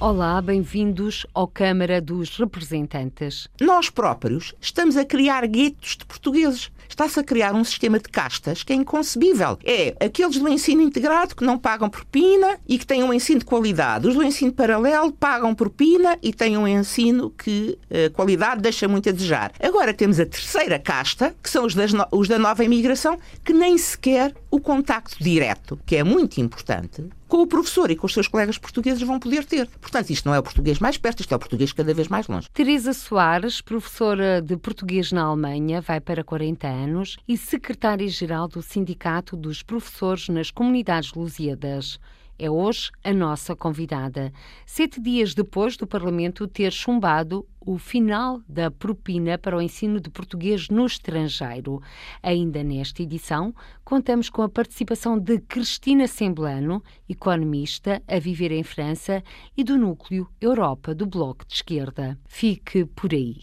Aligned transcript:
Olá, 0.00 0.40
bem-vindos 0.40 1.26
ao 1.34 1.46
Câmara 1.46 2.00
dos 2.00 2.38
Representantes. 2.38 3.48
Nós 3.60 3.90
próprios 3.90 4.54
estamos 4.58 4.96
a 4.96 5.04
criar 5.04 5.46
guetos 5.46 5.98
de 5.98 6.06
portugueses 6.06 6.70
está-se 6.90 7.20
a 7.20 7.24
criar 7.24 7.54
um 7.54 7.64
sistema 7.64 7.98
de 7.98 8.08
castas 8.08 8.62
que 8.62 8.72
é 8.72 8.76
inconcebível. 8.76 9.58
É 9.64 9.94
aqueles 10.04 10.36
do 10.36 10.48
ensino 10.48 10.82
integrado 10.82 11.34
que 11.34 11.44
não 11.44 11.58
pagam 11.58 11.88
propina 11.88 12.58
e 12.68 12.78
que 12.78 12.86
têm 12.86 13.02
um 13.02 13.12
ensino 13.12 13.38
de 13.38 13.44
qualidade. 13.44 14.08
Os 14.08 14.14
do 14.14 14.22
ensino 14.22 14.52
paralelo 14.52 15.12
pagam 15.12 15.54
propina 15.54 16.18
e 16.22 16.32
têm 16.32 16.58
um 16.58 16.68
ensino 16.68 17.30
que 17.30 17.78
a 17.90 17.96
eh, 17.96 18.08
qualidade 18.10 18.60
deixa 18.60 18.86
muito 18.86 19.08
a 19.08 19.12
desejar. 19.12 19.52
Agora 19.60 19.94
temos 19.94 20.20
a 20.20 20.26
terceira 20.26 20.78
casta, 20.78 21.34
que 21.42 21.48
são 21.48 21.64
os, 21.64 21.74
no... 21.74 22.06
os 22.12 22.28
da 22.28 22.38
nova 22.38 22.64
imigração, 22.64 23.18
que 23.44 23.52
nem 23.52 23.78
sequer 23.78 24.34
o 24.50 24.60
contacto 24.60 25.16
direto, 25.22 25.78
que 25.86 25.96
é 25.96 26.04
muito 26.04 26.40
importante, 26.40 27.04
com 27.30 27.42
o 27.42 27.46
professor 27.46 27.90
e 27.92 27.96
com 27.96 28.06
os 28.06 28.12
seus 28.12 28.26
colegas 28.26 28.58
portugueses 28.58 29.00
vão 29.02 29.20
poder 29.20 29.44
ter. 29.44 29.68
Portanto, 29.80 30.10
isto 30.10 30.28
não 30.28 30.34
é 30.34 30.40
o 30.40 30.42
português 30.42 30.80
mais 30.80 30.98
perto, 30.98 31.20
isto 31.20 31.32
é 31.32 31.36
o 31.36 31.38
português 31.38 31.72
cada 31.72 31.94
vez 31.94 32.08
mais 32.08 32.26
longe. 32.26 32.48
Teresa 32.52 32.92
Soares, 32.92 33.60
professora 33.60 34.42
de 34.42 34.56
português 34.56 35.12
na 35.12 35.22
Alemanha, 35.22 35.80
vai 35.80 36.00
para 36.00 36.24
40 36.24 36.66
anos 36.66 37.16
e 37.28 37.36
secretária-geral 37.36 38.48
do 38.48 38.60
Sindicato 38.60 39.36
dos 39.36 39.62
Professores 39.62 40.28
nas 40.28 40.50
Comunidades 40.50 41.14
Lusíadas 41.14 42.00
é 42.40 42.50
hoje 42.50 42.90
a 43.04 43.12
nossa 43.12 43.54
convidada. 43.54 44.32
Sete 44.64 44.98
dias 44.98 45.34
depois 45.34 45.76
do 45.76 45.86
Parlamento 45.86 46.48
ter 46.48 46.72
chumbado 46.72 47.46
o 47.60 47.76
final 47.76 48.40
da 48.48 48.70
propina 48.70 49.36
para 49.36 49.56
o 49.56 49.60
ensino 49.60 50.00
de 50.00 50.08
português 50.08 50.70
no 50.70 50.86
estrangeiro. 50.86 51.82
Ainda 52.22 52.64
nesta 52.64 53.02
edição, 53.02 53.54
contamos 53.84 54.30
com 54.30 54.40
a 54.40 54.48
participação 54.48 55.18
de 55.18 55.38
Cristina 55.40 56.06
Semblano, 56.08 56.82
economista 57.06 58.02
a 58.08 58.18
viver 58.18 58.50
em 58.52 58.62
França, 58.62 59.22
e 59.54 59.62
do 59.62 59.76
Núcleo 59.76 60.26
Europa 60.40 60.94
do 60.94 61.06
Bloco 61.06 61.46
de 61.46 61.56
Esquerda. 61.56 62.18
Fique 62.26 62.86
por 62.86 63.12
aí. 63.12 63.36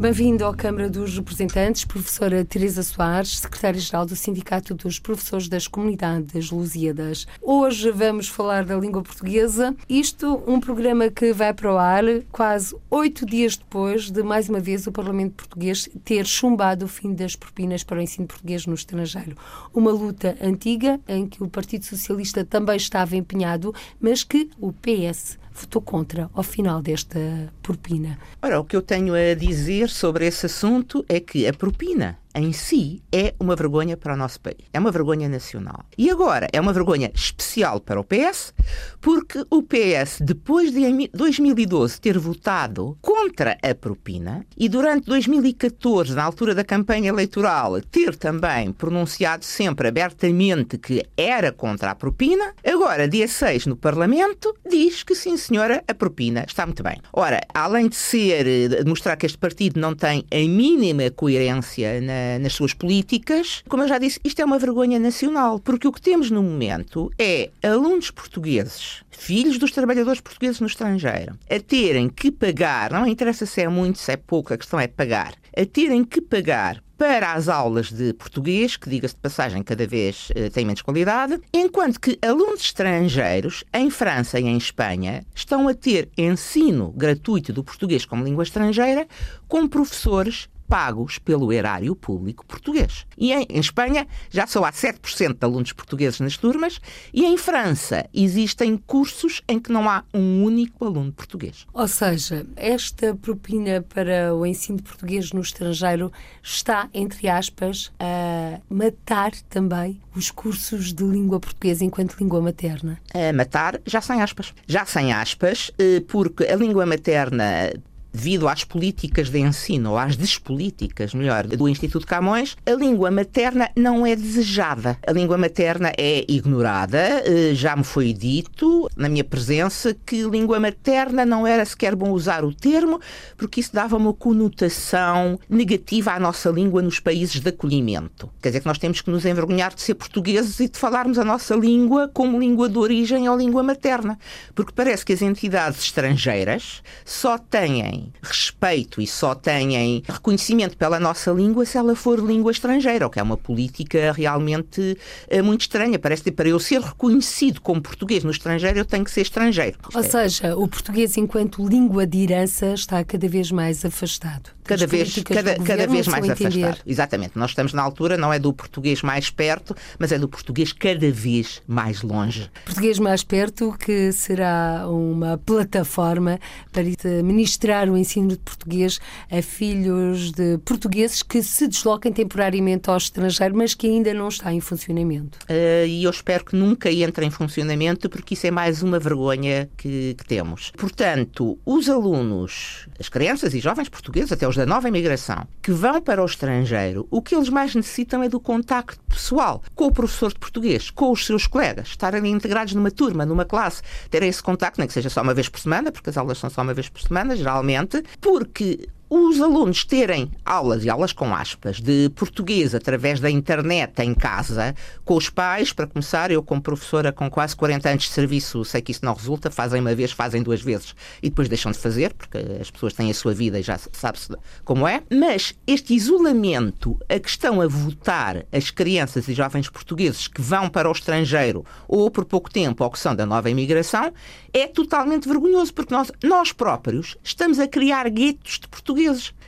Bem-vindo 0.00 0.46
à 0.46 0.54
Câmara 0.54 0.88
dos 0.88 1.18
Representantes, 1.18 1.84
professora 1.84 2.42
Teresa 2.42 2.82
Soares, 2.82 3.38
secretária-geral 3.38 4.06
do 4.06 4.16
Sindicato 4.16 4.74
dos 4.74 4.98
Professores 4.98 5.46
das 5.46 5.68
Comunidades 5.68 6.50
Lusíadas. 6.50 7.26
Hoje 7.42 7.90
vamos 7.90 8.26
falar 8.26 8.64
da 8.64 8.78
língua 8.78 9.02
portuguesa. 9.02 9.76
Isto, 9.86 10.42
um 10.46 10.58
programa 10.58 11.10
que 11.10 11.34
vai 11.34 11.52
para 11.52 11.70
o 11.70 11.76
ar 11.76 12.02
quase 12.32 12.74
oito 12.88 13.26
dias 13.26 13.58
depois 13.58 14.10
de, 14.10 14.22
mais 14.22 14.48
uma 14.48 14.58
vez, 14.58 14.86
o 14.86 14.92
Parlamento 14.92 15.34
Português 15.34 15.86
ter 16.02 16.24
chumbado 16.24 16.86
o 16.86 16.88
fim 16.88 17.12
das 17.12 17.36
propinas 17.36 17.84
para 17.84 17.98
o 17.98 18.00
ensino 18.00 18.26
português 18.26 18.64
no 18.64 18.72
estrangeiro. 18.72 19.36
Uma 19.74 19.90
luta 19.90 20.34
antiga 20.40 20.98
em 21.06 21.26
que 21.26 21.42
o 21.44 21.48
Partido 21.48 21.84
Socialista 21.84 22.42
também 22.42 22.76
estava 22.76 23.16
empenhado, 23.16 23.74
mas 24.00 24.24
que 24.24 24.48
o 24.58 24.72
PS 24.72 25.38
votou 25.52 25.82
contra 25.82 26.30
ao 26.34 26.42
final 26.42 26.80
desta 26.80 27.18
propina. 27.62 28.18
Ora, 28.42 28.60
o 28.60 28.64
que 28.64 28.76
eu 28.76 28.82
tenho 28.82 29.14
a 29.14 29.34
dizer 29.34 29.88
sobre 29.88 30.26
esse 30.26 30.46
assunto 30.46 31.04
é 31.08 31.20
que 31.20 31.46
a 31.46 31.52
propina 31.52 32.18
em 32.34 32.52
si 32.52 33.02
é 33.12 33.34
uma 33.38 33.56
vergonha 33.56 33.96
para 33.96 34.14
o 34.14 34.16
nosso 34.16 34.40
país. 34.40 34.58
É 34.72 34.78
uma 34.78 34.90
vergonha 34.90 35.28
nacional. 35.28 35.84
E 35.96 36.10
agora 36.10 36.48
é 36.52 36.60
uma 36.60 36.72
vergonha 36.72 37.10
especial 37.14 37.80
para 37.80 38.00
o 38.00 38.04
PS, 38.04 38.54
porque 39.00 39.44
o 39.50 39.62
PS, 39.62 40.20
depois 40.20 40.72
de 40.72 41.10
2012 41.12 42.00
ter 42.00 42.18
votado 42.18 42.96
contra 43.00 43.58
a 43.62 43.74
propina 43.74 44.46
e 44.56 44.68
durante 44.68 45.06
2014, 45.06 46.14
na 46.14 46.24
altura 46.24 46.54
da 46.54 46.64
campanha 46.64 47.08
eleitoral, 47.08 47.80
ter 47.82 48.16
também 48.16 48.72
pronunciado 48.72 49.44
sempre 49.44 49.88
abertamente 49.88 50.78
que 50.78 51.04
era 51.16 51.52
contra 51.52 51.90
a 51.90 51.94
propina, 51.94 52.54
agora, 52.64 53.08
dia 53.08 53.26
6 53.26 53.66
no 53.66 53.76
Parlamento, 53.76 54.54
diz 54.68 55.02
que 55.02 55.14
sim, 55.14 55.36
senhora, 55.36 55.82
a 55.86 55.94
propina 55.94 56.44
está 56.46 56.64
muito 56.64 56.82
bem. 56.82 57.00
Ora, 57.12 57.40
além 57.52 57.88
de 57.88 57.96
ser, 57.96 58.44
de 58.68 58.84
mostrar 58.84 59.16
que 59.16 59.26
este 59.26 59.38
partido 59.38 59.80
não 59.80 59.94
tem 59.94 60.24
a 60.30 60.36
mínima 60.36 61.10
coerência 61.10 62.00
na 62.00 62.19
nas 62.40 62.52
suas 62.52 62.74
políticas. 62.74 63.62
Como 63.68 63.82
eu 63.82 63.88
já 63.88 63.98
disse, 63.98 64.20
isto 64.24 64.40
é 64.40 64.44
uma 64.44 64.58
vergonha 64.58 64.98
nacional, 64.98 65.58
porque 65.58 65.88
o 65.88 65.92
que 65.92 66.00
temos 66.00 66.30
no 66.30 66.42
momento 66.42 67.10
é 67.18 67.50
alunos 67.62 68.10
portugueses, 68.10 69.02
filhos 69.10 69.58
dos 69.58 69.72
trabalhadores 69.72 70.20
portugueses 70.20 70.60
no 70.60 70.66
estrangeiro, 70.66 71.38
a 71.48 71.60
terem 71.60 72.08
que 72.08 72.30
pagar, 72.30 72.92
não 72.92 73.06
interessa 73.06 73.46
se 73.46 73.60
é 73.60 73.68
muito, 73.68 73.98
se 73.98 74.12
é 74.12 74.16
pouco, 74.16 74.52
a 74.52 74.58
questão 74.58 74.80
é 74.80 74.86
pagar, 74.86 75.34
a 75.56 75.64
terem 75.64 76.04
que 76.04 76.20
pagar 76.20 76.82
para 77.00 77.32
as 77.32 77.48
aulas 77.48 77.90
de 77.90 78.12
português, 78.12 78.76
que 78.76 78.90
diga-se 78.90 79.14
de 79.14 79.22
passagem 79.22 79.62
cada 79.62 79.86
vez 79.86 80.28
uh, 80.30 80.50
tem 80.50 80.66
menos 80.66 80.82
qualidade, 80.82 81.40
enquanto 81.50 81.98
que 81.98 82.18
alunos 82.20 82.60
estrangeiros 82.60 83.64
em 83.72 83.88
França 83.88 84.38
e 84.38 84.44
em 84.44 84.58
Espanha 84.58 85.24
estão 85.34 85.66
a 85.66 85.72
ter 85.72 86.10
ensino 86.14 86.92
gratuito 86.94 87.54
do 87.54 87.64
português 87.64 88.04
como 88.04 88.22
língua 88.22 88.42
estrangeira 88.42 89.08
com 89.48 89.66
professores 89.66 90.46
pagos 90.70 91.18
pelo 91.18 91.52
erário 91.52 91.96
público 91.96 92.46
português. 92.46 93.04
E 93.18 93.32
em, 93.32 93.44
em 93.50 93.58
Espanha 93.58 94.06
já 94.30 94.46
só 94.46 94.64
há 94.64 94.70
7% 94.70 95.34
de 95.34 95.44
alunos 95.44 95.72
portugueses 95.72 96.20
nas 96.20 96.36
turmas 96.36 96.80
e 97.12 97.26
em 97.26 97.36
França 97.36 98.08
existem 98.14 98.76
cursos 98.76 99.42
em 99.48 99.58
que 99.58 99.72
não 99.72 99.90
há 99.90 100.04
um 100.14 100.44
único 100.44 100.84
aluno 100.84 101.12
português. 101.12 101.66
Ou 101.74 101.88
seja, 101.88 102.46
esta 102.54 103.16
propina 103.16 103.82
para 103.82 104.32
o 104.32 104.46
ensino 104.46 104.78
de 104.78 104.84
português 104.84 105.32
no 105.32 105.40
estrangeiro 105.40 106.12
está, 106.40 106.88
entre 106.94 107.28
aspas, 107.28 107.90
a 107.98 108.60
matar 108.70 109.32
também 109.48 110.00
os 110.14 110.30
cursos 110.30 110.92
de 110.92 111.02
língua 111.02 111.40
portuguesa 111.40 111.84
enquanto 111.84 112.16
língua 112.20 112.40
materna? 112.40 113.00
A 113.12 113.32
matar, 113.32 113.80
já 113.84 114.00
sem 114.00 114.22
aspas. 114.22 114.54
Já 114.68 114.86
sem 114.86 115.12
aspas, 115.12 115.72
eh, 115.78 116.00
porque 116.06 116.44
a 116.44 116.54
língua 116.54 116.86
materna 116.86 117.72
devido 118.12 118.48
às 118.48 118.64
políticas 118.64 119.30
de 119.30 119.38
ensino, 119.38 119.90
ou 119.90 119.98
às 119.98 120.16
despolíticas, 120.16 121.14
melhor, 121.14 121.46
do 121.46 121.68
Instituto 121.68 122.06
Camões, 122.06 122.56
a 122.66 122.72
língua 122.72 123.10
materna 123.10 123.70
não 123.76 124.06
é 124.06 124.14
desejada. 124.16 124.98
A 125.06 125.12
língua 125.12 125.36
materna 125.36 125.92
é 125.96 126.24
ignorada. 126.28 127.22
Eh, 127.24 127.54
já 127.54 127.76
me 127.76 127.84
foi 127.84 128.12
dito, 128.12 128.88
na 128.96 129.08
minha 129.08 129.24
presença, 129.24 129.94
que 130.06 130.22
língua 130.22 130.60
materna 130.60 131.24
não 131.24 131.46
era 131.46 131.64
sequer 131.64 131.94
bom 131.94 132.10
usar 132.10 132.44
o 132.44 132.54
termo, 132.54 133.00
porque 133.36 133.60
isso 133.60 133.72
dava 133.72 133.96
uma 133.96 134.12
conotação 134.12 135.38
negativa 135.48 136.12
à 136.12 136.20
nossa 136.20 136.50
língua 136.50 136.82
nos 136.82 137.00
países 137.00 137.40
de 137.40 137.48
acolhimento. 137.48 138.30
Quer 138.40 138.50
dizer 138.50 138.60
que 138.60 138.66
nós 138.66 138.78
temos 138.78 139.00
que 139.00 139.10
nos 139.10 139.24
envergonhar 139.24 139.74
de 139.74 139.82
ser 139.82 139.94
portugueses 139.94 140.60
e 140.60 140.68
de 140.68 140.78
falarmos 140.78 141.18
a 141.18 141.24
nossa 141.24 141.54
língua 141.54 142.10
como 142.12 142.38
língua 142.38 142.68
de 142.68 142.78
origem 142.78 143.28
ou 143.28 143.36
língua 143.36 143.62
materna. 143.62 144.18
Porque 144.54 144.72
parece 144.74 145.04
que 145.04 145.12
as 145.12 145.22
entidades 145.22 145.82
estrangeiras 145.82 146.82
só 147.04 147.38
têm 147.38 147.80
respeito 148.22 149.00
e 149.00 149.06
só 149.06 149.34
têm 149.34 150.02
reconhecimento 150.06 150.76
pela 150.76 150.98
nossa 151.00 151.30
língua 151.30 151.64
se 151.64 151.76
ela 151.76 151.94
for 151.94 152.18
língua 152.18 152.52
estrangeira, 152.52 153.06
o 153.06 153.10
que 153.10 153.18
é 153.18 153.22
uma 153.22 153.36
política 153.36 154.12
realmente 154.12 154.96
eh, 155.28 155.42
muito 155.42 155.62
estranha. 155.62 155.98
Parece 155.98 156.22
que 156.22 156.32
para 156.32 156.48
eu 156.48 156.58
ser 156.58 156.80
reconhecido 156.80 157.60
como 157.60 157.80
português 157.80 158.24
no 158.24 158.30
estrangeiro, 158.30 158.78
eu 158.78 158.84
tenho 158.84 159.04
que 159.04 159.10
ser 159.10 159.22
estrangeiro. 159.22 159.78
Ou 159.94 160.02
seja, 160.02 160.56
o 160.56 160.66
português 160.66 161.16
enquanto 161.16 161.66
língua 161.66 162.06
de 162.06 162.22
herança 162.22 162.74
está 162.74 163.02
cada 163.04 163.28
vez 163.28 163.50
mais 163.50 163.84
afastado. 163.84 164.50
Cada 164.64 164.86
vez, 164.86 165.20
cada, 165.24 165.56
cada 165.58 165.86
vez 165.86 166.06
mais 166.06 166.30
afastado. 166.30 166.78
Exatamente. 166.86 167.32
Nós 167.34 167.50
estamos 167.50 167.72
na 167.72 167.82
altura, 167.82 168.16
não 168.16 168.32
é 168.32 168.38
do 168.38 168.52
português 168.52 169.02
mais 169.02 169.28
perto, 169.28 169.74
mas 169.98 170.12
é 170.12 170.18
do 170.18 170.28
português 170.28 170.72
cada 170.72 171.10
vez 171.10 171.60
mais 171.66 172.02
longe. 172.02 172.48
Português 172.64 172.98
mais 173.00 173.24
perto, 173.24 173.74
que 173.78 174.12
será 174.12 174.86
uma 174.88 175.38
plataforma 175.38 176.38
para 176.70 176.84
ministrar 177.24 177.89
o 177.90 177.96
ensino 177.96 178.28
de 178.28 178.38
português 178.38 179.00
a 179.30 179.42
filhos 179.42 180.32
de 180.32 180.58
portugueses 180.58 181.22
que 181.22 181.42
se 181.42 181.66
desloquem 181.66 182.12
temporariamente 182.12 182.88
ao 182.88 182.96
estrangeiro, 182.96 183.56
mas 183.56 183.74
que 183.74 183.86
ainda 183.86 184.12
não 184.14 184.28
está 184.28 184.52
em 184.52 184.60
funcionamento. 184.60 185.38
Uh, 185.44 185.86
e 185.86 186.04
eu 186.04 186.10
espero 186.10 186.44
que 186.44 186.56
nunca 186.56 186.90
entre 186.90 187.26
em 187.26 187.30
funcionamento, 187.30 188.08
porque 188.08 188.34
isso 188.34 188.46
é 188.46 188.50
mais 188.50 188.82
uma 188.82 188.98
vergonha 188.98 189.68
que, 189.76 190.14
que 190.14 190.24
temos. 190.24 190.72
Portanto, 190.76 191.58
os 191.64 191.88
alunos, 191.88 192.88
as 192.98 193.08
crianças 193.08 193.54
e 193.54 193.60
jovens 193.60 193.88
portugueses, 193.88 194.32
até 194.32 194.46
os 194.46 194.56
da 194.56 194.66
nova 194.66 194.88
imigração, 194.88 195.46
que 195.62 195.72
vão 195.72 196.00
para 196.00 196.22
o 196.22 196.26
estrangeiro, 196.26 197.06
o 197.10 197.22
que 197.22 197.34
eles 197.34 197.48
mais 197.48 197.74
necessitam 197.74 198.22
é 198.22 198.28
do 198.28 198.40
contacto 198.40 199.00
pessoal 199.08 199.62
com 199.74 199.86
o 199.86 199.92
professor 199.92 200.32
de 200.32 200.38
português, 200.38 200.90
com 200.90 201.10
os 201.10 201.26
seus 201.26 201.46
colegas, 201.46 201.88
estarem 201.88 202.30
integrados 202.30 202.74
numa 202.74 202.90
turma, 202.90 203.26
numa 203.26 203.44
classe, 203.44 203.82
terem 204.10 204.28
esse 204.28 204.42
contacto, 204.42 204.78
nem 204.78 204.86
que 204.86 204.92
seja 204.92 205.10
só 205.10 205.22
uma 205.22 205.34
vez 205.34 205.48
por 205.48 205.60
semana, 205.60 205.90
porque 205.90 206.10
as 206.10 206.16
aulas 206.16 206.38
são 206.38 206.50
só 206.50 206.62
uma 206.62 206.74
vez 206.74 206.88
por 206.88 207.00
semana, 207.00 207.36
geralmente, 207.36 207.79
porque 208.20 208.88
os 209.12 209.40
alunos 209.40 209.84
terem 209.84 210.30
aulas, 210.44 210.84
e 210.84 210.88
aulas 210.88 211.12
com 211.12 211.34
aspas, 211.34 211.80
de 211.80 212.08
português 212.10 212.76
através 212.76 213.18
da 213.18 213.28
internet 213.28 213.98
em 213.98 214.14
casa, 214.14 214.72
com 215.04 215.16
os 215.16 215.28
pais, 215.28 215.72
para 215.72 215.88
começar, 215.88 216.30
eu 216.30 216.40
como 216.44 216.62
professora 216.62 217.10
com 217.10 217.28
quase 217.28 217.56
40 217.56 217.88
anos 217.90 218.04
de 218.04 218.10
serviço, 218.10 218.64
sei 218.64 218.80
que 218.80 218.92
isso 218.92 219.04
não 219.04 219.12
resulta, 219.12 219.50
fazem 219.50 219.80
uma 219.80 219.96
vez, 219.96 220.12
fazem 220.12 220.44
duas 220.44 220.62
vezes 220.62 220.94
e 221.20 221.28
depois 221.28 221.48
deixam 221.48 221.72
de 221.72 221.78
fazer, 221.78 222.14
porque 222.14 222.38
as 222.60 222.70
pessoas 222.70 222.92
têm 222.92 223.10
a 223.10 223.14
sua 223.14 223.34
vida 223.34 223.58
e 223.58 223.62
já 223.62 223.76
sabe-se 223.92 224.28
como 224.64 224.86
é. 224.86 225.02
Mas 225.10 225.56
este 225.66 225.92
isolamento, 225.92 226.96
a 227.08 227.18
questão 227.18 227.60
a 227.60 227.66
votar 227.66 228.46
as 228.52 228.70
crianças 228.70 229.26
e 229.26 229.34
jovens 229.34 229.68
portugueses 229.68 230.28
que 230.28 230.40
vão 230.40 230.68
para 230.68 230.88
o 230.88 230.92
estrangeiro 230.92 231.64
ou 231.88 232.08
por 232.12 232.24
pouco 232.24 232.48
tempo 232.48 232.84
ou 232.84 232.90
que 232.90 232.98
são 232.98 233.16
da 233.16 233.26
nova 233.26 233.50
imigração, 233.50 234.12
é 234.52 234.68
totalmente 234.68 235.28
vergonhoso, 235.28 235.74
porque 235.74 235.92
nós, 235.92 236.12
nós 236.22 236.52
próprios 236.52 237.16
estamos 237.24 237.58
a 237.58 237.66
criar 237.66 238.08
guetos 238.08 238.60
de 238.60 238.68
portugueses 238.68 238.99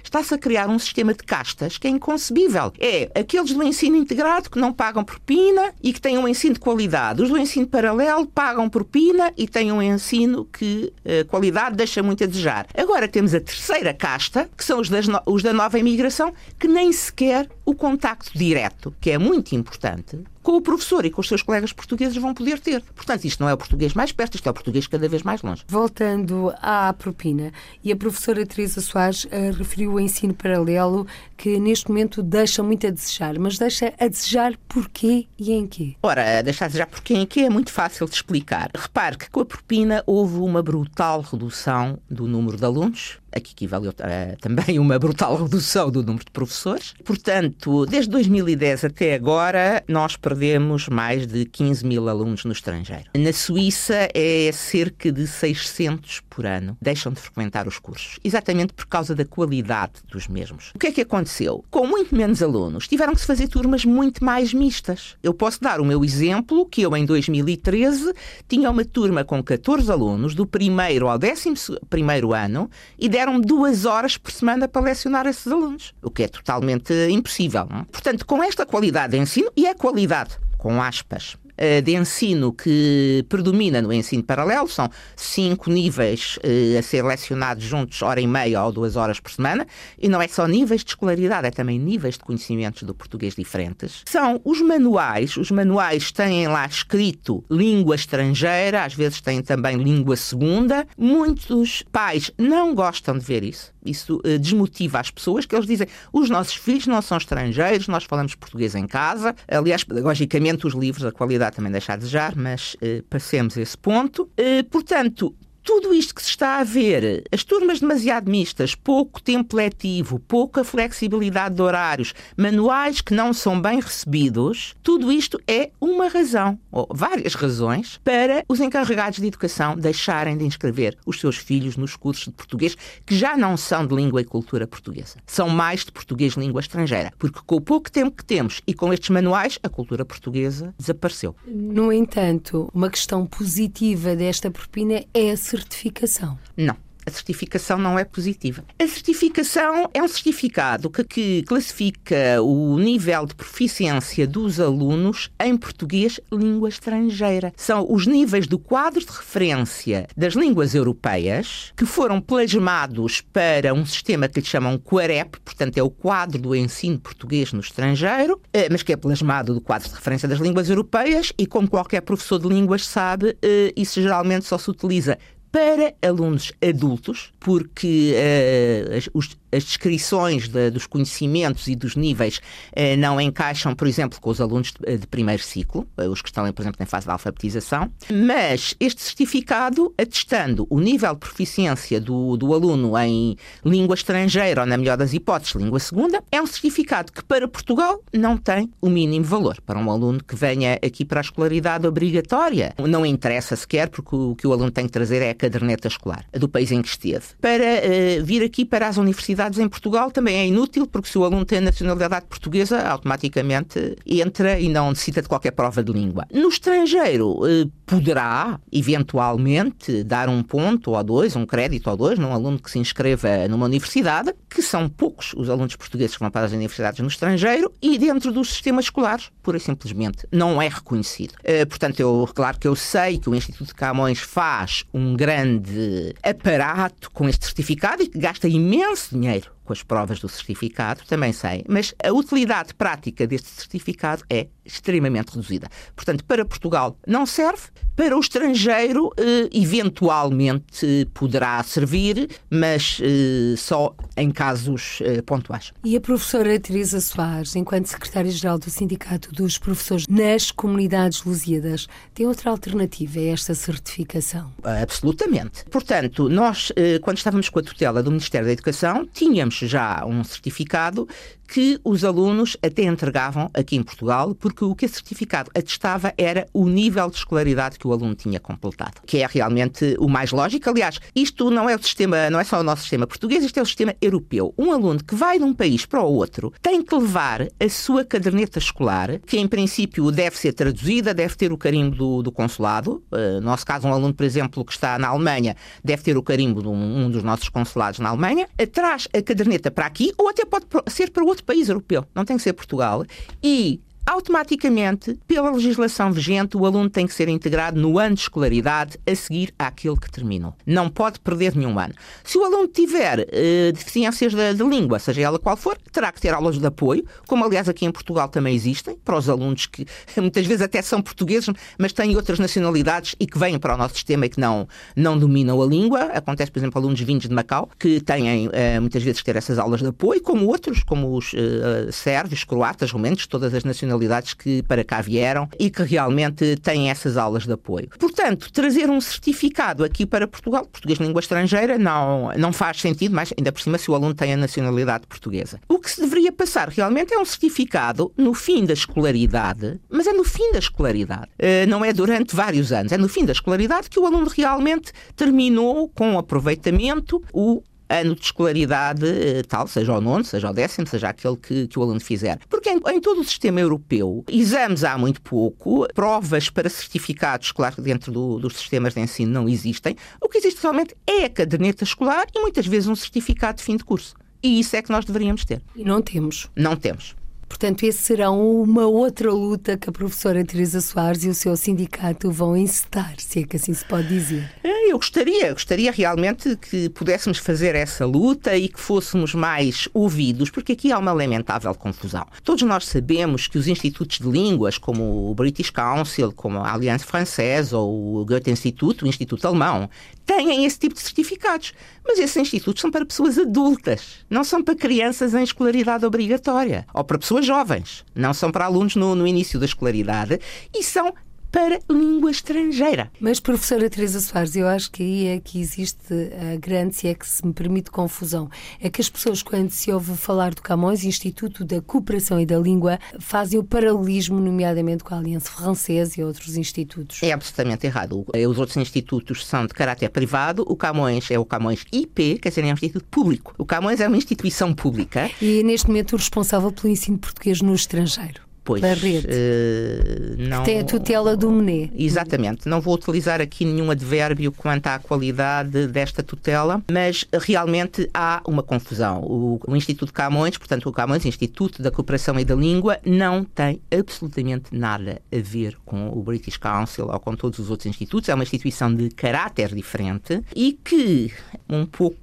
está-se 0.03 0.35
a 0.35 0.39
criar 0.39 0.69
um 0.69 0.79
sistema 0.79 1.15
de 1.15 1.23
castas 1.25 1.79
que 1.79 1.87
é 1.87 1.91
inconcebível. 1.91 2.73
É 2.79 3.11
aqueles 3.19 3.53
do 3.53 3.63
ensino 3.63 3.97
integrado 3.97 4.51
que 4.51 4.59
não 4.59 4.73
pagam 4.73 5.05
propina 5.05 5.73
e 5.83 5.93
que 5.93 6.01
têm 6.01 6.19
um 6.19 6.29
ensino 6.29 6.55
de 6.55 6.61
qualidade. 6.61 7.23
Os 7.23 7.29
do 7.29 7.39
ensino 7.39 7.67
paralelo 7.67 8.27
pagam 8.27 8.69
propina 8.69 9.33
e 9.37 9.47
têm 9.49 9.73
um 9.73 9.81
ensino 9.81 10.45
que 10.45 10.93
a 11.05 11.11
eh, 11.11 11.25
qualidade 11.25 11.77
deixa 11.77 12.03
muito 12.03 12.25
a 12.25 12.27
desejar. 12.27 12.67
Agora 12.77 13.09
temos 13.09 13.35
a 13.35 13.41
terceira 13.41 13.95
casta, 13.95 14.51
que 14.57 14.65
são 14.65 14.81
os, 14.81 14.89
das, 14.89 15.07
os 15.27 15.43
da 15.43 15.53
nova 15.53 15.79
imigração, 15.79 16.33
que 16.59 16.69
nem 16.69 16.93
sequer 16.93 17.49
o 17.65 17.75
contacto 17.75 18.37
direto, 18.37 18.95
que 19.01 19.11
é 19.11 19.19
muito 19.19 19.55
importante, 19.55 20.19
com 20.43 20.57
o 20.57 20.61
professor 20.61 21.05
e 21.05 21.11
com 21.11 21.21
os 21.21 21.29
seus 21.29 21.43
colegas 21.43 21.73
portugueses 21.73 22.17
vão 22.17 22.35
poder 22.35 22.59
ter. 22.59 22.83
Portanto, 22.95 23.25
isto 23.25 23.41
não 23.41 23.49
é 23.49 23.55
o 23.55 23.57
português 23.57 23.95
mais 23.95 24.13
perto, 24.13 24.35
isto 24.35 24.47
é 24.47 24.51
o 24.51 24.55
português 24.55 24.87
cada 24.87 25.09
vez 25.09 25.23
mais 25.23 25.43
longe. 25.43 25.63
Voltando 25.69 26.53
à 26.61 26.93
propina, 26.93 27.53
e 27.83 27.93
a 27.93 27.97
professora 27.97 28.45
Teresa 28.45 28.81
Soares 28.81 29.25
uh, 29.25 29.29
referiu 29.57 29.95
o 29.95 30.01
ensino 30.01 30.35
paralelo 30.35 31.07
que 31.37 31.59
neste 31.59 31.89
momento 31.89 32.23
deixa 32.23 32.63
muito 32.63 32.87
a 32.87 32.91
desejar, 32.91 33.39
mas 33.39 33.59
deixa 33.59 33.93
a 33.99 34.09
desejar 34.09 34.57
porquê 34.69 35.27
e 35.39 35.53
em 35.53 35.67
quê? 35.67 35.97
Ora, 36.03 36.43
deixar 36.43 36.67
a 36.67 36.69
desejar 36.69 36.87
porquê 36.87 37.15
e 37.15 37.19
em 37.19 37.27
quê 37.27 37.41
é 37.41 37.51
muito 37.51 37.73
fácil 37.73 38.07
de 38.07 38.15
explicar. 38.15 38.71
Repare 38.75 39.17
que 39.17 39.31
com 39.31 39.41
a 39.41 39.45
propina 39.45 40.03
houve 40.07 40.39
uma 40.39 40.63
brutal 40.63 41.21
redução 41.21 41.99
do 42.11 42.27
número 42.27 42.57
de 42.57 42.65
alunos, 42.65 43.19
aqui 43.35 43.53
equivaleu 43.53 43.91
uh, 43.91 44.37
também 44.41 44.79
uma 44.79 44.99
brutal 44.99 45.37
redução 45.43 45.91
do 45.91 46.03
número 46.03 46.25
de 46.25 46.31
professores. 46.31 46.95
Portanto, 47.05 47.87
desde 47.87 48.11
2010 48.11 48.85
até 48.85 49.15
agora, 49.15 49.83
nós 49.89 50.17
perdemos 50.17 50.89
mais 50.89 51.27
de 51.27 51.45
15 51.45 51.87
mil 51.87 52.09
alunos 52.09 52.45
no 52.45 52.53
estrangeiro. 52.53 53.05
Na 53.17 53.33
Suíça 53.33 54.09
é 54.15 54.51
cerca 54.53 55.13
de 55.13 55.27
600 55.27 56.21
por 56.29 56.47
ano 56.47 56.77
deixam 56.81 57.13
de 57.13 57.21
frequentar 57.21 57.69
os 57.69 57.79
cursos, 57.79 58.19
exatamente 58.25 58.73
por 58.73 58.87
causa 58.87 59.15
da 59.15 59.25
qualidade 59.25 59.93
dos 60.11 60.29
mesmos. 60.29 60.73
O 60.75 60.79
que 60.79 60.89
é 60.89 60.93
que 60.93 61.01
aconteceu? 61.01 61.65
Com 61.71 61.87
muito 61.87 62.15
menos 62.15 62.43
alunos, 62.43 62.89
tiveram 62.89 63.15
que 63.15 63.21
se 63.21 63.27
fazer 63.27 63.49
turmas 63.49 63.85
muito 63.85 64.25
mais 64.25 64.53
mistas. 64.55 65.17
Eu 65.23 65.35
posso 65.35 65.61
dar 65.61 65.81
o 65.81 65.85
meu 65.85 66.05
exemplo, 66.05 66.67
que 66.67 66.83
eu 66.83 66.97
em 66.97 67.05
2013 67.05 68.13
tinha 68.49 68.71
uma 68.71 68.85
turma 68.85 69.25
com 69.25 69.43
14 69.43 69.91
alunos, 69.91 70.35
do 70.35 70.47
primeiro 70.47 71.09
ao 71.09 71.19
décimo 71.19 71.57
primeiro 71.89 72.33
ano, 72.33 72.71
e 72.99 73.09
deram 73.23 73.41
duas 73.41 73.85
horas 73.85 74.17
por 74.17 74.33
semana 74.33 74.67
para 74.67 74.83
lecionar 74.83 75.27
esses 75.27 75.47
alunos, 75.47 75.95
o 76.03 76.11
que 76.11 76.25
é 76.25 76.29
totalmente 76.29 76.93
impossível. 77.09 77.69
Não? 77.71 77.85
Portanto, 77.85 78.27
com 78.27 78.43
esta 78.43 78.67
qualidade 78.67 79.13
de 79.13 79.19
ensino, 79.19 79.51
e 79.57 79.65
é 79.67 79.75
qualidade, 79.75 80.37
com 80.59 80.83
aspas, 80.83 81.37
de 81.83 81.95
ensino 81.95 82.53
que 82.53 83.25
predomina 83.29 83.83
no 83.83 83.93
ensino 83.93 84.23
paralelo, 84.23 84.69
são 84.69 84.89
cinco 85.17 85.71
níveis 85.71 86.39
eh, 86.43 86.79
a 86.79 86.83
ser 86.83 87.05
lecionados 87.05 87.65
juntos, 87.65 88.03
hora 88.03 88.21
e 88.21 88.27
meia 88.27 88.65
ou 88.65 88.73
duas 88.73 88.97
horas 88.97 89.21
por 89.21 89.31
semana, 89.31 89.67
e 89.99 90.09
não 90.09 90.21
é 90.21 90.29
só 90.29 90.47
níveis 90.47 90.83
de 90.83 90.91
escolaridade, 90.91 91.47
é 91.47 91.51
também 91.51 91.79
níveis 91.79 92.15
de 92.15 92.21
conhecimentos 92.21 92.83
do 92.83 92.95
português 92.95 93.35
diferentes. 93.35 94.03
São 94.07 94.41
os 94.45 94.61
manuais, 94.61 95.37
os 95.37 95.51
manuais 95.51 96.11
têm 96.11 96.49
lá 96.49 96.67
escrito 96.67 97.45
língua 97.51 97.95
estrangeira, 97.95 98.85
às 98.85 98.95
vezes 98.95 99.21
têm 99.21 99.43
também 99.43 99.77
língua 99.77 100.17
segunda. 100.17 100.87
Muitos 100.97 101.83
pais 101.91 102.31
não 102.39 102.75
gostam 102.75 103.19
de 103.19 103.25
ver 103.25 103.45
isso 103.45 103.73
isso 103.85 104.21
uh, 104.25 104.39
desmotiva 104.39 105.01
as 105.01 105.11
pessoas, 105.11 105.45
que 105.45 105.55
eles 105.55 105.67
dizem 105.67 105.87
os 106.13 106.31
nossos 106.31 106.55
filhos 106.55 106.87
não 106.87 107.03
são 107.03 107.19
estrangeiros, 107.19 107.89
nós 107.89 108.05
falamos 108.05 108.35
português 108.35 108.75
em 108.75 108.87
casa. 108.87 109.35
Aliás, 109.49 109.85
pedagogicamente, 109.85 110.67
os 110.67 110.75
livros, 110.75 111.05
a 111.05 111.13
qualidade 111.13 111.42
também 111.51 111.73
deixa 111.73 111.93
a 111.93 111.97
desejar, 111.97 112.37
mas 112.37 112.75
uh, 112.75 113.03
passemos 113.11 113.57
esse 113.57 113.77
ponto. 113.77 114.31
Uh, 114.39 114.65
portanto, 114.71 115.35
tudo 115.63 115.95
isto 115.95 116.15
que 116.15 116.23
se 116.23 116.31
está 116.31 116.59
a 116.59 116.65
ver, 116.65 117.25
as 117.31 117.45
turmas 117.45 117.81
demasiado 117.81 118.31
mistas, 118.31 118.75
pouco 118.75 119.23
tempo 119.23 119.57
letivo, 119.57 120.19
pouca 120.19 120.65
flexibilidade 120.65 121.55
de 121.55 121.63
horários, 121.63 122.15
manuais 122.37 123.01
que 123.01 123.15
não 123.15 123.33
são 123.33 123.61
bem 123.61 123.81
recebidos, 123.81 124.75
tudo 124.83 125.13
isto 125.13 125.41
é 125.47 125.71
uma 125.81 126.09
razão, 126.09 126.59
ou 126.71 126.89
várias 126.91 127.35
razões, 127.35 128.01
para 128.03 128.45
os 128.49 128.61
encarregados 128.61 129.21
de 129.21 129.27
educação 129.27 129.77
deixarem 129.77 130.37
de 130.37 130.45
inscrever 130.45 130.97
os 131.07 131.21
seus 131.21 131.37
filhos 131.37 131.77
nos 131.77 131.97
cursos 131.97 132.25
de 132.25 132.33
português 132.33 132.77
que 133.07 133.17
já 133.17 133.37
não 133.37 133.57
são 133.57 133.87
de 133.87 133.95
língua 133.95 134.21
e 134.21 134.25
cultura 134.25 134.67
portuguesa. 134.67 135.19
São 135.27 135.49
mais 135.49 135.85
de 135.85 135.93
português 135.93 136.35
língua 136.35 136.61
estrangeira, 136.61 137.13
porque 137.19 137.41
com 137.47 137.57
o 137.57 137.61
pouco 137.61 137.91
tempo 137.91 138.17
que 138.17 138.25
temos 138.25 138.61
e 138.67 138.75
com 138.75 138.93
estes 138.93 139.11
manuais, 139.11 139.59
a 139.63 139.69
cultura 139.69 140.05
portuguesa 140.05 140.75
desapareceu. 140.79 141.37
No 141.47 141.93
entanto, 141.93 142.69
uma 142.75 142.91
questão 142.91 143.27
positiva 143.27 144.17
desta 144.17 144.51
propina 144.51 145.05
é 145.15 145.31
a 145.31 145.37
certificação? 145.53 146.39
Não 146.57 146.77
a 147.05 147.11
certificação 147.11 147.79
não 147.79 147.99
é 147.99 148.05
positiva. 148.05 148.65
A 148.79 148.87
certificação 148.87 149.91
é 149.93 150.03
um 150.03 150.09
certificado 150.09 150.89
que, 150.89 151.05
que, 151.05 151.43
classifica 151.43 152.41
o 152.43 152.79
nível 152.79 153.27
de 153.27 153.35
proficiência 153.35 154.27
dos 154.27 154.61
alunos 154.61 155.31
em 155.41 155.57
português 155.57 156.21
língua 156.33 156.69
estrangeira. 156.69 157.53
São 157.57 157.87
os 157.91 158.07
níveis 158.07 158.47
do 158.47 158.59
quadro 158.59 159.01
de 159.01 159.11
referência 159.11 160.07
das 160.17 160.35
línguas 160.35 160.75
europeias 160.75 161.73
que 161.77 161.85
foram 161.85 162.21
plasmados 162.21 163.21
para 163.21 163.75
um 163.75 163.85
sistema 163.85 164.29
que 164.29 164.41
lhe 164.41 164.47
chamam 164.47 164.79
QUAREP, 164.79 165.41
portanto 165.41 165.79
é 165.79 165.83
o 165.83 165.91
quadro 165.91 166.41
do 166.41 166.55
ensino 166.55 166.99
português 166.99 167.53
no 167.53 167.61
estrangeiro, 167.61 168.41
eh, 168.53 168.69
mas 168.71 168.83
que 168.83 168.93
é 168.93 168.97
plasmado 168.97 169.55
do 169.55 169.61
quadro 169.61 169.89
de 169.89 169.95
referência 169.95 170.29
das 170.29 170.39
línguas 170.39 170.69
europeias 170.69 171.33
e 171.37 171.47
como 171.47 171.69
qualquer 171.69 172.03
professor 172.03 172.39
de 172.39 172.49
línguas 172.49 172.87
sabe, 172.87 173.37
eh, 173.43 173.73
isso 173.77 174.01
geralmente 174.01 174.45
só 174.45 174.57
se 174.57 174.71
utiliza 174.71 175.19
para 175.53 175.95
alunos 176.03 176.53
adultos, 176.61 177.33
porque 177.39 178.15
uh, 178.17 179.19
os, 179.19 179.37
as 179.53 179.65
descrições 179.65 180.49
de, 180.49 180.71
dos 180.71 180.87
conhecimentos 180.87 181.69
e 181.69 181.77
dos 181.77 181.95
níveis 181.95 182.39
uh, 182.39 182.97
não 182.99 183.21
encaixam, 183.21 183.75
por 183.75 183.87
exemplo, 183.87 184.21
com 184.21 184.31
os 184.31 184.41
alunos 184.41 184.73
de, 184.73 184.99
de 184.99 185.07
primeiro 185.07 185.43
ciclo, 185.43 185.87
uh, 185.99 186.09
os 186.09 186.23
que 186.23 186.29
estão, 186.29 186.51
por 186.53 186.63
exemplo, 186.63 186.83
em 186.83 186.87
fase 186.87 187.07
de 187.07 187.13
alfabetização. 187.13 187.91
Mas 188.11 188.75
este 188.81 189.03
certificado, 189.03 189.93
atestando 189.99 190.67
o 190.71 190.81
nível 190.81 191.13
de 191.13 191.21
proficiência 191.21 192.01
do, 192.01 192.37
do 192.37 192.53
aluno 192.55 192.97
em 192.99 193.37
língua 193.65 193.95
estrangeira 193.95 194.63
ou, 194.63 194.67
na 194.67 194.77
melhor 194.77 194.97
das 194.97 195.13
hipóteses, 195.13 195.55
língua 195.55 195.79
segunda, 195.79 196.23
é 196.31 196.41
um 196.41 196.47
certificado 196.47 197.13
que 197.13 197.23
para 197.23 197.47
Portugal 197.47 198.03
não 198.13 198.37
tem 198.37 198.71
o 198.81 198.89
mínimo 198.89 199.25
valor. 199.25 199.61
Para 199.65 199.79
um 199.79 199.91
aluno 199.91 200.23
que 200.23 200.35
venha 200.35 200.79
aqui 200.85 201.05
para 201.05 201.21
a 201.21 201.23
escolaridade 201.23 201.87
obrigatória, 201.87 202.75
não 202.79 203.05
interessa 203.05 203.55
sequer, 203.57 203.89
porque 203.89 204.15
o 204.15 204.35
que 204.35 204.47
o 204.47 204.53
aluno 204.53 204.71
tem 204.71 204.87
que 204.87 204.93
trazer 204.93 205.23
é 205.23 205.31
a 205.31 205.35
caderneta 205.35 205.89
escolar 205.89 206.25
do 206.33 206.49
país 206.49 206.71
em 206.73 206.81
que 206.81 206.89
esteve. 206.89 207.25
Para 207.41 207.65
uh, 207.65 208.25
vir 208.25 208.43
aqui 208.43 208.65
para 208.65 208.89
as 208.89 208.97
universidades 208.97 209.42
em 209.59 209.69
Portugal 209.69 210.11
também 210.11 210.37
é 210.37 210.47
inútil, 210.47 210.87
porque 210.87 211.09
se 211.09 211.19
o 211.19 211.25
aluno 211.25 211.45
tem 211.45 211.59
a 211.59 211.63
nacionalidade 211.63 212.27
portuguesa, 212.27 212.81
automaticamente 212.89 213.97
entra 214.07 214.59
e 214.59 214.69
não 214.69 214.91
necessita 214.91 215.23
de 215.23 215.29
qualquer 215.29 215.53
prova 215.53 215.83
de 215.83 215.93
língua. 215.93 216.27
No 216.33 216.49
estrangeiro, 216.49 217.31
uh, 217.31 217.71
poderá, 217.87 218.61
eventualmente, 218.71 220.03
dar 220.05 220.29
um 220.29 220.43
ponto 220.43 220.93
ou 220.93 221.03
dois, 221.05 221.37
um 221.37 221.47
crédito 221.47 221.91
ou 221.91 221.97
dois, 221.97 222.19
num 222.19 222.33
aluno 222.33 222.59
que 222.59 222.71
se 222.71 222.79
inscreva 222.79 223.49
numa 223.49 223.67
universidade, 223.67 224.35
que 224.53 224.63
são 224.63 224.89
poucos 224.89 225.33
os 225.37 225.49
alunos 225.49 225.77
portugueses 225.77 226.17
que 226.17 226.21
vão 226.21 226.31
para 226.31 226.47
as 226.47 226.53
universidades 226.53 227.01
no 227.01 227.09
estrangeiro, 227.09 227.73
e 227.81 227.99
dentro 227.99 228.33
dos 228.33 228.49
sistemas 228.51 228.87
escolares, 228.87 229.31
pura 229.43 229.57
e 229.57 229.61
simplesmente, 229.61 230.27
não 230.31 230.61
é 230.61 230.69
reconhecido. 230.69 231.33
Uh, 231.41 231.67
portanto, 231.67 232.01
eu, 232.01 232.29
claro 232.35 232.59
que 232.59 232.69
eu 232.69 232.77
sei 232.77 233.19
que 233.19 233.29
o 233.29 233.35
Instituto 233.35 233.69
de 233.69 233.75
Camões 233.75 234.19
faz 234.19 234.85
um 234.93 235.15
grande 235.15 236.15
aparato 236.23 237.11
com 237.11 237.29
este 237.29 237.45
certificado 237.45 238.03
e 238.03 238.09
que 238.09 238.19
gasta 238.19 238.49
imenso 238.49 239.19
dinheiro 239.19 239.51
com 239.65 239.73
as 239.73 239.83
provas 239.83 240.21
do 240.21 240.29
certificado, 240.29 241.03
também 241.07 241.33
sei, 241.33 241.65
mas 241.69 241.95
a 242.03 242.13
utilidade 242.13 242.75
prática 242.75 243.27
deste 243.27 243.49
certificado 243.49 244.23
é 244.29 244.49
extremamente 244.65 245.31
reduzida. 245.31 245.69
Portanto, 245.95 246.25
para 246.25 246.45
Portugal 246.45 246.97
não 247.07 247.27
serve, 247.27 247.63
para 247.97 248.17
o 248.17 248.21
estrangeiro, 248.21 249.11
eh, 249.17 249.49
eventualmente 249.53 251.09
poderá 251.13 251.63
servir, 251.63 252.29
mas 252.51 252.99
eh, 253.03 253.55
só 253.57 253.95
em 254.17 254.31
casos 254.31 254.99
eh, 255.03 255.21
pontuais. 255.23 255.73
E 255.85 255.97
a 255.97 256.01
professora 256.01 256.59
Teresa 256.59 257.01
Soares, 257.01 257.55
enquanto 257.57 257.87
secretária-geral 257.87 258.59
do 258.59 258.71
Sindicato 258.71 259.33
dos 259.33 259.59
Professores 259.59 260.07
nas 260.09 260.51
Comunidades 260.51 261.25
Lusíadas, 261.25 261.87
tem 262.15 262.27
outra 262.27 262.51
alternativa 262.51 263.19
a 263.19 263.25
esta 263.25 263.55
certificação? 263.55 264.53
Absolutamente. 264.63 265.65
Portanto, 265.71 266.29
nós, 266.29 266.73
quando 267.03 267.19
estávamos 267.19 267.49
com 267.49 267.59
a 267.59 267.63
tutela 267.63 268.03
do 268.03 268.11
Ministério 268.11 268.47
da 268.47 268.53
Educação, 268.53 269.07
tínhamos 269.13 269.52
tínhamos 269.52 269.52
já 269.61 270.05
um 270.07 270.25
certificado 270.25 271.09
que 271.53 271.79
os 271.85 272.03
alunos 272.03 272.57
até 272.63 272.85
entregavam 272.85 273.51
aqui 273.53 273.77
em 273.77 273.83
Portugal, 273.83 274.35
porque 274.35 274.65
o 274.65 274.75
que 274.75 274.87
esse 274.87 274.95
certificado 274.95 275.51
atestava 275.55 276.15
era 276.17 276.47
o 276.55 276.67
nível 276.67 277.11
de 277.11 277.19
escolaridade 277.19 277.79
que 277.79 277.87
o 277.87 277.93
aluno 277.93 278.15
tinha 278.15 278.41
completado, 278.41 279.03
que 279.05 279.19
é 279.19 279.27
realmente 279.31 279.95
o 279.99 280.09
mais 280.09 280.33
lógico. 280.33 280.71
Aliás, 280.71 280.99
isto 281.15 281.51
não 281.51 281.69
é 281.69 281.77
o 281.77 281.83
sistema, 281.83 282.31
não 282.31 282.41
é 282.41 282.45
só 282.45 282.59
o 282.59 282.63
nosso 282.63 282.81
sistema 282.81 283.07
português, 283.07 283.45
isto 283.45 283.59
é 283.59 283.63
o 283.63 283.67
sistema 283.67 283.95
europeu. 284.01 284.55
Um 284.57 284.73
aluno 284.73 285.05
que 285.05 285.15
vai 285.15 285.39
de 285.39 285.45
um 285.45 285.53
país 285.53 285.85
para 285.85 286.01
o 286.01 286.11
outro 286.11 286.55
tem 286.63 286.83
que 286.83 286.95
levar 286.95 287.47
a 287.61 287.69
sua 287.69 288.03
caderneta 288.03 288.59
escolar, 288.59 289.21
que 289.27 289.39
em 289.39 289.47
princípio 289.47 290.11
deve 290.11 290.39
ser 290.39 290.55
traduzida, 290.55 291.13
deve 291.13 291.37
ter 291.37 291.53
o 291.53 291.59
carimbo 291.59 291.95
do, 291.95 292.23
do 292.23 292.33
consulado. 292.33 293.03
Uh, 293.13 293.41
no 293.41 293.43
nosso 293.43 293.67
caso, 293.67 293.87
um 293.87 293.93
aluno, 293.93 294.15
por 294.15 294.25
exemplo, 294.25 294.65
que 294.65 294.73
está 294.73 294.99
na 294.99 295.09
Alemanha, 295.09 295.55
deve 295.85 296.03
ter 296.03 296.17
o 296.17 296.23
carimbo 296.23 296.63
de 296.63 296.69
um, 296.69 297.05
um 297.05 297.11
dos 297.11 297.23
nossos 297.23 297.51
consulados 297.51 297.99
na 297.99 298.09
Alemanha, 298.09 298.49
traz 298.73 299.07
a 299.15 299.21
caderneta 299.21 299.71
para 299.71 299.85
aqui 299.85 300.15
ou 300.17 300.31
até 300.31 300.47
pode 300.47 300.65
ser 300.89 301.11
para 301.11 301.23
outro 301.23 301.42
país 301.43 301.69
europeu, 301.69 302.05
não 302.15 302.25
tem 302.25 302.37
que 302.37 302.43
ser 302.43 302.53
Portugal, 302.53 303.05
e 303.43 303.81
automaticamente, 304.05 305.19
pela 305.27 305.51
legislação 305.51 306.13
vigente, 306.13 306.57
o 306.57 306.67
aluno 306.67 306.91
tem 306.91 307.07
que 307.07 307.15
ser 307.15 307.29
integrado 307.29 307.81
no 307.81 307.99
ano 307.99 308.17
de 308.17 308.23
escolaridade 308.23 308.99
a 309.07 309.15
seguir 309.15 309.55
àquele 309.59 309.97
que 309.97 310.11
terminou. 310.11 310.55
Não 310.67 310.89
pode 310.89 311.21
perder 311.21 311.55
nenhum 311.55 311.79
ano. 311.79 311.95
Se 312.25 312.37
o 312.37 312.45
aluno 312.45 312.67
tiver 312.67 313.21
uh, 313.21 313.73
deficiências 313.73 314.35
de, 314.35 314.55
de, 314.55 314.63
língua, 314.65 314.99
seja 314.99 315.23
ela 315.23 315.39
qual 315.39 315.57
for, 315.57 315.79
terá 315.93 316.11
que 316.11 316.21
ter 316.21 316.35
aulas 316.35 316.59
de 316.59 316.67
apoio, 316.67 317.05
como 317.29 317.45
aliás 317.45 317.69
aqui 317.69 317.85
em 317.85 317.93
Portugal 317.93 318.29
também 318.29 318.55
existem, 318.55 318.97
para 319.05 319.17
os 319.17 319.29
alunos 319.29 319.67
que 319.67 319.87
muitas 320.19 320.47
vezes 320.47 320.63
até 320.63 320.83
são 320.83 321.01
portugueses, 321.01 321.49
mas 321.79 321.93
têm 321.93 322.17
outras 322.17 322.39
nacionalidades 322.39 323.15
e 323.21 323.27
que 323.27 323.39
vêm 323.39 323.59
para 323.59 323.75
o 323.75 323.79
nosso 323.79 323.95
sistema 323.95 324.27
e 324.27 324.29
que 324.29 324.41
não, 324.41 324.67
não 324.97 325.17
dominam 325.17 325.63
a 325.63 325.67
língua. 325.67 326.05
Acontece, 326.13 326.51
por 326.51 326.59
exemplo, 326.59 326.81
alunos 326.81 327.01
vindos 327.01 327.29
de 327.29 327.35
Macau, 327.35 327.71
que 327.79 328.01
têm 328.01 328.49
uh, 328.49 328.51
muitas 328.81 329.03
vezes 329.03 329.21
que 329.21 329.27
ter 329.27 329.37
essas 329.37 329.59
aulas 329.59 329.81
de 329.81 329.87
apoio, 329.87 330.21
como 330.21 330.47
outros, 330.47 330.83
como 330.83 331.17
os 331.17 331.33
uh, 331.35 331.93
sérvios, 331.93 332.43
croatas, 332.43 332.91
romenos, 332.91 333.27
todas 333.29 333.55
as 333.55 333.63
nacionalidades 333.63 333.92
nacionalidades 333.93 334.35
que 334.35 334.63
para 334.63 334.85
cá 334.85 335.01
vieram 335.01 335.49
e 335.59 335.71
que 335.71 335.83
realmente 335.83 336.57
têm 336.57 336.91
essas 336.91 337.17
aulas 337.17 337.45
de 337.45 337.53
apoio. 337.53 337.89
Portanto, 337.99 338.51
trazer 338.53 338.89
um 338.91 339.01
certificado 339.01 339.85
aqui 339.85 340.07
para 340.07 340.27
Portugal, 340.27 340.67
português 340.67 340.99
língua 340.99 341.21
estrangeira, 341.21 341.79
não, 341.79 342.31
não 342.37 342.53
faz 342.53 342.81
sentido, 342.81 343.15
mas 343.15 343.33
ainda 343.37 343.53
por 343.53 343.61
cima 343.61 343.79
se 343.79 343.91
o 343.91 343.95
aluno 343.95 344.15
tem 344.15 344.33
a 344.33 344.37
nacionalidade 344.37 345.07
portuguesa. 345.07 345.61
O 345.69 345.79
que 345.79 345.91
se 345.91 346.01
deveria 346.01 346.33
passar 346.33 346.69
realmente 346.69 347.13
é 347.13 347.19
um 347.19 347.25
certificado 347.25 348.13
no 348.17 348.35
fim 348.35 348.65
da 348.65 348.73
escolaridade, 348.73 349.81
mas 349.91 350.07
é 350.07 350.13
no 350.13 350.25
fim 350.25 350.53
da 350.53 350.59
escolaridade. 350.59 351.29
Eh, 351.39 351.67
não 351.67 351.85
é 351.85 351.93
durante 351.93 352.35
vários 352.35 352.73
anos, 352.73 352.93
é 352.93 352.99
no 352.99 353.09
fim 353.09 353.25
da 353.25 353.33
escolaridade 353.33 353.91
que 353.91 353.99
o 353.99 354.07
aluno 354.07 354.29
realmente 354.29 354.93
terminou 355.15 355.89
com 355.89 356.19
aproveitamento 356.19 357.23
o 357.33 357.63
ano 357.93 358.15
de 358.15 358.23
escolaridade 358.23 359.07
eh, 359.07 359.43
tal, 359.47 359.67
seja 359.67 359.93
o 359.93 360.01
nono, 360.01 360.25
seja 360.25 360.51
o 360.51 360.53
décimo, 360.53 360.87
seja 360.87 361.09
aquele 361.09 361.37
que, 361.37 361.67
que 361.69 361.79
o 361.79 361.83
aluno 361.83 362.01
fizer. 362.01 362.39
Porque 362.49 362.71
em, 362.71 362.81
em, 362.89 363.01
todo 363.01 363.21
o 363.21 363.25
sistema 363.25 363.61
europeu, 363.61 364.25
exames 364.29 364.83
há 364.83 364.97
muito 364.97 365.21
pouco, 365.21 365.87
provas 365.95 366.49
para 366.49 366.69
certificados, 366.69 367.53
claro 367.53 367.77
que 367.77 367.83
dentro 367.83 368.11
do, 368.11 368.39
dos 368.39 368.57
sistemas 368.57 368.95
de 368.95 369.01
ensino 369.01 369.31
não 369.31 369.49
existem. 369.49 369.97
O 370.21 370.29
que 370.29 370.39
existe 370.39 370.63
realmente 370.63 370.97
é 371.07 371.27
a 371.27 371.31
caderneta 371.31 371.85
escolar 371.85 372.27
e 372.35 372.41
muitas 372.41 372.67
vezes 372.67 372.89
um 372.89 372.97
certificado 372.97 373.59
de 373.59 373.65
fim 373.65 373.77
de 373.77 373.85
curso. 373.85 374.15
E 374.43 374.59
isso 374.59 374.75
é 374.75 374.83
que 374.83 374.91
nós 374.91 375.05
deveríamos 375.05 375.45
ter. 375.45 375.63
E 375.77 375.85
não 375.85 376.03
temos. 376.03 376.51
Não 376.57 376.75
temos. 376.75 377.15
Portanto, 377.53 377.83
esse 377.83 377.99
será 377.99 378.31
uma 378.31 378.87
outra 378.87 379.31
luta 379.31 379.77
que 379.77 379.91
a 379.91 379.93
professora 379.93 380.43
Teresa 380.43 380.81
Soares 380.81 381.23
e 381.23 381.29
o 381.29 381.35
seu 381.35 381.55
sindicato 381.55 382.31
vão 382.31 382.57
encetar, 382.57 383.15
se 383.19 383.41
é 383.41 383.43
que 383.43 383.57
assim 383.57 383.75
se 383.75 383.85
pode 383.85 384.09
dizer. 384.09 384.51
É, 384.65 384.91
eu 384.91 384.97
gostaria, 384.97 385.53
gostaria 385.53 385.93
realmente 385.93 386.57
que 386.57 386.89
pudéssemos 386.89 387.37
fazer 387.37 387.75
essa 387.75 388.07
luta 388.07 388.57
e 388.57 388.69
que 388.69 388.81
fôssemos 388.81 389.35
mais 389.35 389.87
ouvidos, 389.93 390.49
porque 390.49 390.73
aqui 390.73 390.91
há 390.91 390.99
uma 390.99 391.13
lamentável 391.13 391.75
confusão. 391.75 392.27
Todos 392.43 392.63
nós 392.63 392.87
sabemos 392.87 393.47
que 393.47 393.59
os 393.59 393.69
institutos 393.69 394.19
de 394.19 394.29
línguas, 394.29 394.79
como 394.79 395.31
o 395.31 395.35
British 395.35 395.69
Council, 395.69 396.33
como 396.33 396.59
a 396.59 396.73
Aliança 396.73 397.05
Francesa 397.05 397.77
ou 397.77 398.17
o 398.17 398.25
Goethe 398.25 398.51
Instituto, 398.51 399.05
o 399.05 399.09
Instituto 399.09 399.47
Alemão, 399.47 399.91
têm 400.25 400.65
esse 400.65 400.79
tipo 400.79 400.95
de 400.95 401.03
certificados. 401.03 401.75
Mas 402.05 402.19
esses 402.19 402.37
institutos 402.37 402.81
são 402.81 402.91
para 402.91 403.07
pessoas 403.07 403.39
adultas, 403.39 404.25
não 404.29 404.43
são 404.43 404.63
para 404.63 404.75
crianças 404.75 405.35
em 405.35 405.43
escolaridade 405.43 406.05
obrigatória 406.05 406.87
ou 406.93 407.05
para 407.05 407.19
pessoas 407.19 407.42
jovens, 407.47 408.05
não 408.15 408.33
são 408.33 408.51
para 408.51 408.65
alunos 408.65 408.97
no, 408.97 409.15
no 409.15 409.27
início 409.27 409.59
da 409.59 409.67
escolaridade 409.67 410.41
e 410.75 410.83
são 410.83 411.15
para 411.53 411.79
língua 411.89 412.31
estrangeira. 412.31 413.13
Mas, 413.21 413.39
professora 413.39 413.89
Teresa 413.91 414.21
Soares, 414.21 414.57
eu 414.57 414.67
acho 414.67 414.91
que 414.91 415.03
aí 415.03 415.27
é 415.27 415.39
que 415.39 415.61
existe 415.61 416.15
a 416.55 416.57
grande, 416.57 416.97
se 416.97 417.07
é 417.07 417.15
que 417.15 417.29
se 417.29 417.47
me 417.47 417.53
permite, 417.53 417.91
confusão. 417.91 418.49
É 418.81 418.89
que 418.89 419.03
as 419.03 419.11
pessoas, 419.11 419.43
quando 419.43 419.71
se 419.71 419.93
ouve 419.93 420.17
falar 420.17 420.55
do 420.55 420.63
Camões, 420.63 421.05
Instituto 421.05 421.63
da 421.63 421.83
Cooperação 421.83 422.41
e 422.41 422.47
da 422.47 422.59
Língua, 422.59 422.99
fazem 423.21 423.61
o 423.61 423.63
paralelismo, 423.63 424.41
nomeadamente 424.41 425.05
com 425.05 425.15
a 425.15 425.19
Aliança 425.19 425.51
Francesa 425.51 426.19
e 426.19 426.25
outros 426.25 426.57
institutos. 426.57 427.23
É 427.23 427.33
absolutamente 427.33 427.87
errado. 427.87 428.25
Os 428.35 428.59
outros 428.59 428.79
institutos 428.79 429.47
são 429.47 429.67
de 429.67 429.75
caráter 429.75 430.09
privado, 430.09 430.65
o 430.67 430.75
Camões 430.75 431.31
é 431.31 431.39
o 431.39 431.45
Camões 431.45 431.85
IP, 431.93 432.39
quer 432.39 432.49
dizer, 432.49 432.65
é 432.65 432.69
um 432.69 432.73
instituto 432.73 433.05
público. 433.11 433.55
O 433.59 433.67
Camões 433.67 434.01
é 434.01 434.09
uma 434.09 434.17
instituição 434.17 434.73
pública. 434.73 435.31
E, 435.41 435.63
neste 435.63 435.89
momento, 435.89 436.15
o 436.15 436.17
responsável 436.17 436.73
pelo 436.73 436.89
ensino 436.89 437.19
português 437.19 437.61
no 437.61 437.75
estrangeiro. 437.75 438.41
Pois, 438.65 438.81
da 438.81 438.95
rede. 438.95 439.27
Uh, 439.27 440.49
não... 440.49 440.63
Tem 440.63 440.81
a 440.81 440.85
tutela 440.85 441.37
do 441.37 441.51
MNE. 441.51 441.93
Exatamente. 441.95 442.69
Não 442.69 442.81
vou 442.81 442.95
utilizar 442.95 443.41
aqui 443.41 443.65
nenhum 443.65 443.91
advérbio 443.91 444.53
quanto 444.53 444.87
à 444.87 444.99
qualidade 444.99 445.89
desta 445.89 446.23
tutela, 446.23 446.83
mas 446.91 447.25
realmente 447.33 448.09
há 448.15 448.41
uma 448.47 448.63
confusão. 448.63 449.21
O, 449.23 449.61
o 449.67 449.77
Instituto 449.77 450.13
Camões, 450.13 450.57
portanto, 450.57 450.89
o 450.89 450.93
Camões, 450.93 451.27
Instituto 451.27 451.83
da 451.83 451.91
Cooperação 451.91 452.39
e 452.39 452.45
da 452.45 452.55
Língua, 452.55 452.99
não 453.05 453.43
tem 453.43 453.81
absolutamente 453.91 454.67
nada 454.73 455.21
a 455.33 455.39
ver 455.39 455.77
com 455.85 456.09
o 456.11 456.23
British 456.23 456.57
Council 456.57 457.09
ou 457.09 457.19
com 457.19 457.35
todos 457.35 457.59
os 457.59 457.69
outros 457.69 457.87
institutos. 457.87 458.29
É 458.29 458.35
uma 458.35 458.45
instituição 458.45 458.95
de 458.95 459.11
caráter 459.11 459.75
diferente 459.75 460.41
e 460.55 460.73
que, 460.73 461.33
um 461.69 461.85
pouco 461.85 462.22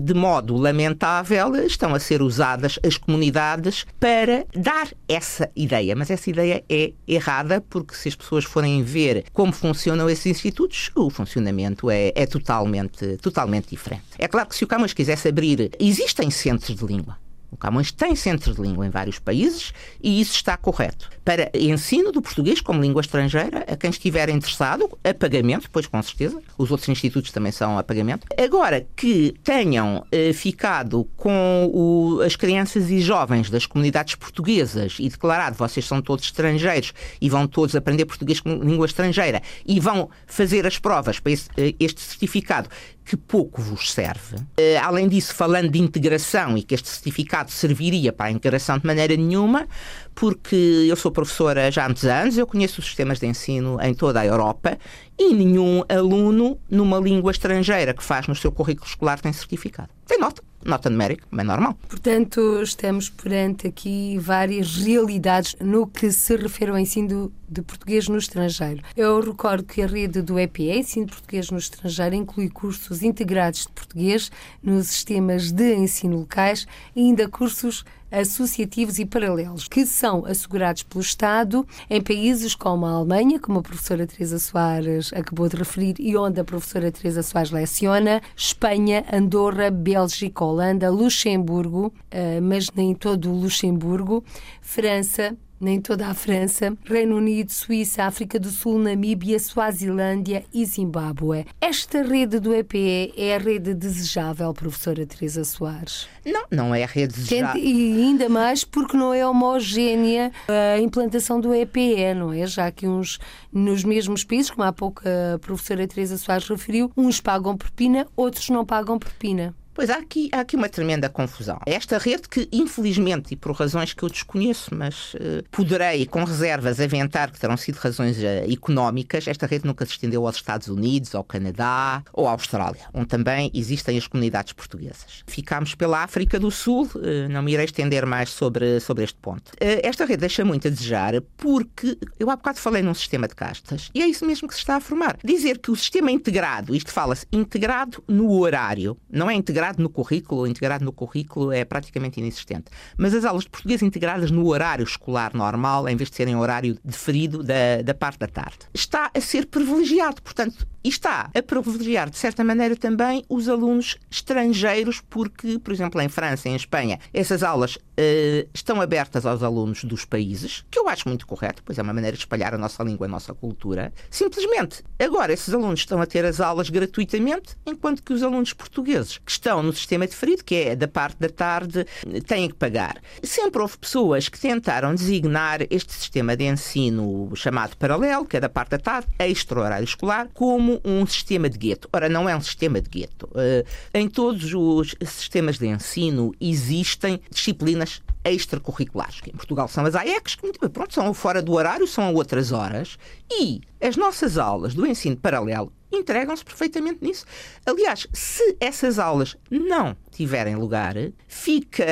de 0.00 0.14
modo 0.14 0.56
lamentável, 0.56 1.54
estão 1.56 1.94
a 1.94 2.00
ser 2.00 2.22
usadas 2.22 2.78
as 2.84 2.96
comunidades 2.96 3.86
para 3.98 4.44
dar 4.54 4.88
essa 5.08 5.50
ideia. 5.54 5.94
Mas 5.94 6.10
essa 6.10 6.30
ideia 6.30 6.64
é 6.68 6.92
errada, 7.06 7.60
porque 7.60 7.94
se 7.94 8.08
as 8.08 8.14
pessoas 8.14 8.44
forem 8.44 8.82
ver 8.82 9.24
como 9.32 9.52
funcionam 9.52 10.08
esses 10.08 10.26
institutos, 10.26 10.90
o 10.94 11.10
funcionamento 11.10 11.90
é, 11.90 12.12
é 12.14 12.26
totalmente, 12.26 13.16
totalmente 13.18 13.70
diferente. 13.70 14.04
É 14.18 14.28
claro 14.28 14.48
que 14.48 14.56
se 14.56 14.64
o 14.64 14.66
Camões 14.66 14.92
quisesse 14.92 15.28
abrir, 15.28 15.70
existem 15.78 16.30
centros 16.30 16.76
de 16.76 16.84
língua. 16.84 17.16
O 17.54 17.56
Camões 17.56 17.92
tem 17.92 18.16
centros 18.16 18.56
de 18.56 18.62
língua 18.62 18.84
em 18.84 18.90
vários 18.90 19.20
países 19.20 19.72
e 20.02 20.20
isso 20.20 20.34
está 20.34 20.56
correto. 20.56 21.08
Para 21.24 21.50
ensino 21.54 22.10
do 22.10 22.20
português 22.20 22.60
como 22.60 22.82
língua 22.82 23.00
estrangeira, 23.00 23.64
a 23.68 23.76
quem 23.76 23.90
estiver 23.90 24.28
interessado, 24.28 24.90
a 25.04 25.14
pagamento, 25.14 25.70
pois 25.70 25.86
com 25.86 26.02
certeza, 26.02 26.42
os 26.58 26.72
outros 26.72 26.88
institutos 26.88 27.30
também 27.30 27.52
são 27.52 27.78
a 27.78 27.84
pagamento. 27.84 28.26
Agora, 28.36 28.84
que 28.96 29.36
tenham 29.44 30.04
eh, 30.10 30.32
ficado 30.32 31.08
com 31.16 31.70
o, 31.72 32.20
as 32.22 32.34
crianças 32.34 32.90
e 32.90 33.00
jovens 33.00 33.48
das 33.48 33.66
comunidades 33.66 34.16
portuguesas 34.16 34.96
e 34.98 35.08
declarado 35.08 35.56
vocês 35.56 35.86
são 35.86 36.02
todos 36.02 36.24
estrangeiros 36.24 36.92
e 37.20 37.30
vão 37.30 37.46
todos 37.46 37.76
aprender 37.76 38.04
português 38.04 38.40
como 38.40 38.64
língua 38.64 38.86
estrangeira 38.86 39.40
e 39.64 39.78
vão 39.78 40.10
fazer 40.26 40.66
as 40.66 40.76
provas 40.76 41.20
para 41.20 41.30
esse, 41.30 41.48
eh, 41.56 41.72
este 41.78 42.00
certificado 42.00 42.68
que 43.04 43.16
pouco 43.16 43.60
vos 43.60 43.92
serve. 43.92 44.36
Uh, 44.36 44.80
além 44.82 45.08
disso, 45.08 45.34
falando 45.34 45.70
de 45.70 45.78
integração 45.78 46.56
e 46.56 46.62
que 46.62 46.74
este 46.74 46.88
certificado 46.88 47.50
serviria 47.50 48.12
para 48.12 48.26
a 48.26 48.30
integração 48.30 48.78
de 48.78 48.86
maneira 48.86 49.14
nenhuma, 49.16 49.68
porque 50.14 50.86
eu 50.88 50.96
sou 50.96 51.10
professora 51.10 51.70
já 51.70 51.84
há 51.84 51.88
muitos 51.88 52.04
anos, 52.04 52.38
eu 52.38 52.46
conheço 52.46 52.80
os 52.80 52.86
sistemas 52.86 53.18
de 53.18 53.26
ensino 53.26 53.78
em 53.80 53.94
toda 53.94 54.20
a 54.20 54.26
Europa 54.26 54.78
e 55.18 55.34
nenhum 55.34 55.82
aluno 55.88 56.58
numa 56.70 56.98
língua 56.98 57.30
estrangeira 57.30 57.92
que 57.92 58.02
faz 58.02 58.26
no 58.26 58.34
seu 58.34 58.50
currículo 58.50 58.88
escolar 58.88 59.20
tem 59.20 59.32
certificado. 59.32 59.90
Tem 60.06 60.18
nota 60.18 60.42
nota 60.64 60.88
numérica, 60.88 61.24
é 61.30 61.44
normal. 61.44 61.76
Portanto, 61.88 62.62
estamos 62.62 63.10
perante 63.10 63.66
aqui 63.66 64.18
várias 64.18 64.76
realidades 64.76 65.54
no 65.60 65.86
que 65.86 66.10
se 66.10 66.36
refere 66.36 66.70
ao 66.70 66.78
ensino 66.78 67.30
de 67.54 67.62
português 67.62 68.08
no 68.08 68.18
estrangeiro. 68.18 68.82
Eu 68.96 69.20
recordo 69.20 69.64
que 69.64 69.80
a 69.80 69.86
rede 69.86 70.20
do 70.20 70.38
EPE, 70.38 70.78
Ensino 70.78 71.06
Português 71.06 71.50
no 71.50 71.58
Estrangeiro, 71.58 72.14
inclui 72.14 72.50
cursos 72.50 73.02
integrados 73.02 73.60
de 73.60 73.68
português 73.68 74.30
nos 74.62 74.88
sistemas 74.88 75.52
de 75.52 75.74
ensino 75.74 76.18
locais 76.18 76.66
e 76.94 77.00
ainda 77.00 77.28
cursos 77.28 77.84
associativos 78.10 78.98
e 78.98 79.04
paralelos, 79.04 79.66
que 79.66 79.84
são 79.84 80.24
assegurados 80.24 80.84
pelo 80.84 81.00
Estado 81.00 81.66
em 81.90 82.00
países 82.00 82.54
como 82.54 82.86
a 82.86 82.90
Alemanha, 82.90 83.40
como 83.40 83.58
a 83.58 83.62
professora 83.62 84.06
Teresa 84.06 84.38
Soares 84.38 85.12
acabou 85.12 85.48
de 85.48 85.56
referir 85.56 85.96
e 85.98 86.16
onde 86.16 86.40
a 86.40 86.44
professora 86.44 86.92
Teresa 86.92 87.22
Soares 87.22 87.50
leciona, 87.50 88.22
Espanha, 88.36 89.04
Andorra, 89.12 89.70
Bélgica, 89.70 90.44
Holanda, 90.44 90.90
Luxemburgo, 90.90 91.92
eh, 92.10 92.40
mas 92.40 92.70
nem 92.70 92.94
todo 92.94 93.32
o 93.32 93.40
Luxemburgo, 93.40 94.22
França, 94.60 95.36
em 95.68 95.80
toda 95.80 96.06
a 96.06 96.14
França, 96.14 96.76
Reino 96.84 97.16
Unido, 97.16 97.50
Suíça, 97.50 98.04
África 98.04 98.38
do 98.38 98.48
Sul, 98.48 98.78
Namíbia, 98.78 99.38
Suazilândia 99.38 100.44
e 100.52 100.64
Zimbábue. 100.64 101.46
Esta 101.60 102.02
rede 102.02 102.38
do 102.40 102.54
EPE 102.54 103.12
é 103.16 103.34
a 103.34 103.38
rede 103.38 103.74
desejável, 103.74 104.52
professora 104.52 105.06
Teresa 105.06 105.44
Soares? 105.44 106.08
Não, 106.24 106.44
não 106.50 106.74
é 106.74 106.84
a 106.84 106.86
rede 106.86 107.14
desejável. 107.14 107.62
E 107.62 108.02
ainda 108.02 108.28
mais 108.28 108.64
porque 108.64 108.96
não 108.96 109.12
é 109.12 109.26
homogénea 109.26 110.32
a 110.48 110.78
implantação 110.80 111.40
do 111.40 111.54
EPE, 111.54 112.14
não 112.14 112.32
é? 112.32 112.46
Já 112.46 112.70
que 112.70 112.86
uns 112.86 113.18
nos 113.52 113.84
mesmos 113.84 114.24
países, 114.24 114.50
como 114.50 114.64
há 114.64 114.72
pouco 114.72 115.02
a 115.06 115.38
professora 115.38 115.86
Teresa 115.86 116.18
Soares 116.18 116.48
referiu, 116.48 116.90
uns 116.96 117.20
pagam 117.20 117.56
propina, 117.56 118.06
outros 118.16 118.50
não 118.50 118.64
pagam 118.64 118.98
propina. 118.98 119.54
Pois 119.74 119.90
há 119.90 119.96
aqui, 119.96 120.28
há 120.32 120.40
aqui 120.40 120.54
uma 120.54 120.68
tremenda 120.68 121.08
confusão. 121.08 121.58
Esta 121.66 121.98
rede 121.98 122.28
que, 122.28 122.48
infelizmente, 122.52 123.34
e 123.34 123.36
por 123.36 123.50
razões 123.52 123.92
que 123.92 124.04
eu 124.04 124.08
desconheço, 124.08 124.72
mas 124.72 125.14
uh, 125.14 125.42
poderei, 125.50 126.06
com 126.06 126.22
reservas, 126.22 126.78
aventar 126.78 127.32
que 127.32 127.40
terão 127.40 127.56
sido 127.56 127.74
razões 127.76 128.16
uh, 128.18 128.52
económicas, 128.52 129.26
esta 129.26 129.46
rede 129.46 129.66
nunca 129.66 129.84
se 129.84 129.90
estendeu 129.92 130.24
aos 130.24 130.36
Estados 130.36 130.68
Unidos, 130.68 131.12
ao 131.12 131.24
Canadá 131.24 132.04
ou 132.12 132.28
à 132.28 132.30
Austrália, 132.30 132.82
onde 132.94 133.06
também 133.06 133.50
existem 133.52 133.98
as 133.98 134.06
comunidades 134.06 134.52
portuguesas. 134.52 135.24
Ficámos 135.26 135.74
pela 135.74 136.04
África 136.04 136.38
do 136.38 136.52
Sul, 136.52 136.88
uh, 136.94 137.28
não 137.28 137.42
me 137.42 137.52
irei 137.52 137.64
estender 137.64 138.06
mais 138.06 138.30
sobre, 138.30 138.78
sobre 138.78 139.02
este 139.02 139.18
ponto. 139.20 139.50
esta 139.60 140.04
rede 140.04 140.20
deixa 140.20 140.44
muito 140.44 140.68
a 140.68 140.70
desejar 140.70 141.20
porque 141.36 141.98
eu 142.18 142.30
há 142.30 142.36
bocado 142.36 142.60
falei 142.60 142.80
num 142.80 142.94
sistema 142.94 143.26
de 143.26 143.34
castas 143.34 143.90
e 143.92 144.02
é 144.02 144.06
isso 144.06 144.24
mesmo 144.24 144.46
que 144.46 144.54
se 144.54 144.60
está 144.60 144.76
a 144.76 144.80
formar. 144.80 145.18
Dizer 145.24 145.58
que 145.58 145.72
o 145.72 145.76
sistema 145.76 146.12
integrado, 146.12 146.76
isto 146.76 146.92
fala-se 146.92 147.26
integrado 147.32 148.04
no 148.06 148.38
horário, 148.38 148.96
não 149.10 149.28
é 149.28 149.34
integrado 149.34 149.63
integrado 149.64 149.82
no 149.82 149.88
currículo, 149.88 150.46
integrado 150.46 150.84
no 150.84 150.92
currículo 150.92 151.52
é 151.52 151.64
praticamente 151.64 152.20
inexistente. 152.20 152.66
Mas 152.98 153.14
as 153.14 153.24
aulas 153.24 153.44
de 153.44 153.50
português 153.50 153.82
integradas 153.82 154.30
no 154.30 154.46
horário 154.46 154.84
escolar 154.84 155.34
normal, 155.34 155.88
em 155.88 155.96
vez 155.96 156.10
de 156.10 156.16
serem 156.16 156.36
horário 156.36 156.78
deferido 156.84 157.42
da, 157.42 157.80
da 157.82 157.94
parte 157.94 158.18
da 158.18 158.26
tarde, 158.26 158.58
está 158.74 159.10
a 159.14 159.20
ser 159.20 159.46
privilegiado. 159.46 160.20
Portanto, 160.22 160.66
está 160.84 161.30
a 161.34 161.42
privilegiar, 161.42 162.10
de 162.10 162.18
certa 162.18 162.44
maneira, 162.44 162.76
também 162.76 163.24
os 163.28 163.48
alunos 163.48 163.96
estrangeiros, 164.10 165.00
porque, 165.00 165.58
por 165.58 165.72
exemplo, 165.72 166.00
em 166.00 166.08
França 166.08 166.48
e 166.48 166.52
em 166.52 166.56
Espanha, 166.56 166.98
essas 167.12 167.42
aulas 167.42 167.76
uh, 167.76 168.48
estão 168.52 168.80
abertas 168.80 169.24
aos 169.24 169.42
alunos 169.42 169.84
dos 169.84 170.04
países, 170.04 170.64
que 170.70 170.78
eu 170.78 170.88
acho 170.88 171.08
muito 171.08 171.26
correto, 171.26 171.62
pois 171.64 171.78
é 171.78 171.82
uma 171.82 171.94
maneira 171.94 172.16
de 172.16 172.22
espalhar 172.22 172.54
a 172.54 172.58
nossa 172.58 172.82
língua, 172.82 173.06
a 173.06 173.08
nossa 173.08 173.32
cultura. 173.32 173.92
Simplesmente, 174.10 174.82
agora 174.98 175.32
esses 175.32 175.52
alunos 175.54 175.80
estão 175.80 176.00
a 176.00 176.06
ter 176.06 176.24
as 176.24 176.40
aulas 176.40 176.68
gratuitamente, 176.68 177.56
enquanto 177.64 178.02
que 178.02 178.12
os 178.12 178.22
alunos 178.22 178.52
portugueses 178.52 179.18
que 179.18 179.30
estão 179.30 179.53
no 179.62 179.72
sistema 179.72 180.06
deferido, 180.06 180.44
que 180.44 180.54
é 180.54 180.76
da 180.76 180.88
parte 180.88 181.18
da 181.18 181.28
tarde, 181.28 181.86
têm 182.26 182.48
que 182.48 182.54
pagar. 182.54 183.00
Sempre 183.22 183.62
houve 183.62 183.78
pessoas 183.78 184.28
que 184.28 184.38
tentaram 184.38 184.94
designar 184.94 185.60
este 185.70 185.92
sistema 185.92 186.36
de 186.36 186.44
ensino 186.44 187.30
chamado 187.34 187.76
paralelo, 187.76 188.24
que 188.24 188.36
é 188.36 188.40
da 188.40 188.48
parte 188.48 188.70
da 188.70 188.78
tarde, 188.78 189.08
extra-horário 189.18 189.84
escolar, 189.84 190.28
como 190.34 190.80
um 190.84 191.06
sistema 191.06 191.48
de 191.48 191.58
gueto. 191.58 191.88
Ora, 191.92 192.08
não 192.08 192.28
é 192.28 192.36
um 192.36 192.40
sistema 192.40 192.80
de 192.80 192.88
gueto. 192.88 193.26
Uh, 193.26 193.66
em 193.92 194.08
todos 194.08 194.52
os 194.54 194.94
sistemas 195.02 195.58
de 195.58 195.66
ensino 195.66 196.32
existem 196.40 197.20
disciplinas 197.30 198.02
extracurriculares, 198.24 199.20
que 199.20 199.30
em 199.30 199.34
Portugal 199.34 199.68
são 199.68 199.84
as 199.84 199.94
AECs, 199.94 200.36
que 200.36 200.68
pronto, 200.68 200.94
são 200.94 201.12
fora 201.12 201.42
do 201.42 201.52
horário, 201.52 201.86
são 201.86 202.04
a 202.04 202.10
outras 202.10 202.52
horas, 202.52 202.98
e 203.30 203.60
as 203.80 203.96
nossas 203.96 204.38
aulas 204.38 204.74
do 204.74 204.86
ensino 204.86 205.16
paralelo 205.16 205.70
entregam-se 205.94 206.44
perfeitamente 206.44 206.98
nisso. 207.02 207.24
Aliás, 207.64 208.06
se 208.12 208.56
essas 208.60 208.98
aulas 208.98 209.36
não 209.50 209.96
tiverem 210.10 210.56
lugar, 210.56 210.94
fica 211.26 211.84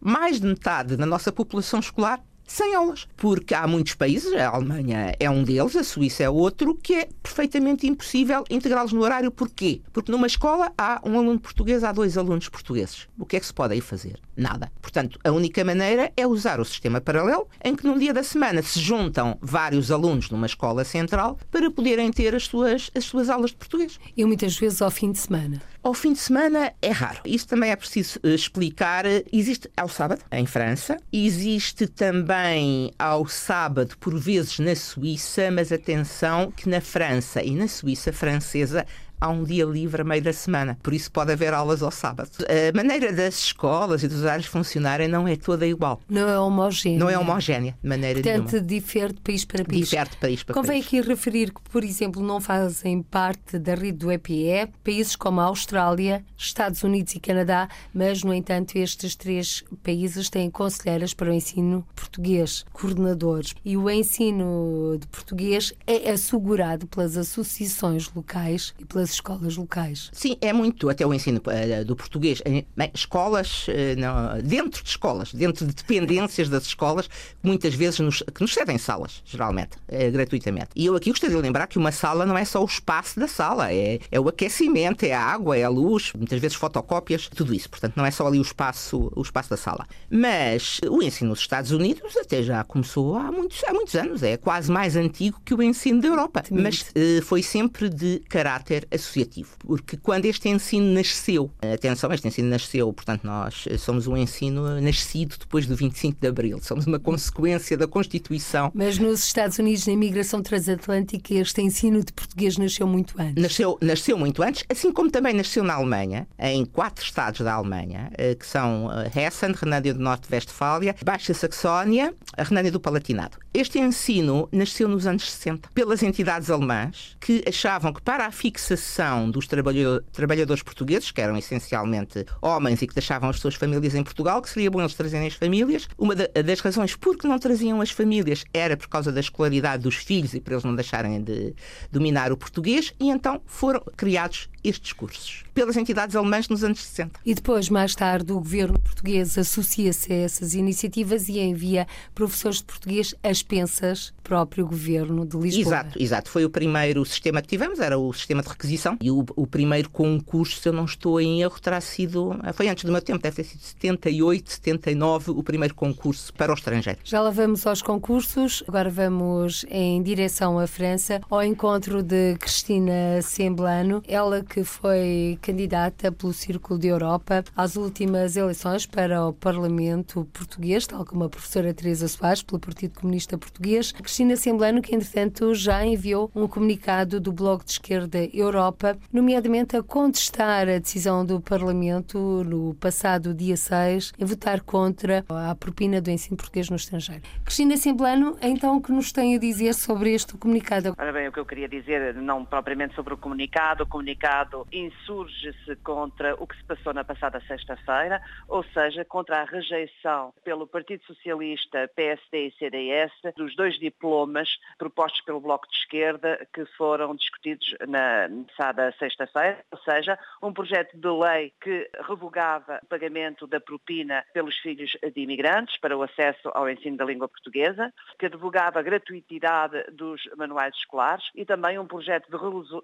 mais 0.00 0.40
de 0.40 0.46
metade 0.46 0.96
da 0.96 1.06
nossa 1.06 1.32
população 1.32 1.80
escolar 1.80 2.22
sem 2.46 2.74
aulas. 2.74 3.08
Porque 3.16 3.54
há 3.54 3.66
muitos 3.66 3.94
países, 3.94 4.32
a 4.32 4.48
Alemanha 4.48 5.14
é 5.18 5.30
um 5.30 5.42
deles, 5.42 5.76
a 5.76 5.84
Suíça 5.84 6.22
é 6.22 6.30
outro, 6.30 6.74
que 6.74 6.94
é 6.94 7.08
perfeitamente 7.22 7.86
impossível 7.86 8.44
integrá-los 8.50 8.92
no 8.92 9.02
horário. 9.02 9.30
Porquê? 9.30 9.80
Porque 9.92 10.12
numa 10.12 10.26
escola 10.26 10.72
há 10.76 11.00
um 11.04 11.18
aluno 11.18 11.40
português, 11.40 11.82
há 11.82 11.92
dois 11.92 12.16
alunos 12.16 12.48
portugueses. 12.48 13.08
O 13.18 13.26
que 13.26 13.36
é 13.36 13.40
que 13.40 13.46
se 13.46 13.54
pode 13.54 13.74
aí 13.74 13.80
fazer? 13.80 14.20
Nada. 14.36 14.70
Portanto, 14.80 15.18
a 15.24 15.30
única 15.30 15.64
maneira 15.64 16.12
é 16.16 16.26
usar 16.26 16.60
o 16.60 16.64
sistema 16.64 17.00
paralelo, 17.00 17.48
em 17.62 17.74
que 17.74 17.86
num 17.86 17.98
dia 17.98 18.12
da 18.12 18.22
semana 18.22 18.62
se 18.62 18.80
juntam 18.80 19.38
vários 19.40 19.90
alunos 19.90 20.30
numa 20.30 20.46
escola 20.46 20.84
central 20.84 21.38
para 21.50 21.70
poderem 21.70 22.10
ter 22.10 22.34
as 22.34 22.44
suas, 22.44 22.90
as 22.94 23.04
suas 23.04 23.30
aulas 23.30 23.50
de 23.50 23.56
português. 23.56 23.98
E 24.16 24.24
muitas 24.24 24.56
vezes 24.56 24.82
ao 24.82 24.90
fim 24.90 25.12
de 25.12 25.18
semana. 25.18 25.62
Ao 25.82 25.92
fim 25.92 26.12
de 26.14 26.18
semana 26.18 26.72
é 26.80 26.90
raro. 26.90 27.20
Isso 27.26 27.46
também 27.46 27.70
é 27.70 27.76
preciso 27.76 28.18
eh, 28.22 28.34
explicar. 28.34 29.04
Existe 29.32 29.68
ao 29.76 29.88
sábado, 29.88 30.22
em 30.32 30.46
França, 30.46 30.96
existe 31.12 31.86
também 31.86 32.90
ao 32.98 33.26
sábado, 33.26 33.96
por 33.98 34.18
vezes 34.18 34.58
na 34.58 34.74
Suíça, 34.74 35.50
mas 35.50 35.70
atenção 35.70 36.50
que 36.50 36.68
na 36.68 36.80
França 36.80 37.42
e 37.42 37.54
na 37.54 37.68
Suíça 37.68 38.12
francesa 38.12 38.86
há 39.24 39.28
um 39.28 39.42
dia 39.42 39.64
livre 39.64 40.02
a 40.02 40.04
meio 40.04 40.22
da 40.22 40.32
semana, 40.32 40.78
por 40.82 40.92
isso 40.92 41.10
pode 41.10 41.32
haver 41.32 41.54
aulas 41.54 41.82
ao 41.82 41.90
sábado. 41.90 42.30
A 42.42 42.76
maneira 42.76 43.12
das 43.12 43.36
escolas 43.36 44.02
e 44.02 44.08
dos 44.08 44.22
horários 44.22 44.46
funcionarem 44.46 45.08
não 45.08 45.26
é 45.26 45.34
toda 45.34 45.66
igual. 45.66 46.00
Não 46.08 46.28
é 46.28 46.38
homogénea. 46.38 46.98
Não 46.98 47.08
é 47.08 47.18
homogénea, 47.18 47.76
de 47.82 47.88
maneira 47.88 48.20
Portanto, 48.20 48.52
nenhuma. 48.52 48.68
difere 48.68 49.12
de 49.14 49.20
país 49.20 49.44
para 49.44 49.64
país. 49.64 49.88
Difere 49.88 50.10
de 50.10 50.16
país 50.16 50.42
para 50.42 50.54
Convém 50.54 50.82
país. 50.82 50.86
aqui 50.86 51.00
referir 51.00 51.52
que, 51.52 51.60
por 51.70 51.82
exemplo, 51.82 52.22
não 52.22 52.40
fazem 52.40 53.02
parte 53.02 53.58
da 53.58 53.74
rede 53.74 53.98
do 53.98 54.12
EPE 54.12 54.68
países 54.82 55.16
como 55.16 55.40
a 55.40 55.44
Austrália, 55.44 56.22
Estados 56.36 56.82
Unidos 56.82 57.14
e 57.14 57.20
Canadá, 57.20 57.68
mas, 57.94 58.22
no 58.22 58.34
entanto, 58.34 58.76
estes 58.76 59.16
três 59.16 59.64
países 59.82 60.28
têm 60.28 60.50
conselheiras 60.50 61.14
para 61.14 61.30
o 61.30 61.32
ensino 61.32 61.86
português, 61.94 62.64
coordenadores. 62.72 63.54
E 63.64 63.76
o 63.76 63.88
ensino 63.88 64.98
de 65.00 65.06
português 65.06 65.72
é 65.86 66.10
assegurado 66.10 66.86
pelas 66.86 67.16
associações 67.16 68.10
locais 68.14 68.74
e 68.78 68.84
pelas 68.84 69.13
escolas 69.14 69.56
locais. 69.56 70.10
Sim, 70.12 70.36
é 70.40 70.52
muito, 70.52 70.88
até 70.88 71.06
o 71.06 71.12
ensino 71.12 71.40
uh, 71.40 71.84
do 71.84 71.96
português. 71.96 72.42
Bem, 72.76 72.90
escolas, 72.92 73.66
uh, 73.68 73.72
não, 73.98 74.40
dentro 74.42 74.82
de 74.82 74.88
escolas, 74.88 75.32
dentro 75.32 75.66
de 75.66 75.74
dependências 75.74 76.48
das 76.48 76.64
escolas, 76.64 77.08
muitas 77.42 77.74
vezes 77.74 78.00
nos, 78.00 78.22
que 78.34 78.40
nos 78.40 78.52
cedem 78.52 78.78
salas, 78.78 79.22
geralmente, 79.24 79.76
uh, 79.88 80.12
gratuitamente. 80.12 80.70
E 80.74 80.86
eu 80.86 80.94
aqui 80.94 81.10
gostaria 81.10 81.36
de 81.36 81.42
lembrar 81.42 81.66
que 81.66 81.78
uma 81.78 81.92
sala 81.92 82.26
não 82.26 82.36
é 82.36 82.44
só 82.44 82.62
o 82.62 82.66
espaço 82.66 83.18
da 83.18 83.28
sala, 83.28 83.72
é, 83.72 84.00
é 84.10 84.20
o 84.20 84.28
aquecimento, 84.28 85.04
é 85.04 85.12
a 85.12 85.20
água, 85.20 85.56
é 85.56 85.64
a 85.64 85.68
luz, 85.68 86.12
muitas 86.16 86.40
vezes 86.40 86.56
fotocópias, 86.56 87.28
tudo 87.28 87.54
isso. 87.54 87.70
Portanto, 87.70 87.94
não 87.96 88.04
é 88.04 88.10
só 88.10 88.26
ali 88.26 88.38
o 88.38 88.42
espaço, 88.42 89.10
o 89.14 89.22
espaço 89.22 89.50
da 89.50 89.56
sala. 89.56 89.86
Mas 90.10 90.80
o 90.88 91.02
ensino 91.02 91.30
nos 91.30 91.40
Estados 91.40 91.70
Unidos 91.70 92.16
até 92.16 92.42
já 92.42 92.62
começou 92.64 93.16
há 93.16 93.30
muitos, 93.32 93.62
há 93.64 93.72
muitos 93.72 93.94
anos, 93.94 94.22
é 94.22 94.36
quase 94.36 94.70
mais 94.70 94.96
antigo 94.96 95.40
que 95.44 95.54
o 95.54 95.62
ensino 95.62 96.00
da 96.00 96.08
Europa. 96.08 96.42
Mas 96.50 96.84
foi 97.22 97.42
sempre 97.42 97.88
de 97.88 98.20
caráter 98.28 98.86
associativo, 98.94 99.50
porque 99.58 99.96
quando 99.96 100.26
este 100.26 100.48
ensino 100.48 100.86
nasceu, 100.92 101.50
atenção, 101.72 102.12
este 102.12 102.28
ensino 102.28 102.48
nasceu, 102.48 102.92
portanto, 102.92 103.24
nós 103.24 103.66
somos 103.78 104.06
um 104.06 104.16
ensino 104.16 104.80
nascido 104.80 105.36
depois 105.38 105.66
do 105.66 105.76
25 105.76 106.20
de 106.20 106.28
Abril, 106.28 106.58
somos 106.62 106.86
uma 106.86 106.98
consequência 106.98 107.76
da 107.76 107.86
Constituição. 107.86 108.70
Mas 108.74 108.98
nos 108.98 109.24
Estados 109.24 109.58
Unidos, 109.58 109.86
na 109.86 109.92
imigração 109.92 110.42
transatlântica, 110.42 111.34
este 111.34 111.62
ensino 111.62 112.02
de 112.04 112.12
português 112.12 112.56
nasceu 112.56 112.86
muito 112.86 113.14
antes. 113.20 113.42
Nasceu, 113.42 113.78
nasceu 113.80 114.18
muito 114.18 114.42
antes, 114.42 114.64
assim 114.68 114.92
como 114.92 115.10
também 115.10 115.34
nasceu 115.34 115.64
na 115.64 115.74
Alemanha, 115.74 116.26
em 116.38 116.64
quatro 116.64 117.04
estados 117.04 117.40
da 117.40 117.54
Alemanha, 117.54 118.10
eh, 118.16 118.34
que 118.34 118.46
são 118.46 118.90
eh, 118.92 119.10
Hessen, 119.14 119.52
Renânia 119.52 119.94
do 119.94 120.00
Norte-Westfália, 120.00 120.94
Baixa 121.04 121.34
Saxónia, 121.34 122.14
a 122.36 122.42
Renânia 122.42 122.70
do 122.70 122.80
Palatinado. 122.80 123.38
Este 123.52 123.78
ensino 123.78 124.48
nasceu 124.50 124.88
nos 124.88 125.06
anos 125.06 125.30
60 125.30 125.70
pelas 125.72 126.02
entidades 126.02 126.50
alemãs 126.50 127.16
que 127.20 127.44
achavam 127.46 127.92
que 127.92 128.02
para 128.02 128.26
a 128.26 128.30
fixação 128.30 128.83
dos 129.30 129.46
trabalhadores 129.46 130.62
portugueses, 130.62 131.10
que 131.10 131.20
eram 131.20 131.36
essencialmente 131.36 132.24
homens 132.40 132.82
e 132.82 132.86
que 132.86 132.94
deixavam 132.94 133.30
as 133.30 133.40
suas 133.40 133.54
famílias 133.54 133.94
em 133.94 134.02
Portugal, 134.02 134.40
que 134.40 134.50
seria 134.50 134.70
bom 134.70 134.80
eles 134.80 134.94
trazerem 134.94 135.26
as 135.26 135.34
famílias. 135.34 135.88
Uma 135.98 136.14
das 136.14 136.60
razões 136.60 136.94
por 136.96 137.16
que 137.16 137.26
não 137.26 137.38
traziam 137.38 137.80
as 137.80 137.90
famílias 137.90 138.44
era 138.52 138.76
por 138.76 138.88
causa 138.88 139.10
da 139.10 139.20
escolaridade 139.20 139.82
dos 139.82 139.96
filhos 139.96 140.34
e 140.34 140.40
para 140.40 140.54
eles 140.54 140.64
não 140.64 140.74
deixarem 140.74 141.22
de 141.22 141.54
dominar 141.90 142.32
o 142.32 142.36
português, 142.36 142.92
e 143.00 143.10
então 143.10 143.40
foram 143.46 143.82
criados 143.96 144.48
estes 144.64 144.92
cursos 144.92 145.44
pelas 145.54 145.76
entidades 145.76 146.16
alemãs 146.16 146.48
nos 146.48 146.64
anos 146.64 146.82
60. 146.82 147.20
E 147.24 147.34
depois, 147.34 147.68
mais 147.68 147.94
tarde, 147.94 148.32
o 148.32 148.40
governo 148.40 148.78
português 148.78 149.38
associa-se 149.38 150.12
a 150.12 150.16
essas 150.16 150.54
iniciativas 150.54 151.28
e 151.28 151.38
envia 151.38 151.86
professores 152.14 152.58
de 152.58 152.64
português 152.64 153.14
às 153.22 153.42
pensas 153.42 154.12
próprio 154.24 154.66
governo 154.66 155.26
de 155.26 155.36
Lisboa. 155.36 155.66
Exato, 155.66 156.02
exato. 156.02 156.30
Foi 156.30 156.44
o 156.44 156.50
primeiro 156.50 157.04
sistema 157.04 157.42
que 157.42 157.48
tivemos, 157.48 157.78
era 157.78 157.98
o 157.98 158.12
sistema 158.12 158.42
de 158.42 158.48
requisição. 158.48 158.96
E 159.00 159.10
o, 159.10 159.24
o 159.36 159.46
primeiro 159.46 159.90
concurso, 159.90 160.60
se 160.60 160.68
eu 160.68 160.72
não 160.72 160.86
estou 160.86 161.20
em 161.20 161.42
erro, 161.42 161.60
terá 161.60 161.80
sido. 161.80 162.30
Foi 162.54 162.68
antes 162.68 162.84
do 162.84 162.90
meu 162.90 163.02
tempo, 163.02 163.22
deve 163.22 163.36
ter 163.36 163.44
sido 163.44 163.60
78, 163.60 164.50
79, 164.50 165.30
o 165.30 165.42
primeiro 165.42 165.74
concurso 165.74 166.32
para 166.32 166.50
o 166.50 166.54
estrangeiro. 166.54 166.98
Já 167.04 167.20
lá 167.20 167.30
vamos 167.30 167.66
aos 167.66 167.82
concursos, 167.82 168.64
agora 168.66 168.88
vamos 168.88 169.66
em 169.68 170.02
direção 170.02 170.58
à 170.58 170.66
França, 170.66 171.20
ao 171.28 171.42
encontro 171.42 172.02
de 172.02 172.36
Cristina 172.38 173.20
Semblano, 173.22 174.02
ela 174.08 174.42
que 174.54 174.62
foi 174.62 175.36
candidata 175.42 176.12
pelo 176.12 176.32
Círculo 176.32 176.78
de 176.78 176.86
Europa 176.86 177.42
às 177.56 177.74
últimas 177.74 178.36
eleições 178.36 178.86
para 178.86 179.26
o 179.26 179.32
Parlamento 179.32 180.28
Português, 180.32 180.86
tal 180.86 181.04
como 181.04 181.24
a 181.24 181.28
professora 181.28 181.74
Teresa 181.74 182.06
Soares, 182.06 182.40
pelo 182.40 182.60
Partido 182.60 183.00
Comunista 183.00 183.36
Português. 183.36 183.90
Cristina 183.90 184.36
Semblano, 184.36 184.80
que 184.80 184.94
entretanto 184.94 185.52
já 185.56 185.84
enviou 185.84 186.30
um 186.36 186.46
comunicado 186.46 187.18
do 187.18 187.32
Bloco 187.32 187.64
de 187.64 187.72
Esquerda 187.72 188.28
Europa, 188.32 188.96
nomeadamente 189.12 189.76
a 189.76 189.82
contestar 189.82 190.68
a 190.68 190.78
decisão 190.78 191.26
do 191.26 191.40
Parlamento 191.40 192.44
no 192.44 192.74
passado 192.74 193.34
dia 193.34 193.56
6 193.56 194.12
em 194.16 194.24
votar 194.24 194.60
contra 194.60 195.24
a 195.28 195.52
propina 195.56 196.00
do 196.00 196.12
ensino 196.12 196.36
português 196.36 196.70
no 196.70 196.76
estrangeiro. 196.76 197.22
Cristina 197.44 197.76
Semblano, 197.76 198.38
então, 198.40 198.76
o 198.76 198.80
que 198.80 198.92
nos 198.92 199.10
tem 199.10 199.34
a 199.34 199.38
dizer 199.38 199.74
sobre 199.74 200.14
este 200.14 200.36
comunicado? 200.36 200.94
Ora 200.96 201.12
bem, 201.12 201.26
o 201.26 201.32
que 201.32 201.40
eu 201.40 201.44
queria 201.44 201.68
dizer, 201.68 202.14
não 202.14 202.44
propriamente 202.44 202.94
sobre 202.94 203.14
o 203.14 203.16
comunicado, 203.16 203.82
o 203.82 203.86
comunicado 203.88 204.43
insurge-se 204.72 205.76
contra 205.76 206.34
o 206.42 206.46
que 206.46 206.56
se 206.56 206.64
passou 206.64 206.92
na 206.92 207.04
passada 207.04 207.40
sexta-feira, 207.40 208.20
ou 208.48 208.62
seja, 208.64 209.04
contra 209.04 209.42
a 209.42 209.44
rejeição 209.44 210.32
pelo 210.44 210.66
Partido 210.66 211.04
Socialista, 211.04 211.90
PSD 211.94 212.48
e 212.48 212.52
CDS 212.52 213.12
dos 213.36 213.54
dois 213.56 213.78
diplomas 213.78 214.48
propostos 214.78 215.20
pelo 215.22 215.40
Bloco 215.40 215.68
de 215.68 215.76
Esquerda 215.76 216.46
que 216.52 216.64
foram 216.76 217.14
discutidos 217.14 217.74
na 217.86 218.28
passada 218.48 218.92
sexta-feira, 218.98 219.64
ou 219.70 219.78
seja, 219.78 220.18
um 220.42 220.52
projeto 220.52 220.96
de 220.96 221.08
lei 221.08 221.52
que 221.60 221.88
revogava 222.06 222.80
o 222.82 222.86
pagamento 222.86 223.46
da 223.46 223.60
propina 223.60 224.24
pelos 224.32 224.56
filhos 224.58 224.90
de 225.02 225.20
imigrantes 225.20 225.78
para 225.78 225.96
o 225.96 226.02
acesso 226.02 226.50
ao 226.54 226.68
ensino 226.68 226.96
da 226.96 227.04
língua 227.04 227.28
portuguesa, 227.28 227.92
que 228.18 228.26
advogava 228.26 228.78
a 228.78 228.82
gratuitidade 228.82 229.84
dos 229.92 230.22
manuais 230.36 230.74
escolares 230.76 231.24
e 231.34 231.44
também 231.44 231.78
um 231.78 231.86
projeto 231.86 232.28
de 232.30 232.36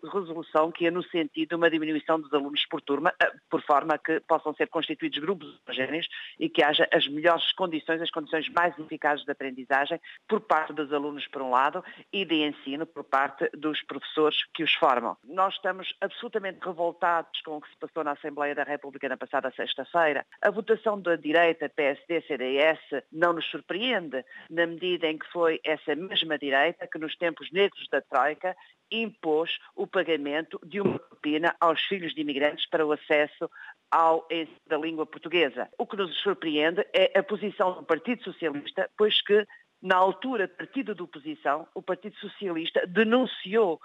resolução 0.09 0.71
que 0.71 0.85
ia 0.85 0.91
no 0.91 1.03
sentido 1.05 1.50
de 1.51 1.57
uma 1.57 1.69
diminuição 1.69 2.21
dos 2.21 2.33
alunos 2.33 2.65
por 2.67 2.81
turma, 2.81 3.13
eh, 3.21 3.33
por 3.51 3.61
forma 3.63 3.99
que 3.99 4.21
possam 4.21 4.55
ser 4.55 4.69
constituídos 4.69 5.19
grupos 5.19 5.61
homogéneos 5.67 6.07
e 6.39 6.49
que 6.49 6.63
haja 6.63 6.89
as 6.93 7.07
melhores 7.09 7.53
condições, 7.53 8.01
as 8.01 8.11
condições 8.11 8.49
mais 8.51 8.79
eficazes 8.79 9.25
de 9.25 9.33
aprendizagem 9.33 10.01
por 10.29 10.41
parte 10.41 10.73
dos 10.73 10.93
alunos, 10.93 11.27
por 11.27 11.43
um 11.43 11.51
lado, 11.51 11.85
e 12.13 12.25
de 12.25 12.37
ensino 12.37 12.87
por 12.87 13.03
parte 13.03 13.51
dos 13.57 13.83
professores 13.83 14.45
que 14.55 14.63
os 14.63 14.73
formam. 14.75 15.17
Nós 15.25 15.55
estamos 15.55 15.93
absolutamente 16.01 16.61
revoltados 16.65 17.41
com 17.43 17.57
o 17.57 17.61
que 17.61 17.69
se 17.69 17.77
passou 17.77 18.05
na 18.05 18.13
Assembleia 18.13 18.55
da 18.55 18.63
República 18.63 19.09
na 19.09 19.17
passada 19.17 19.51
sexta-feira. 19.51 20.25
A 20.41 20.51
votação 20.51 21.01
da 21.01 21.17
direita, 21.17 21.69
PSD, 21.69 22.23
CDS, 22.23 22.79
não 23.11 23.33
nos 23.33 23.47
surpreende, 23.51 24.25
na 24.49 24.67
medida 24.67 25.09
em 25.09 25.19
que 25.19 25.27
foi 25.33 25.61
essa 25.65 25.97
mesma 25.97 26.39
direita 26.39 26.87
que 26.87 26.99
nos 26.99 27.17
tempos 27.17 27.51
negros 27.51 27.89
da 27.91 28.01
Troika 28.01 28.55
impôs 28.91 29.59
o 29.77 29.87
pagamento 29.87 30.61
de 30.65 30.81
uma 30.81 30.99
propina 30.99 31.40
aos 31.61 31.81
filhos 31.83 32.15
de 32.15 32.21
imigrantes 32.21 32.67
para 32.69 32.87
o 32.87 32.93
acesso 32.93 33.51
ao 33.91 34.27
da 34.67 34.79
língua 34.79 35.05
portuguesa. 35.05 35.69
O 35.79 35.87
que 35.87 35.97
nos 35.97 36.17
surpreende 36.19 36.87
é 36.93 37.19
a 37.19 37.23
posição 37.23 37.75
do 37.75 37.83
Partido 37.83 38.23
Socialista, 38.23 38.89
pois 38.97 39.21
que 39.21 39.47
na 39.83 39.97
altura, 39.97 40.47
partido 40.47 40.95
de 40.95 41.03
oposição, 41.03 41.67
o 41.75 41.81
Partido 41.81 42.15
Socialista 42.17 42.87
denunciou 42.87 43.81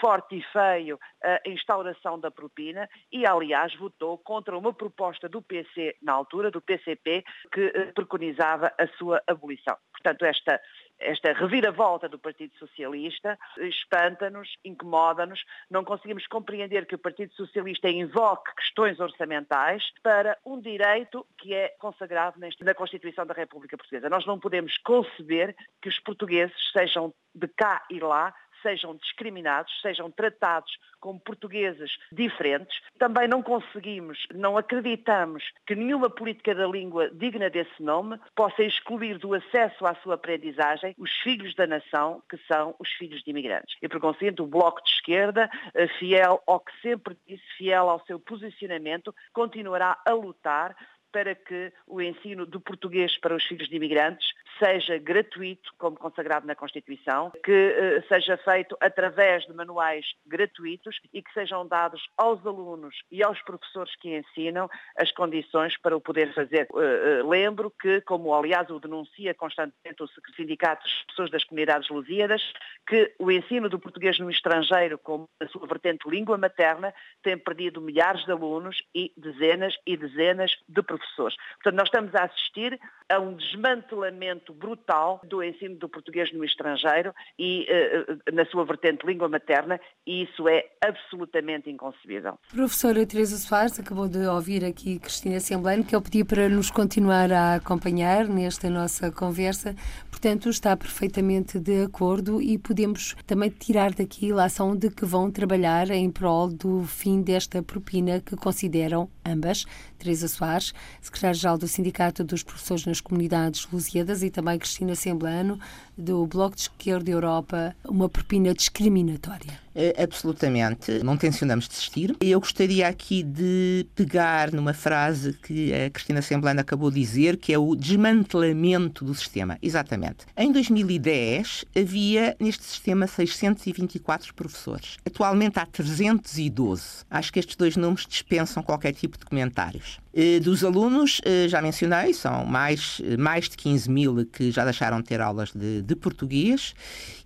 forte 0.00 0.38
e 0.38 0.42
feio 0.42 0.98
a 1.22 1.40
instauração 1.48 2.18
da 2.18 2.32
propina 2.32 2.88
e, 3.12 3.24
aliás, 3.24 3.72
votou 3.76 4.18
contra 4.18 4.58
uma 4.58 4.72
proposta 4.72 5.28
do 5.28 5.40
PC, 5.40 5.96
na 6.02 6.12
altura, 6.12 6.50
do 6.50 6.60
PCP, 6.60 7.24
que 7.52 7.60
eh, 7.60 7.92
preconizava 7.92 8.72
a 8.76 8.88
sua 8.98 9.22
abolição. 9.24 9.76
Portanto, 9.92 10.24
esta 10.24 10.60
esta 10.98 11.32
reviravolta 11.32 12.08
do 12.08 12.18
Partido 12.18 12.54
Socialista 12.58 13.38
espanta-nos, 13.58 14.56
incomoda-nos, 14.64 15.44
não 15.70 15.84
conseguimos 15.84 16.26
compreender 16.26 16.86
que 16.86 16.94
o 16.94 16.98
Partido 16.98 17.32
Socialista 17.34 17.88
invoque 17.88 18.54
questões 18.54 18.98
orçamentais 19.00 19.82
para 20.02 20.36
um 20.44 20.60
direito 20.60 21.26
que 21.38 21.54
é 21.54 21.68
consagrado 21.78 22.40
na 22.60 22.74
Constituição 22.74 23.26
da 23.26 23.34
República 23.34 23.76
Portuguesa. 23.76 24.08
Nós 24.08 24.26
não 24.26 24.38
podemos 24.38 24.76
conceber 24.78 25.54
que 25.80 25.88
os 25.88 25.98
portugueses 26.00 26.56
sejam 26.72 27.12
de 27.34 27.48
cá 27.48 27.84
e 27.90 28.00
lá 28.00 28.34
sejam 28.62 28.96
discriminados, 28.96 29.72
sejam 29.80 30.10
tratados 30.10 30.76
como 31.00 31.20
portugueses 31.20 31.96
diferentes. 32.10 32.80
Também 32.98 33.28
não 33.28 33.42
conseguimos, 33.42 34.26
não 34.34 34.56
acreditamos 34.56 35.44
que 35.66 35.74
nenhuma 35.74 36.10
política 36.10 36.54
da 36.54 36.66
língua 36.66 37.10
digna 37.10 37.48
desse 37.48 37.82
nome 37.82 38.18
possa 38.34 38.62
excluir 38.62 39.18
do 39.18 39.34
acesso 39.34 39.86
à 39.86 39.94
sua 39.96 40.14
aprendizagem 40.14 40.94
os 40.98 41.10
filhos 41.22 41.54
da 41.54 41.66
nação, 41.66 42.22
que 42.28 42.36
são 42.48 42.74
os 42.78 42.90
filhos 42.92 43.22
de 43.22 43.30
imigrantes. 43.30 43.76
E 43.80 43.88
por 43.88 44.00
conseguinte, 44.00 44.42
o 44.42 44.46
Bloco 44.46 44.82
de 44.82 44.90
Esquerda, 44.90 45.50
eh, 45.74 45.88
fiel 45.98 46.42
ao 46.46 46.60
que 46.60 46.72
sempre 46.80 47.16
disse, 47.26 47.44
fiel 47.56 47.88
ao 47.88 48.04
seu 48.06 48.18
posicionamento, 48.18 49.14
continuará 49.32 50.00
a 50.04 50.12
lutar 50.12 50.76
para 51.12 51.34
que 51.34 51.72
o 51.86 52.02
ensino 52.02 52.44
do 52.44 52.60
português 52.60 53.16
para 53.18 53.34
os 53.34 53.42
filhos 53.44 53.68
de 53.68 53.76
imigrantes 53.76 54.26
seja 54.58 54.98
gratuito, 54.98 55.72
como 55.78 55.96
consagrado 55.96 56.46
na 56.46 56.54
Constituição, 56.54 57.32
que 57.44 57.52
uh, 57.52 58.08
seja 58.08 58.36
feito 58.38 58.76
através 58.80 59.44
de 59.46 59.52
manuais 59.52 60.06
gratuitos 60.26 60.98
e 61.12 61.22
que 61.22 61.32
sejam 61.32 61.66
dados 61.66 62.02
aos 62.16 62.44
alunos 62.46 62.96
e 63.10 63.22
aos 63.22 63.40
professores 63.42 63.94
que 63.96 64.16
ensinam 64.16 64.68
as 64.96 65.12
condições 65.12 65.76
para 65.78 65.96
o 65.96 66.00
poder 66.00 66.32
fazer. 66.34 66.66
Uh, 66.72 67.24
uh, 67.24 67.28
lembro 67.28 67.70
que, 67.70 68.00
como 68.02 68.34
aliás 68.34 68.68
o 68.70 68.80
denuncia 68.80 69.34
constantemente 69.34 70.02
o 70.02 70.08
Sindicato 70.34 70.84
das 70.84 71.04
Pessoas 71.08 71.30
das 71.30 71.44
Comunidades 71.44 71.88
Lusíadas, 71.88 72.42
que 72.86 73.14
o 73.18 73.30
ensino 73.30 73.68
do 73.68 73.78
português 73.78 74.18
no 74.18 74.30
estrangeiro, 74.30 74.98
como 74.98 75.28
a 75.40 75.46
sua 75.48 75.66
vertente 75.66 76.08
língua 76.08 76.38
materna, 76.38 76.94
tem 77.22 77.36
perdido 77.36 77.80
milhares 77.80 78.24
de 78.24 78.32
alunos 78.32 78.82
e 78.94 79.12
dezenas 79.16 79.74
e 79.86 79.96
dezenas 79.96 80.52
de 80.68 80.82
professores. 80.82 81.36
Portanto, 81.54 81.76
nós 81.76 81.88
estamos 81.88 82.14
a 82.14 82.24
assistir 82.24 82.78
a 83.08 83.18
um 83.18 83.34
desmantelamento 83.34 84.45
brutal 84.52 85.20
do 85.24 85.42
ensino 85.42 85.76
do 85.76 85.88
português 85.88 86.32
no 86.32 86.44
estrangeiro 86.44 87.14
e 87.38 87.66
uh, 87.68 88.34
na 88.34 88.44
sua 88.46 88.64
vertente 88.64 89.06
língua 89.06 89.28
materna 89.28 89.80
e 90.06 90.24
isso 90.24 90.48
é 90.48 90.64
absolutamente 90.84 91.70
inconcebível. 91.70 92.38
Professora 92.50 93.06
Teresa 93.06 93.36
Soares, 93.36 93.78
acabou 93.78 94.08
de 94.08 94.26
ouvir 94.26 94.64
aqui 94.64 94.98
Cristina 94.98 95.40
Semblano, 95.40 95.84
que 95.84 95.94
eu 95.94 96.02
pedi 96.02 96.24
para 96.24 96.48
nos 96.48 96.70
continuar 96.70 97.32
a 97.32 97.54
acompanhar 97.54 98.28
nesta 98.28 98.70
nossa 98.70 99.10
conversa. 99.10 99.74
Portanto, 100.10 100.48
está 100.48 100.76
perfeitamente 100.76 101.58
de 101.58 101.84
acordo 101.84 102.40
e 102.40 102.58
podemos 102.58 103.14
também 103.26 103.50
tirar 103.50 103.92
daqui 103.92 104.32
a 104.32 104.44
ação 104.44 104.76
de 104.76 104.90
que 104.90 105.04
vão 105.04 105.30
trabalhar 105.30 105.90
em 105.90 106.10
prol 106.10 106.48
do 106.48 106.84
fim 106.84 107.22
desta 107.22 107.62
propina 107.62 108.20
que 108.20 108.36
consideram 108.36 109.10
ambas, 109.24 109.64
Teresa 109.98 110.28
Soares, 110.28 110.72
secretária-geral 111.00 111.58
do 111.58 111.66
Sindicato 111.66 112.24
dos 112.24 112.42
Professores 112.42 112.86
nas 112.86 113.00
Comunidades 113.00 113.66
Lusíadas 113.70 114.22
e 114.22 114.30
também 114.36 114.58
Cristina 114.58 114.94
Semblano, 114.94 115.58
do 115.96 116.26
Bloco 116.26 116.56
de 116.56 116.62
Esquerda 116.62 117.10
Europa, 117.10 117.74
uma 117.84 118.08
propina 118.08 118.52
discriminatória. 118.52 119.66
É, 119.78 120.02
absolutamente, 120.02 121.02
não 121.04 121.18
tencionamos 121.18 121.68
desistir. 121.68 122.16
Eu 122.18 122.40
gostaria 122.40 122.88
aqui 122.88 123.22
de 123.22 123.86
pegar 123.94 124.50
numa 124.50 124.72
frase 124.72 125.34
que 125.34 125.70
a 125.74 125.90
Cristina 125.90 126.22
Semblano 126.22 126.60
acabou 126.60 126.90
de 126.90 126.98
dizer, 126.98 127.36
que 127.36 127.52
é 127.52 127.58
o 127.58 127.76
desmantelamento 127.76 129.04
do 129.04 129.14
sistema. 129.14 129.58
Exatamente. 129.60 130.24
Em 130.34 130.50
2010 130.50 131.66
havia 131.76 132.34
neste 132.40 132.64
sistema 132.64 133.06
624 133.06 134.34
professores. 134.34 134.96
Atualmente 135.04 135.58
há 135.58 135.66
312. 135.66 137.04
Acho 137.10 137.30
que 137.30 137.38
estes 137.38 137.54
dois 137.54 137.76
números 137.76 138.06
dispensam 138.08 138.62
qualquer 138.62 138.94
tipo 138.94 139.18
de 139.18 139.26
comentários. 139.26 139.98
Eh, 140.18 140.40
dos 140.40 140.64
alunos, 140.64 141.20
eh, 141.26 141.46
já 141.46 141.60
mencionei, 141.60 142.14
são 142.14 142.46
mais, 142.46 143.02
eh, 143.04 143.18
mais 143.18 143.50
de 143.50 143.56
15 143.58 143.90
mil 143.90 144.24
que 144.24 144.50
já 144.50 144.64
deixaram 144.64 145.02
de 145.02 145.04
ter 145.04 145.20
aulas 145.20 145.52
de, 145.52 145.82
de 145.86 145.96
português. 145.96 146.74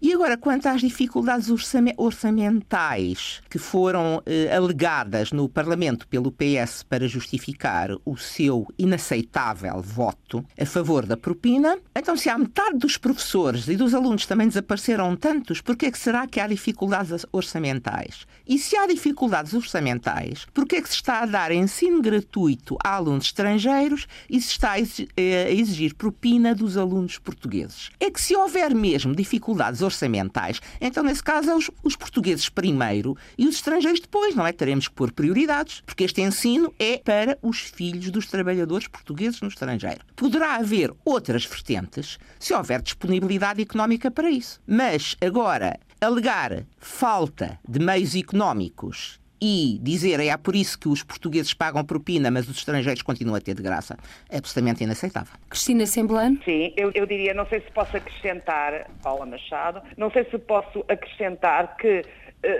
E 0.00 0.12
agora, 0.12 0.36
quanto 0.36 0.66
às 0.66 0.80
dificuldades 0.80 1.48
orçamentais 1.96 3.40
que 3.48 3.58
foram 3.58 4.22
alegadas 4.54 5.32
no 5.32 5.48
Parlamento 5.48 6.06
pelo 6.08 6.32
PS 6.32 6.82
para 6.82 7.08
justificar 7.08 7.90
o 8.04 8.16
seu 8.16 8.66
inaceitável 8.78 9.80
voto 9.80 10.44
a 10.58 10.66
favor 10.66 11.06
da 11.06 11.16
propina, 11.16 11.78
então 11.94 12.16
se 12.16 12.28
há 12.28 12.38
metade 12.38 12.78
dos 12.78 12.96
professores 12.96 13.68
e 13.68 13.76
dos 13.76 13.94
alunos 13.94 14.26
também 14.26 14.48
desapareceram 14.48 15.16
tantos, 15.16 15.60
por 15.60 15.76
é 15.80 15.90
que 15.90 15.98
será 15.98 16.26
que 16.26 16.40
há 16.40 16.46
dificuldades 16.46 17.26
orçamentais? 17.32 18.26
E 18.46 18.58
se 18.58 18.76
há 18.76 18.86
dificuldades 18.86 19.54
orçamentais, 19.54 20.46
por 20.52 20.66
é 20.72 20.80
que 20.80 20.88
se 20.88 20.96
está 20.96 21.20
a 21.20 21.26
dar 21.26 21.52
ensino 21.52 22.02
gratuito 22.02 22.76
a 22.84 22.96
alunos 22.96 23.26
estrangeiros 23.26 24.06
e 24.28 24.40
se 24.40 24.50
está 24.50 24.78
eh, 24.78 25.44
a 25.46 25.50
exigir 25.50 25.94
propina 25.94 26.54
dos 26.54 26.76
alunos 26.76 27.18
portugueses. 27.18 27.90
É 27.98 28.10
que 28.10 28.20
se 28.20 28.36
houver 28.36 28.49
mesmo 28.74 29.14
dificuldades 29.14 29.82
orçamentais, 29.82 30.60
então 30.80 31.02
nesse 31.02 31.22
caso 31.22 31.50
é 31.50 31.54
os, 31.54 31.70
os 31.82 31.96
portugueses 31.96 32.48
primeiro 32.48 33.16
e 33.36 33.46
os 33.46 33.56
estrangeiros 33.56 34.00
depois, 34.00 34.34
não 34.34 34.46
é? 34.46 34.52
Teremos 34.52 34.88
que 34.88 34.94
pôr 34.94 35.12
prioridades, 35.12 35.82
porque 35.86 36.04
este 36.04 36.20
ensino 36.20 36.72
é 36.78 36.98
para 36.98 37.38
os 37.42 37.60
filhos 37.60 38.10
dos 38.10 38.26
trabalhadores 38.26 38.88
portugueses 38.88 39.40
no 39.40 39.48
estrangeiro. 39.48 40.00
Poderá 40.16 40.56
haver 40.56 40.92
outras 41.04 41.44
vertentes 41.44 42.18
se 42.38 42.52
houver 42.54 42.82
disponibilidade 42.82 43.62
económica 43.62 44.10
para 44.10 44.30
isso. 44.30 44.60
Mas 44.66 45.16
agora, 45.20 45.78
alegar 46.00 46.64
falta 46.78 47.58
de 47.68 47.78
meios 47.78 48.14
económicos 48.14 49.19
e 49.40 49.78
dizer 49.82 50.20
é 50.20 50.36
por 50.36 50.54
isso 50.54 50.78
que 50.78 50.88
os 50.88 51.02
portugueses 51.02 51.54
pagam 51.54 51.84
propina, 51.84 52.30
mas 52.30 52.48
os 52.48 52.56
estrangeiros 52.58 53.02
continuam 53.02 53.36
a 53.36 53.40
ter 53.40 53.54
de 53.54 53.62
graça, 53.62 53.96
é 54.28 54.38
absolutamente 54.38 54.84
inaceitável. 54.84 55.34
Cristina 55.48 55.86
Semblano? 55.86 56.38
Sim, 56.44 56.72
eu, 56.76 56.90
eu 56.94 57.06
diria, 57.06 57.32
não 57.32 57.46
sei 57.46 57.60
se 57.60 57.70
posso 57.72 57.96
acrescentar, 57.96 58.90
Paula 59.02 59.26
Machado, 59.26 59.82
não 59.96 60.10
sei 60.10 60.24
se 60.24 60.38
posso 60.38 60.84
acrescentar 60.88 61.76
que 61.76 62.04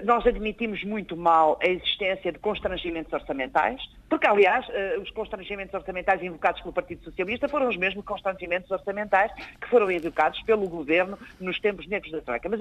nós 0.04 0.26
admitimos 0.26 0.84
muito 0.84 1.16
mal 1.16 1.58
a 1.62 1.66
existência 1.66 2.32
de 2.32 2.38
constrangimentos 2.38 3.12
orçamentais, 3.12 3.80
porque, 4.10 4.26
aliás, 4.26 4.66
eh, 4.70 4.98
os 5.00 5.08
constrangimentos 5.10 5.72
orçamentais 5.72 6.20
invocados 6.20 6.60
pelo 6.60 6.72
Partido 6.72 7.04
Socialista 7.04 7.48
foram 7.48 7.68
os 7.68 7.76
mesmos 7.76 8.04
constrangimentos 8.04 8.68
orçamentais 8.68 9.32
que 9.60 9.68
foram 9.68 9.88
invocados 9.88 10.42
pelo 10.42 10.68
Governo 10.68 11.16
nos 11.38 11.60
tempos 11.60 11.86
negros 11.86 12.10
da 12.10 12.20
Troika. 12.20 12.48
Mas 12.48 12.60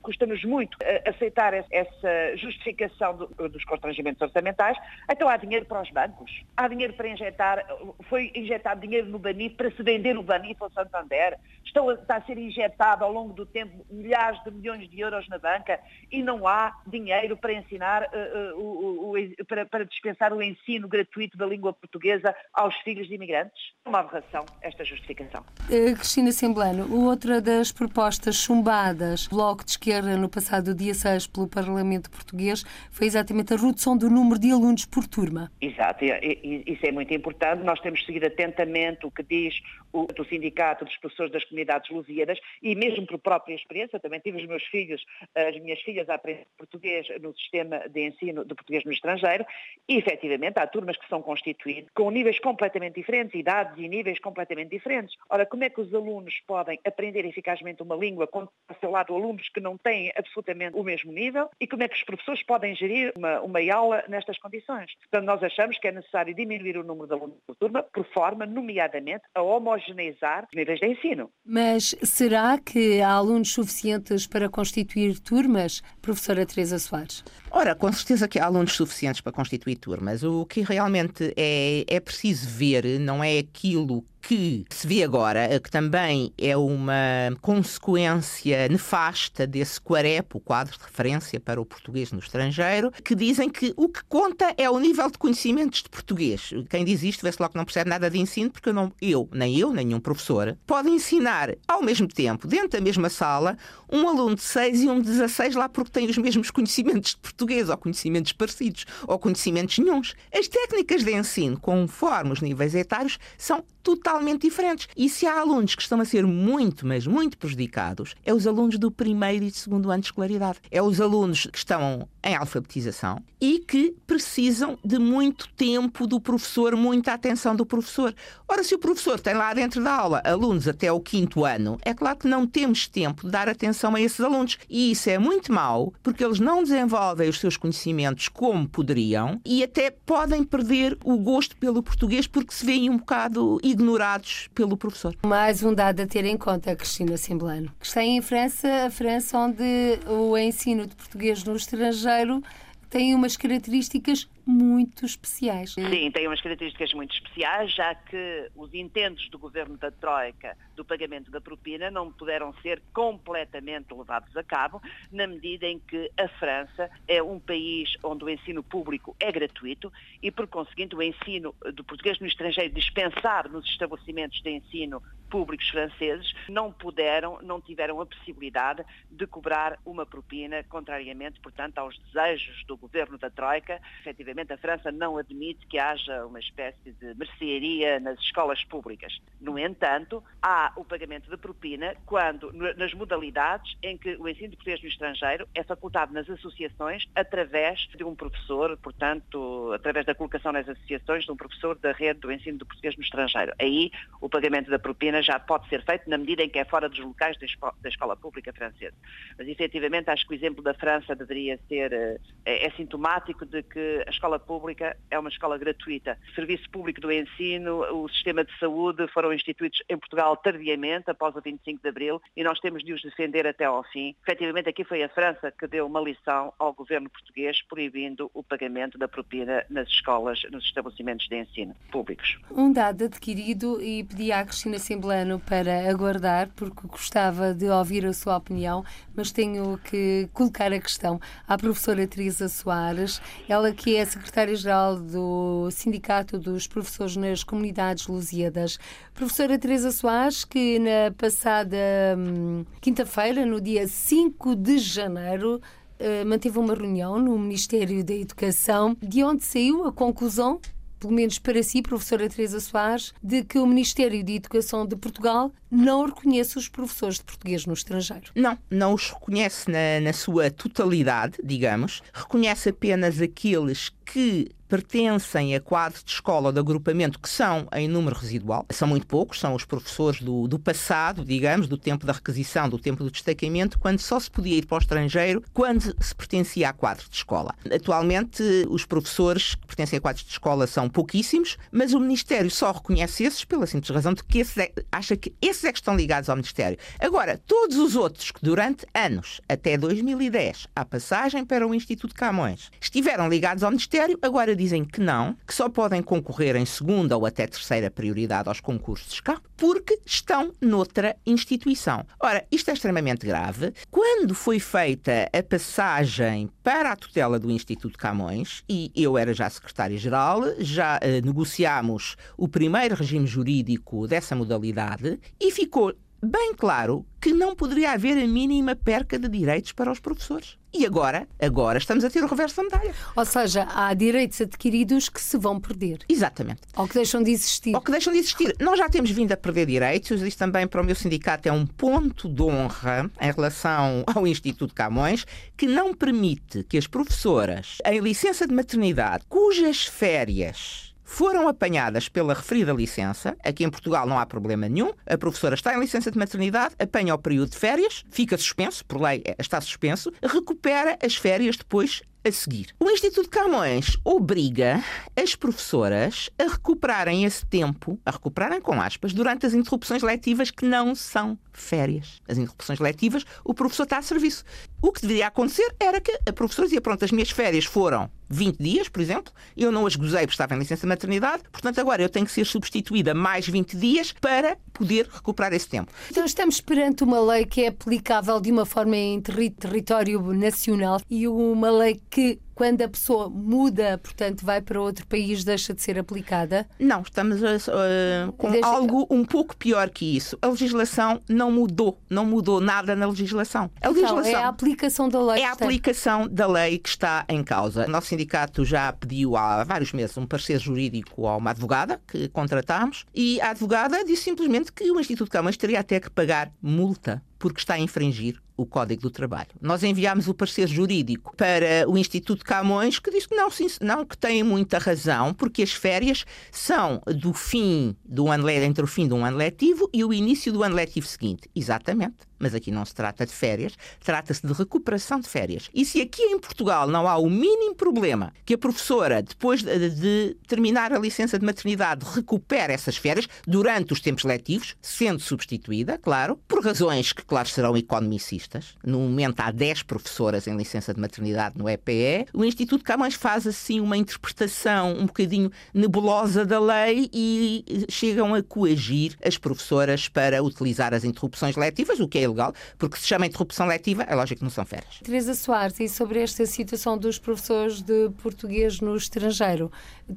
custa-nos 0.00 0.42
muito 0.44 0.78
eh, 0.80 1.02
aceitar 1.06 1.52
essa 1.52 2.36
justificação 2.36 3.16
do, 3.16 3.48
dos 3.50 3.64
constrangimentos 3.64 4.22
orçamentais. 4.22 4.78
Então 5.10 5.28
há 5.28 5.36
dinheiro 5.36 5.66
para 5.66 5.82
os 5.82 5.90
bancos, 5.90 6.42
há 6.56 6.66
dinheiro 6.66 6.94
para 6.94 7.08
injetar, 7.08 7.66
foi 8.08 8.32
injetado 8.34 8.80
dinheiro 8.80 9.08
no 9.08 9.18
Banif 9.18 9.54
para 9.54 9.70
se 9.70 9.82
vender 9.82 10.16
o 10.16 10.22
Banif 10.22 10.56
ao 10.62 10.70
Santander, 10.70 11.38
Estão, 11.72 11.90
está 11.90 12.16
a 12.16 12.22
ser 12.22 12.36
injetado 12.36 13.02
ao 13.02 13.10
longo 13.10 13.32
do 13.32 13.46
tempo 13.46 13.86
milhares 13.90 14.42
de 14.44 14.50
milhões 14.50 14.90
de 14.90 15.00
euros 15.00 15.26
na 15.28 15.38
banca 15.38 15.80
e 16.10 16.22
não 16.22 16.31
não 16.32 16.46
há 16.48 16.72
dinheiro 16.86 17.36
para 17.36 17.52
ensinar, 17.52 18.02
uh, 18.02 18.58
uh, 18.58 19.12
o, 19.12 19.44
para, 19.46 19.66
para, 19.66 19.84
dispensar 19.84 20.32
o 20.32 20.42
ensino 20.42 20.88
gratuito 20.88 21.36
da 21.36 21.44
língua 21.44 21.72
portuguesa 21.72 22.34
aos 22.52 22.74
filhos 22.78 23.06
de 23.06 23.14
imigrantes? 23.14 23.60
Uma 23.86 24.00
aberração 24.00 24.44
esta 24.62 24.84
justificação. 24.84 25.44
Uh, 25.68 25.94
Cristina 25.94 26.32
Semblano, 26.32 27.04
outra 27.04 27.40
das 27.40 27.70
propostas 27.70 28.36
chumbadas 28.36 29.26
do 29.28 29.36
Bloco 29.36 29.64
de 29.64 29.72
Esquerda 29.72 30.16
no 30.16 30.28
passado 30.28 30.74
dia 30.74 30.94
6 30.94 31.26
pelo 31.26 31.48
Parlamento 31.48 32.10
Português 32.10 32.64
foi 32.90 33.06
exatamente 33.06 33.52
a 33.52 33.56
redução 33.56 33.96
do 33.96 34.08
número 34.08 34.40
de 34.40 34.50
alunos 34.50 34.86
por 34.86 35.06
turma. 35.06 35.50
Exato, 35.60 36.04
isso 36.04 36.86
é 36.86 36.92
muito 36.92 37.12
importante. 37.12 37.62
Nós 37.62 37.80
temos 37.80 38.00
de 38.00 38.06
seguir 38.06 38.24
atentamente 38.24 39.04
o 39.04 39.10
que 39.10 39.22
diz 39.22 39.54
o, 39.92 40.06
o 40.18 40.24
Sindicato 40.24 40.84
dos 40.84 40.96
Professores 40.98 41.32
das 41.32 41.44
Comunidades 41.44 41.90
Lusíadas 41.90 42.38
e 42.62 42.74
mesmo 42.74 43.06
por 43.06 43.18
própria 43.18 43.54
experiência, 43.54 44.00
também 44.00 44.20
tive 44.20 44.38
os 44.38 44.46
meus 44.46 44.64
filhos, 44.64 45.04
as 45.34 45.58
minhas 45.60 45.80
filhas 45.80 46.08
a 46.08 46.14
aprender 46.14 46.46
português 46.56 47.06
no 47.20 47.34
sistema 47.36 47.88
de 47.88 48.06
ensino 48.06 48.44
de 48.44 48.54
português 48.54 48.84
no 48.84 48.92
estrangeiro 48.92 49.44
e, 49.88 49.96
efetivamente, 49.96 50.58
há 50.58 50.66
turmas 50.66 50.96
que 50.96 51.08
são 51.08 51.22
constituídas 51.22 51.90
com 51.94 52.10
níveis 52.10 52.38
completamente 52.38 52.94
diferentes, 52.94 53.38
idades 53.38 53.76
e 53.76 53.88
níveis 53.88 54.18
completamente 54.18 54.70
diferentes. 54.70 55.14
Ora, 55.28 55.46
como 55.46 55.64
é 55.64 55.70
que 55.70 55.80
os 55.80 55.92
alunos 55.94 56.34
podem 56.46 56.78
aprender 56.84 57.24
eficazmente 57.24 57.82
uma 57.82 57.96
língua 57.96 58.26
quando 58.26 58.48
ao 58.68 58.76
seu 58.78 58.90
lado 58.90 59.14
alunos 59.14 59.48
que 59.48 59.60
não 59.60 59.76
têm 59.76 60.12
absolutamente 60.16 60.76
o 60.76 60.82
mesmo 60.82 61.12
nível 61.12 61.48
e 61.60 61.66
como 61.66 61.82
é 61.82 61.88
que 61.88 61.96
os 61.96 62.04
professores 62.04 62.42
podem 62.44 62.74
gerir 62.74 63.12
uma, 63.16 63.40
uma 63.40 63.60
aula 63.72 64.04
nestas 64.08 64.38
condições? 64.38 64.92
Portanto, 65.02 65.24
nós 65.24 65.42
achamos 65.42 65.78
que 65.78 65.88
é 65.88 65.92
necessário 65.92 66.34
diminuir 66.34 66.76
o 66.78 66.84
número 66.84 67.06
de 67.06 67.14
alunos 67.14 67.36
por 67.46 67.56
turma 67.56 67.82
por 67.82 68.04
forma, 68.12 68.46
nomeadamente, 68.46 69.24
a 69.34 69.42
homogeneizar 69.82 70.44
os 70.44 70.56
níveis 70.56 70.80
de 70.80 70.86
ensino. 70.86 71.30
Mas 71.44 71.94
será 72.02 72.58
que 72.58 73.00
há 73.00 73.12
alunos 73.12 73.52
suficientes 73.52 74.26
para 74.26 74.48
constituir 74.48 75.18
turmas? 75.20 75.82
Professora 76.00 76.46
Teresa 76.46 76.78
Soares. 76.78 77.24
Ora, 77.54 77.74
com 77.74 77.92
certeza 77.92 78.26
que 78.26 78.38
há 78.38 78.46
alunos 78.46 78.72
suficientes 78.72 79.20
para 79.20 79.30
constituir 79.30 79.76
turmas. 79.76 80.22
O 80.22 80.46
que 80.46 80.62
realmente 80.62 81.34
é, 81.36 81.84
é 81.86 82.00
preciso 82.00 82.48
ver 82.48 82.98
não 82.98 83.22
é 83.22 83.38
aquilo 83.40 84.02
que 84.22 84.64
se 84.70 84.86
vê 84.86 85.02
agora, 85.02 85.58
que 85.58 85.70
também 85.70 86.32
é 86.38 86.56
uma 86.56 87.36
consequência 87.40 88.68
nefasta 88.68 89.46
desse 89.46 89.80
Quarep, 89.80 90.36
o 90.36 90.40
quadro 90.40 90.78
de 90.78 90.84
referência 90.84 91.40
para 91.40 91.60
o 91.60 91.66
português 91.66 92.12
no 92.12 92.20
estrangeiro, 92.20 92.92
que 93.04 93.16
dizem 93.16 93.50
que 93.50 93.74
o 93.76 93.88
que 93.88 94.02
conta 94.04 94.54
é 94.56 94.70
o 94.70 94.78
nível 94.78 95.10
de 95.10 95.18
conhecimentos 95.18 95.82
de 95.82 95.88
português. 95.88 96.54
Quem 96.70 96.84
diz 96.84 97.02
isto 97.02 97.22
vê-se 97.22 97.38
logo 97.40 97.52
que 97.52 97.58
não 97.58 97.64
percebe 97.64 97.90
nada 97.90 98.08
de 98.08 98.18
ensino, 98.18 98.50
porque 98.50 98.68
eu, 98.68 98.72
não, 98.72 98.92
eu, 99.02 99.28
nem 99.32 99.58
eu, 99.58 99.72
nenhum 99.72 99.98
professor, 99.98 100.56
pode 100.66 100.88
ensinar 100.88 101.56
ao 101.66 101.82
mesmo 101.82 102.06
tempo, 102.06 102.46
dentro 102.46 102.68
da 102.68 102.80
mesma 102.80 103.10
sala, 103.10 103.56
um 103.90 104.08
aluno 104.08 104.36
de 104.36 104.42
6 104.42 104.82
e 104.82 104.88
um 104.88 105.00
de 105.00 105.08
16 105.08 105.56
lá 105.56 105.68
porque 105.68 105.90
tem 105.90 106.08
os 106.08 106.16
mesmos 106.16 106.50
conhecimentos 106.50 107.10
de 107.10 107.16
português, 107.16 107.41
ou 107.68 107.76
conhecimentos 107.76 108.32
parecidos, 108.32 108.84
ou 109.06 109.18
conhecimentos 109.18 109.78
nenhums. 109.78 110.14
As 110.32 110.48
técnicas 110.48 111.04
de 111.04 111.12
ensino, 111.12 111.58
conforme 111.58 112.32
os 112.32 112.40
níveis 112.40 112.74
etários, 112.74 113.18
são 113.36 113.64
totalmente 113.82 114.42
diferentes. 114.42 114.88
E 114.96 115.08
se 115.08 115.26
há 115.26 115.40
alunos 115.40 115.74
que 115.74 115.82
estão 115.82 116.00
a 116.00 116.04
ser 116.04 116.26
muito, 116.26 116.86
mas 116.86 117.06
muito 117.06 117.36
prejudicados, 117.36 118.14
é 118.24 118.32
os 118.32 118.46
alunos 118.46 118.78
do 118.78 118.90
primeiro 118.90 119.44
e 119.44 119.50
segundo 119.50 119.90
ano 119.90 120.00
de 120.00 120.06
escolaridade. 120.06 120.58
É 120.70 120.82
os 120.82 121.00
alunos 121.00 121.46
que 121.46 121.58
estão 121.58 122.08
em 122.24 122.36
alfabetização 122.36 123.18
e 123.40 123.58
que 123.58 123.94
precisam 124.06 124.78
de 124.84 124.98
muito 124.98 125.48
tempo 125.56 126.06
do 126.06 126.20
professor, 126.20 126.76
muita 126.76 127.12
atenção 127.12 127.56
do 127.56 127.66
professor. 127.66 128.14
Ora, 128.48 128.62
se 128.62 128.74
o 128.74 128.78
professor 128.78 129.18
tem 129.18 129.34
lá 129.34 129.52
dentro 129.52 129.82
da 129.82 129.92
aula 129.92 130.22
alunos 130.24 130.68
até 130.68 130.92
o 130.92 131.00
quinto 131.00 131.44
ano, 131.44 131.78
é 131.82 131.92
claro 131.92 132.18
que 132.18 132.28
não 132.28 132.46
temos 132.46 132.86
tempo 132.86 133.26
de 133.26 133.32
dar 133.32 133.48
atenção 133.48 133.94
a 133.94 134.00
esses 134.00 134.20
alunos. 134.20 134.58
E 134.70 134.92
isso 134.92 135.10
é 135.10 135.18
muito 135.18 135.52
mau, 135.52 135.92
porque 136.02 136.24
eles 136.24 136.38
não 136.38 136.62
desenvolvem 136.62 137.28
os 137.28 137.40
seus 137.40 137.56
conhecimentos 137.56 138.28
como 138.28 138.68
poderiam 138.68 139.40
e 139.44 139.64
até 139.64 139.90
podem 139.90 140.44
perder 140.44 140.96
o 141.04 141.16
gosto 141.16 141.56
pelo 141.56 141.82
português 141.82 142.26
porque 142.26 142.54
se 142.54 142.64
veem 142.64 142.90
um 142.90 142.98
bocado 142.98 143.58
ignorados 143.72 144.48
pelo 144.54 144.76
professor. 144.76 145.14
Mais 145.26 145.62
um 145.62 145.74
dado 145.74 146.00
a 146.00 146.06
ter 146.06 146.24
em 146.24 146.36
conta, 146.36 146.76
Cristina 146.76 147.16
Semblano, 147.16 147.72
que 147.80 147.86
está 147.86 148.02
em 148.04 148.20
França, 148.22 148.86
a 148.86 148.90
França 148.90 149.38
onde 149.38 149.98
o 150.06 150.36
ensino 150.38 150.86
de 150.86 150.94
português 150.94 151.42
no 151.44 151.56
estrangeiro 151.56 152.42
tem 152.88 153.14
umas 153.14 153.36
características 153.36 154.28
muito 154.44 155.04
especiais. 155.04 155.74
Sim, 155.74 156.10
tem 156.10 156.26
umas 156.26 156.40
características 156.40 156.92
muito 156.92 157.14
especiais, 157.14 157.72
já 157.72 157.94
que 157.94 158.50
os 158.54 158.72
intentos 158.74 159.28
do 159.28 159.38
governo 159.38 159.76
da 159.76 159.90
Troika 159.90 160.56
do 160.74 160.84
pagamento 160.84 161.30
da 161.30 161.40
propina 161.40 161.90
não 161.90 162.10
puderam 162.12 162.52
ser 162.62 162.82
completamente 162.92 163.92
levados 163.94 164.36
a 164.36 164.42
cabo, 164.42 164.82
na 165.10 165.26
medida 165.26 165.66
em 165.66 165.78
que 165.78 166.10
a 166.18 166.28
França 166.28 166.90
é 167.06 167.22
um 167.22 167.38
país 167.38 167.96
onde 168.02 168.24
o 168.24 168.30
ensino 168.30 168.62
público 168.62 169.16
é 169.20 169.30
gratuito 169.30 169.92
e, 170.22 170.30
por 170.30 170.46
conseguinte, 170.46 170.94
o 170.94 171.02
ensino 171.02 171.54
do 171.74 171.84
português 171.84 172.18
no 172.18 172.26
estrangeiro 172.26 172.74
dispensar 172.74 173.48
nos 173.48 173.66
estabelecimentos 173.66 174.40
de 174.42 174.50
ensino 174.50 175.02
públicos 175.32 175.66
franceses 175.70 176.30
não 176.46 176.70
puderam, 176.70 177.38
não 177.40 177.58
tiveram 177.58 177.98
a 178.02 178.04
possibilidade 178.04 178.84
de 179.10 179.26
cobrar 179.26 179.78
uma 179.82 180.04
propina, 180.04 180.62
contrariamente, 180.64 181.40
portanto, 181.40 181.78
aos 181.78 181.98
desejos 182.00 182.62
do 182.66 182.76
governo 182.76 183.16
da 183.16 183.30
Troika. 183.30 183.80
Efetivamente, 184.00 184.31
a 184.52 184.56
França 184.56 184.90
não 184.90 185.16
admite 185.16 185.66
que 185.66 185.78
haja 185.78 186.24
uma 186.26 186.38
espécie 186.38 186.92
de 186.92 187.14
mercearia 187.14 188.00
nas 188.00 188.18
escolas 188.20 188.62
públicas. 188.64 189.18
No 189.40 189.58
entanto, 189.58 190.22
há 190.40 190.72
o 190.76 190.84
pagamento 190.84 191.30
de 191.30 191.36
propina 191.36 191.94
quando, 192.06 192.52
nas 192.52 192.92
modalidades 192.94 193.76
em 193.82 193.96
que 193.96 194.16
o 194.16 194.28
ensino 194.28 194.50
de 194.50 194.56
português 194.56 194.82
no 194.82 194.88
estrangeiro 194.88 195.48
é 195.54 195.62
facultado 195.62 196.12
nas 196.12 196.28
associações 196.28 197.04
através 197.14 197.80
de 197.96 198.04
um 198.04 198.14
professor, 198.14 198.76
portanto, 198.78 199.72
através 199.74 200.06
da 200.06 200.14
colocação 200.14 200.52
nas 200.52 200.68
associações 200.68 201.24
de 201.24 201.32
um 201.32 201.36
professor 201.36 201.76
da 201.78 201.92
rede 201.92 202.20
do 202.20 202.32
ensino 202.32 202.58
de 202.58 202.64
português 202.64 202.96
no 202.96 203.02
estrangeiro. 203.02 203.52
Aí, 203.58 203.90
o 204.20 204.28
pagamento 204.28 204.70
da 204.70 204.78
propina 204.78 205.22
já 205.22 205.38
pode 205.38 205.68
ser 205.68 205.84
feito 205.84 206.08
na 206.08 206.18
medida 206.18 206.42
em 206.42 206.48
que 206.48 206.58
é 206.58 206.64
fora 206.64 206.88
dos 206.88 206.98
locais 206.98 207.36
da 207.38 207.88
escola 207.88 208.16
pública 208.16 208.52
francesa. 208.52 208.94
Mas, 209.36 209.48
efetivamente, 209.48 210.10
acho 210.10 210.26
que 210.26 210.34
o 210.34 210.36
exemplo 210.36 210.62
da 210.62 210.74
França 210.74 211.14
deveria 211.14 211.58
ser, 211.68 211.92
eh, 211.92 212.18
é, 212.44 212.66
é 212.66 212.70
sintomático 212.72 213.44
de 213.44 213.62
que 213.62 214.04
a 214.06 214.10
escola 214.22 214.38
pública 214.38 214.96
é 215.10 215.18
uma 215.18 215.28
escola 215.28 215.56
gratuita. 215.56 216.18
O 216.30 216.34
Serviço 216.34 216.68
Público 216.70 217.00
do 217.00 217.10
Ensino, 217.10 217.80
o 217.92 218.08
sistema 218.08 218.44
de 218.44 218.56
saúde 218.58 219.08
foram 219.08 219.32
instituídos 219.32 219.82
em 219.88 219.96
Portugal 219.96 220.36
tardiamente, 220.36 221.10
após 221.10 221.34
o 221.34 221.40
25 221.40 221.82
de 221.82 221.88
Abril, 221.88 222.20
e 222.36 222.44
nós 222.44 222.60
temos 222.60 222.84
de 222.84 222.92
os 222.92 223.02
defender 223.02 223.46
até 223.46 223.64
ao 223.64 223.82
fim. 223.84 224.14
Efetivamente, 224.22 224.68
aqui 224.68 224.84
foi 224.84 225.02
a 225.02 225.08
França 225.08 225.50
que 225.50 225.66
deu 225.66 225.86
uma 225.86 226.00
lição 226.00 226.52
ao 226.58 226.72
governo 226.72 227.10
português 227.10 227.60
proibindo 227.62 228.30
o 228.34 228.42
pagamento 228.42 228.98
da 228.98 229.08
propina 229.08 229.64
nas 229.68 229.88
escolas, 229.88 230.42
nos 230.50 230.64
estabelecimentos 230.64 231.26
de 231.28 231.36
ensino 231.36 231.74
públicos. 231.90 232.38
Um 232.50 232.72
dado 232.72 233.04
adquirido 233.04 233.80
e 233.82 234.04
pedi 234.04 234.30
à 234.30 234.44
Cristina 234.44 234.76
Assembleia 234.76 235.22
plano 235.22 235.38
para 235.38 235.88
aguardar, 235.88 236.48
porque 236.56 236.86
gostava 236.86 237.54
de 237.54 237.68
ouvir 237.68 238.04
a 238.06 238.12
sua 238.12 238.36
opinião, 238.36 238.84
mas 239.14 239.32
tenho 239.32 239.78
que 239.84 240.28
colocar 240.32 240.72
a 240.72 240.80
questão 240.80 241.20
à 241.46 241.56
professora 241.56 242.06
Teresa 242.06 242.48
Soares, 242.48 243.20
ela 243.48 243.72
que 243.72 243.96
é 243.96 244.04
secretária-geral 244.04 244.96
do 244.96 245.68
Sindicato 245.70 246.38
dos 246.38 246.66
Professores 246.66 247.16
nas 247.16 247.44
Comunidades 247.44 248.06
Lusíadas. 248.06 248.78
Professora 249.14 249.58
Teresa 249.58 249.90
Soares, 249.90 250.44
que 250.44 250.78
na 250.78 251.12
passada 251.16 251.76
hum, 252.16 252.64
quinta-feira, 252.80 253.44
no 253.44 253.60
dia 253.60 253.86
5 253.86 254.56
de 254.56 254.78
janeiro, 254.78 255.60
uh, 256.00 256.26
manteve 256.26 256.58
uma 256.58 256.74
reunião 256.74 257.18
no 257.18 257.38
Ministério 257.38 258.04
da 258.04 258.14
Educação, 258.14 258.96
de 259.00 259.22
onde 259.22 259.44
saiu 259.44 259.86
a 259.86 259.92
conclusão 259.92 260.60
pelo 261.02 261.12
menos 261.12 261.36
para 261.36 261.60
si, 261.64 261.82
professora 261.82 262.28
Teresa 262.28 262.60
Soares, 262.60 263.12
de 263.20 263.42
que 263.42 263.58
o 263.58 263.66
Ministério 263.66 264.22
de 264.22 264.36
Educação 264.36 264.86
de 264.86 264.94
Portugal 264.94 265.52
não 265.68 266.06
reconhece 266.06 266.56
os 266.56 266.68
professores 266.68 267.16
de 267.16 267.24
português 267.24 267.66
no 267.66 267.72
estrangeiro. 267.72 268.30
Não, 268.36 268.56
não 268.70 268.94
os 268.94 269.10
reconhece 269.10 269.68
na, 269.68 270.00
na 270.00 270.12
sua 270.12 270.48
totalidade, 270.48 271.38
digamos. 271.42 272.02
Reconhece 272.12 272.68
apenas 272.68 273.20
aqueles 273.20 273.90
que 274.12 274.50
pertencem 274.72 275.54
a 275.54 275.60
quadro 275.60 276.02
de 276.02 276.10
escola 276.10 276.46
ou 276.46 276.52
de 276.52 276.58
agrupamento 276.58 277.18
que 277.18 277.28
são 277.28 277.68
em 277.74 277.86
número 277.86 278.16
residual. 278.16 278.64
São 278.70 278.88
muito 278.88 279.06
poucos, 279.06 279.38
são 279.38 279.54
os 279.54 279.66
professores 279.66 280.22
do, 280.22 280.48
do 280.48 280.58
passado, 280.58 281.26
digamos, 281.26 281.68
do 281.68 281.76
tempo 281.76 282.06
da 282.06 282.12
requisição, 282.14 282.70
do 282.70 282.78
tempo 282.78 283.04
do 283.04 283.10
destacamento, 283.10 283.78
quando 283.78 283.98
só 283.98 284.18
se 284.18 284.30
podia 284.30 284.56
ir 284.56 284.64
para 284.64 284.76
o 284.76 284.78
estrangeiro 284.78 285.44
quando 285.52 285.94
se 286.02 286.14
pertencia 286.14 286.70
a 286.70 286.72
quadro 286.72 287.06
de 287.06 287.14
escola. 287.14 287.54
Atualmente, 287.70 288.42
os 288.70 288.86
professores 288.86 289.54
que 289.56 289.66
pertencem 289.66 289.98
a 289.98 290.00
quadros 290.00 290.24
de 290.24 290.30
escola 290.30 290.66
são 290.66 290.88
pouquíssimos, 290.88 291.58
mas 291.70 291.92
o 291.92 292.00
Ministério 292.00 292.50
só 292.50 292.72
reconhece 292.72 293.24
esses 293.24 293.44
pela 293.44 293.66
simples 293.66 293.90
razão 293.90 294.14
de 294.14 294.24
que 294.24 294.38
esses 294.38 294.56
é, 294.56 294.72
acha 294.90 295.14
que 295.18 295.34
esses 295.42 295.64
é 295.64 295.72
que 295.72 295.80
estão 295.80 295.94
ligados 295.94 296.30
ao 296.30 296.36
Ministério. 296.36 296.78
Agora, 296.98 297.36
todos 297.46 297.76
os 297.76 297.94
outros 297.94 298.30
que 298.30 298.40
durante 298.40 298.86
anos, 298.94 299.38
até 299.46 299.76
2010, 299.76 300.66
à 300.74 300.82
passagem 300.82 301.44
para 301.44 301.68
o 301.68 301.74
Instituto 301.74 302.14
Camões, 302.14 302.70
estiveram 302.80 303.28
ligados 303.28 303.62
ao 303.62 303.70
Ministério, 303.70 304.01
agora 304.22 304.54
dizem 304.56 304.84
que 304.84 305.00
não, 305.00 305.36
que 305.46 305.54
só 305.54 305.68
podem 305.68 306.02
concorrer 306.02 306.56
em 306.56 306.66
segunda 306.66 307.16
ou 307.16 307.26
até 307.26 307.46
terceira 307.46 307.90
prioridade 307.90 308.48
aos 308.48 308.60
concursos 308.60 309.20
cá, 309.20 309.40
porque 309.56 309.98
estão 310.04 310.52
noutra 310.60 311.16
instituição. 311.26 312.04
Ora, 312.20 312.44
isto 312.50 312.70
é 312.70 312.74
extremamente 312.74 313.26
grave. 313.26 313.72
Quando 313.90 314.34
foi 314.34 314.58
feita 314.58 315.28
a 315.32 315.42
passagem 315.42 316.50
para 316.62 316.92
a 316.92 316.96
tutela 316.96 317.38
do 317.38 317.50
Instituto 317.50 317.98
Camões, 317.98 318.62
e 318.68 318.90
eu 318.94 319.18
era 319.18 319.32
já 319.32 319.48
secretária-geral, 319.48 320.42
já 320.58 320.98
eh, 321.00 321.20
negociámos 321.20 322.16
o 322.36 322.48
primeiro 322.48 322.94
regime 322.94 323.26
jurídico 323.26 324.06
dessa 324.06 324.34
modalidade 324.34 325.18
e 325.40 325.50
ficou 325.50 325.94
bem 326.22 326.54
claro 326.54 327.04
que 327.20 327.32
não 327.32 327.54
poderia 327.54 327.92
haver 327.92 328.16
a 328.16 328.26
mínima 328.26 328.74
perca 328.76 329.18
de 329.18 329.28
direitos 329.28 329.72
para 329.72 329.90
os 329.90 330.00
professores. 330.00 330.56
E 330.74 330.86
agora, 330.86 331.28
agora 331.40 331.78
estamos 331.78 332.02
a 332.02 332.10
ter 332.10 332.24
o 332.24 332.26
reverso 332.26 332.56
da 332.56 332.62
medalha. 332.62 332.94
Ou 333.14 333.24
seja, 333.24 333.68
há 333.74 333.92
direitos 333.92 334.40
adquiridos 334.40 335.08
que 335.08 335.20
se 335.20 335.36
vão 335.36 335.60
perder. 335.60 335.98
Exatamente. 336.08 336.62
Ou 336.74 336.88
que 336.88 336.94
deixam 336.94 337.22
de 337.22 337.30
existir. 337.30 337.74
Ou 337.74 337.80
que 337.80 337.90
deixam 337.90 338.12
de 338.12 338.18
existir. 338.20 338.56
Nós 338.58 338.78
já 338.78 338.88
temos 338.88 339.10
vindo 339.10 339.32
a 339.32 339.36
perder 339.36 339.66
direitos. 339.66 340.22
Isto 340.22 340.38
também 340.38 340.66
para 340.66 340.80
o 340.80 340.84
meu 340.84 340.94
sindicato 340.94 341.48
é 341.48 341.52
um 341.52 341.66
ponto 341.66 342.28
de 342.28 342.42
honra 342.42 343.10
em 343.20 343.30
relação 343.30 344.02
ao 344.06 344.26
Instituto 344.26 344.74
Camões, 344.74 345.26
que 345.56 345.66
não 345.66 345.92
permite 345.92 346.64
que 346.64 346.78
as 346.78 346.86
professoras 346.86 347.78
em 347.84 348.00
licença 348.00 348.46
de 348.46 348.54
maternidade, 348.54 349.24
cujas 349.28 349.84
férias 349.84 350.91
foram 351.04 351.48
apanhadas 351.48 352.08
pela 352.08 352.34
referida 352.34 352.72
licença. 352.72 353.36
Aqui 353.44 353.64
em 353.64 353.70
Portugal 353.70 354.06
não 354.06 354.18
há 354.18 354.26
problema 354.26 354.68
nenhum. 354.68 354.92
A 355.06 355.18
professora 355.18 355.54
está 355.54 355.74
em 355.74 355.80
licença 355.80 356.10
de 356.10 356.18
maternidade, 356.18 356.74
apanha 356.78 357.14
o 357.14 357.18
período 357.18 357.50
de 357.50 357.56
férias, 357.56 358.04
fica 358.10 358.36
suspenso, 358.36 358.84
por 358.84 359.00
lei 359.00 359.22
está 359.38 359.60
suspenso, 359.60 360.12
recupera 360.22 360.98
as 361.02 361.16
férias 361.16 361.56
depois 361.56 362.02
a 362.24 362.30
seguir. 362.30 362.68
O 362.78 362.88
Instituto 362.88 363.28
Camões 363.28 363.96
obriga 364.04 364.82
as 365.16 365.34
professoras 365.34 366.30
a 366.38 366.44
recuperarem 366.44 367.24
esse 367.24 367.44
tempo, 367.44 367.98
a 368.06 368.12
recuperarem 368.12 368.60
com 368.60 368.80
aspas, 368.80 369.12
durante 369.12 369.44
as 369.44 369.54
interrupções 369.54 370.02
letivas 370.02 370.50
que 370.50 370.64
não 370.64 370.94
são 370.94 371.36
férias. 371.52 372.20
As 372.28 372.38
interrupções 372.38 372.78
letivas, 372.78 373.24
o 373.44 373.52
professor 373.52 373.84
está 373.84 373.98
a 373.98 374.02
serviço. 374.02 374.44
O 374.80 374.92
que 374.92 375.02
deveria 375.02 375.26
acontecer 375.26 375.74
era 375.80 376.00
que 376.00 376.16
a 376.26 376.32
professora 376.32 376.66
dizia: 376.66 376.80
pronto, 376.80 377.04
as 377.04 377.10
minhas 377.10 377.30
férias 377.30 377.64
foram 377.64 378.10
20 378.32 378.58
dias, 378.58 378.88
por 378.88 379.00
exemplo, 379.00 379.32
eu 379.56 379.70
não 379.70 379.86
as 379.86 379.96
gozei 379.96 380.20
porque 380.20 380.32
estava 380.32 380.54
em 380.54 380.58
licença 380.58 380.82
de 380.82 380.86
maternidade, 380.86 381.42
portanto 381.50 381.78
agora 381.78 382.02
eu 382.02 382.08
tenho 382.08 382.26
que 382.26 382.32
ser 382.32 382.44
substituída 382.44 383.14
mais 383.14 383.46
20 383.46 383.76
dias 383.76 384.12
para 384.12 384.56
poder 384.72 385.08
recuperar 385.12 385.52
esse 385.52 385.68
tempo. 385.68 385.92
Então 386.10 386.24
estamos 386.24 386.60
perante 386.60 387.04
uma 387.04 387.20
lei 387.20 387.44
que 387.44 387.64
é 387.64 387.68
aplicável 387.68 388.40
de 388.40 388.50
uma 388.50 388.64
forma 388.64 388.96
em 388.96 389.20
território 389.20 390.20
nacional 390.32 391.00
e 391.10 391.28
uma 391.28 391.70
lei 391.70 392.00
que 392.10 392.38
quando 392.54 392.82
a 392.82 392.88
pessoa 392.88 393.28
muda, 393.28 393.98
portanto, 393.98 394.44
vai 394.44 394.60
para 394.60 394.80
outro 394.80 395.06
país, 395.06 395.44
deixa 395.44 395.74
de 395.74 395.82
ser 395.82 395.98
aplicada? 395.98 396.66
Não, 396.78 397.02
estamos 397.02 397.40
uh, 397.42 398.32
com 398.36 398.50
deixa... 398.50 398.66
algo 398.66 399.06
um 399.10 399.24
pouco 399.24 399.56
pior 399.56 399.88
que 399.90 400.16
isso. 400.16 400.38
A 400.42 400.48
legislação 400.48 401.20
não 401.28 401.50
mudou, 401.50 401.98
não 402.08 402.24
mudou 402.24 402.60
nada 402.60 402.94
na 402.94 403.06
legislação. 403.06 403.70
A 403.80 403.90
então, 403.90 403.92
legislação 403.92 404.40
é 404.40 404.44
a 404.44 404.48
aplicação 404.48 405.08
da 405.08 405.22
lei. 405.22 405.42
É 405.42 405.46
a 405.46 405.52
aplicação 405.52 406.28
da 406.28 406.46
lei 406.46 406.78
que 406.78 406.88
está 406.88 407.24
em 407.28 407.42
causa. 407.42 407.86
O 407.86 407.90
nosso 407.90 408.08
sindicato 408.08 408.64
já 408.64 408.92
pediu 408.92 409.36
há 409.36 409.64
vários 409.64 409.92
meses 409.92 410.16
um 410.16 410.26
parecer 410.26 410.58
jurídico 410.58 411.26
a 411.26 411.36
uma 411.36 411.50
advogada 411.50 412.00
que 412.06 412.28
contratámos 412.28 413.04
e 413.14 413.40
a 413.40 413.50
advogada 413.50 414.04
disse 414.04 414.24
simplesmente 414.24 414.72
que 414.72 414.90
o 414.90 415.00
Instituto 415.00 415.26
de 415.26 415.32
Camões 415.32 415.56
teria 415.56 415.80
até 415.80 415.98
que 416.00 416.10
pagar 416.10 416.50
multa 416.60 417.22
porque 417.38 417.58
está 417.58 417.74
a 417.74 417.78
infringir 417.78 418.40
o 418.62 418.66
Código 418.66 419.02
do 419.02 419.10
Trabalho. 419.10 419.48
Nós 419.60 419.82
enviámos 419.82 420.28
o 420.28 420.34
parecer 420.34 420.68
jurídico 420.68 421.34
para 421.36 421.88
o 421.88 421.98
Instituto 421.98 422.44
Camões, 422.44 422.98
que 422.98 423.10
disse 423.10 423.28
que 423.28 423.34
não, 423.34 423.50
sim, 423.50 423.66
não, 423.80 424.04
que 424.04 424.16
tem 424.16 424.42
muita 424.42 424.78
razão, 424.78 425.34
porque 425.34 425.62
as 425.62 425.72
férias 425.72 426.24
são 426.50 427.02
do 427.06 427.32
fim 427.32 427.96
do 428.04 428.28
ano 428.28 428.48
entre 428.48 428.84
o 428.84 428.86
fim 428.86 429.06
de 429.06 429.14
um 429.14 429.24
ano 429.24 429.36
letivo 429.36 429.88
e 429.92 430.04
o 430.04 430.12
início 430.12 430.52
do 430.52 430.62
ano 430.62 430.74
letivo 430.74 431.06
seguinte. 431.06 431.48
Exatamente. 431.54 432.16
Mas 432.42 432.56
aqui 432.56 432.72
não 432.72 432.84
se 432.84 432.92
trata 432.92 433.24
de 433.24 433.32
férias, 433.32 433.74
trata-se 434.04 434.44
de 434.44 434.52
recuperação 434.52 435.20
de 435.20 435.28
férias. 435.28 435.70
E 435.72 435.84
se 435.84 436.00
aqui 436.00 436.22
em 436.22 436.40
Portugal 436.40 436.88
não 436.88 437.06
há 437.06 437.16
o 437.16 437.30
mínimo 437.30 437.76
problema 437.76 438.32
que 438.44 438.54
a 438.54 438.58
professora, 438.58 439.22
depois 439.22 439.62
de, 439.62 440.36
terminar 440.48 440.92
a 440.92 440.98
licença 440.98 441.38
de 441.38 441.46
maternidade, 441.46 442.04
recupere 442.04 442.72
essas 442.72 442.96
férias 442.96 443.28
durante 443.46 443.92
os 443.92 444.00
tempos 444.00 444.24
letivos, 444.24 444.74
sendo 444.82 445.20
substituída, 445.20 445.96
claro, 445.96 446.36
por 446.48 446.64
razões 446.64 447.12
que, 447.12 447.24
claro, 447.24 447.48
serão 447.48 447.76
economicistas. 447.76 448.74
No 448.84 448.98
momento 448.98 449.38
há 449.38 449.52
10 449.52 449.84
professoras 449.84 450.48
em 450.48 450.56
licença 450.56 450.92
de 450.92 451.00
maternidade 451.00 451.56
no 451.56 451.68
EPE. 451.68 452.26
O 452.34 452.44
Instituto 452.44 452.82
Camões 452.82 453.14
faz 453.14 453.46
assim 453.46 453.78
uma 453.78 453.96
interpretação 453.96 454.98
um 454.98 455.06
bocadinho 455.06 455.50
nebulosa 455.72 456.44
da 456.44 456.58
lei 456.58 457.08
e 457.12 457.86
chegam 457.88 458.34
a 458.34 458.42
coagir 458.42 459.16
as 459.24 459.38
professoras 459.38 460.08
para 460.08 460.42
utilizar 460.42 460.92
as 460.92 461.04
interrupções 461.04 461.54
letivas, 461.54 462.00
o 462.00 462.08
que 462.08 462.18
é 462.18 462.31
porque 462.78 462.96
se 462.96 463.06
chama 463.06 463.26
interrupção 463.26 463.66
letiva, 463.66 464.02
é 464.02 464.14
lógico 464.14 464.38
que 464.38 464.44
não 464.44 464.50
são 464.50 464.64
férias. 464.64 465.00
Teresa 465.02 465.34
Soares, 465.34 465.78
e 465.80 465.88
sobre 465.88 466.20
esta 466.20 466.44
situação 466.46 466.96
dos 466.96 467.18
professores 467.18 467.82
de 467.82 468.10
português 468.22 468.80
no 468.80 468.96
estrangeiro 468.96 469.70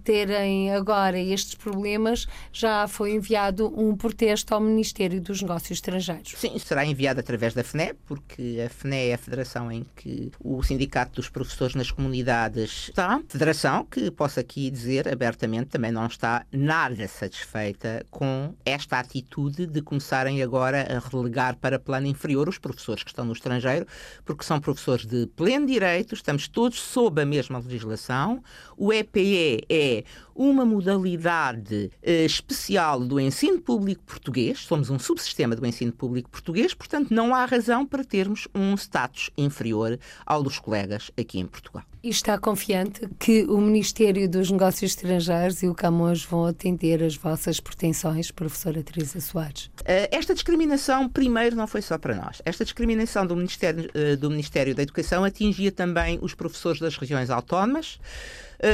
terem 0.04 0.74
agora 0.74 1.20
estes 1.20 1.56
problemas, 1.56 2.28
já 2.52 2.88
foi 2.88 3.14
enviado 3.14 3.74
um 3.80 3.96
protesto 3.96 4.54
ao 4.54 4.60
Ministério 4.60 5.22
dos 5.22 5.42
Negócios 5.42 5.72
Estrangeiros. 5.72 6.34
Sim, 6.38 6.58
será 6.60 6.86
enviado 6.86 7.20
através 7.20 7.54
da 7.54 7.64
FNE, 7.64 7.94
porque 8.06 8.62
a 8.66 8.70
FNE 8.70 9.10
é 9.10 9.14
a 9.14 9.18
federação 9.18 9.72
em 9.72 9.86
que 9.96 10.32
o 10.40 10.62
Sindicato 10.64 11.16
dos 11.16 11.30
Professores 11.30 11.76
nas 11.76 11.92
Comunidades 11.92 12.90
está. 12.90 13.22
Federação 13.28 13.86
que, 13.86 14.12
posso 14.12 14.40
aqui 14.40 14.70
dizer 14.70 15.08
abertamente, 15.08 15.68
também 15.68 15.92
não 15.92 16.06
está 16.06 16.46
nada 16.52 17.08
satisfeita 17.08 18.06
com 18.10 18.54
esta 18.66 19.00
atitude 19.00 19.66
de 19.68 19.82
começarem 19.82 20.42
agora 20.42 20.88
a 20.90 21.10
relegar 21.10 21.56
para 21.58 21.80
plano 21.80 22.05
inferior 22.08 22.48
os 22.50 22.58
professores 22.58 23.04
que 23.04 23.10
estão 23.10 23.26
no 23.26 23.34
estrangeiro, 23.34 23.86
porque 24.24 24.44
são 24.44 24.60
professores 24.60 25.06
de 25.06 25.28
pleno 25.28 25.66
direito, 25.66 26.14
estamos 26.14 26.48
todos 26.48 26.80
sob 26.80 27.22
a 27.22 27.26
mesma 27.26 27.60
legislação. 27.60 28.44
O 28.78 28.92
EPE 28.92 29.66
é 29.70 30.04
uma 30.36 30.66
modalidade 30.66 31.90
eh, 32.04 32.26
especial 32.26 33.00
do 33.00 33.20
ensino 33.20 33.62
público 33.62 34.04
português, 34.06 34.60
somos 34.60 34.90
um 34.90 35.00
subsistema 35.00 35.56
do 35.56 35.66
ensino 35.66 35.94
público 35.94 36.30
português, 36.30 36.74
portanto 36.74 37.12
não 37.12 37.34
há 37.34 37.46
razão 37.46 37.86
para 37.86 38.04
termos 38.04 38.48
um 38.54 38.76
status 38.76 39.30
inferior 39.38 39.98
ao 40.26 40.44
dos 40.44 40.60
colegas 40.60 41.10
aqui 41.18 41.40
em 41.40 41.46
Portugal. 41.46 41.84
E 42.04 42.10
está 42.10 42.38
confiante 42.38 43.10
que 43.18 43.46
o 43.46 43.60
Ministério 43.60 44.30
dos 44.30 44.52
Negócios 44.52 44.92
Estrangeiros 44.92 45.64
e 45.64 45.68
o 45.68 45.74
Camões 45.74 46.24
vão 46.24 46.46
atender 46.46 47.02
as 47.02 47.16
vossas 47.16 47.60
pretensões, 47.60 48.30
professora 48.30 48.84
Teresa 48.84 49.20
Soares? 49.20 49.72
Eh, 49.84 50.10
esta 50.12 50.36
discriminação, 50.36 51.10
primeiro, 51.10 51.56
não 51.56 51.66
foi 51.66 51.82
só 51.82 51.98
para 51.98 52.14
nós. 52.14 52.44
Esta 52.46 52.64
discriminação 52.64 53.26
do 53.26 53.36
Ministério, 53.36 53.90
eh, 53.96 54.16
do 54.16 54.30
Ministério 54.30 54.76
da 54.76 54.84
Educação 54.84 55.24
atingia 55.24 55.72
também 55.72 56.20
os 56.22 56.36
professores 56.36 56.80
das 56.80 56.96
regiões 56.96 57.32
autónomas, 57.32 58.00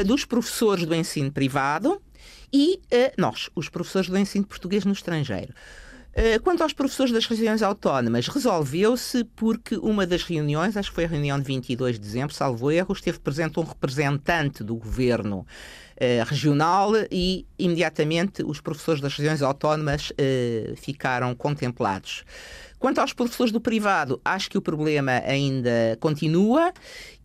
dos 0.06 0.26
professores 0.26 0.86
do 0.86 0.96
ensino 0.96 1.32
privado 1.32 2.02
e 2.54 2.82
eh, 2.92 3.14
nós, 3.18 3.50
os 3.56 3.70
professores 3.70 4.10
do 4.10 4.18
ensino 4.18 4.46
português 4.46 4.84
no 4.84 4.92
estrangeiro. 4.92 5.54
Eh, 6.14 6.40
quanto 6.40 6.62
aos 6.62 6.74
professores 6.74 7.14
das 7.14 7.26
regiões 7.26 7.62
autónomas, 7.62 8.28
resolveu-se 8.28 9.24
porque 9.24 9.78
uma 9.78 10.06
das 10.06 10.24
reuniões, 10.24 10.76
acho 10.76 10.90
que 10.90 10.96
foi 10.96 11.06
a 11.06 11.08
reunião 11.08 11.40
de 11.40 11.46
22 11.46 11.96
de 11.96 12.02
dezembro, 12.02 12.36
salvo 12.36 12.70
erro, 12.70 12.94
esteve 12.94 13.20
presente 13.20 13.58
um 13.60 13.64
representante 13.64 14.64
do 14.64 14.76
governo 14.76 15.46
regional 16.26 16.94
e 17.12 17.46
imediatamente 17.60 18.42
os 18.44 18.60
professores 18.60 19.00
das 19.00 19.16
regiões 19.16 19.44
autónomas 19.44 20.12
ficaram 20.78 21.36
contemplados. 21.36 22.24
Quanto 22.80 23.00
aos 23.00 23.14
professores 23.14 23.52
do 23.54 23.62
privado, 23.62 24.20
acho 24.26 24.50
que 24.50 24.58
o 24.58 24.62
problema 24.64 25.12
ainda 25.24 25.96
continua 26.00 26.74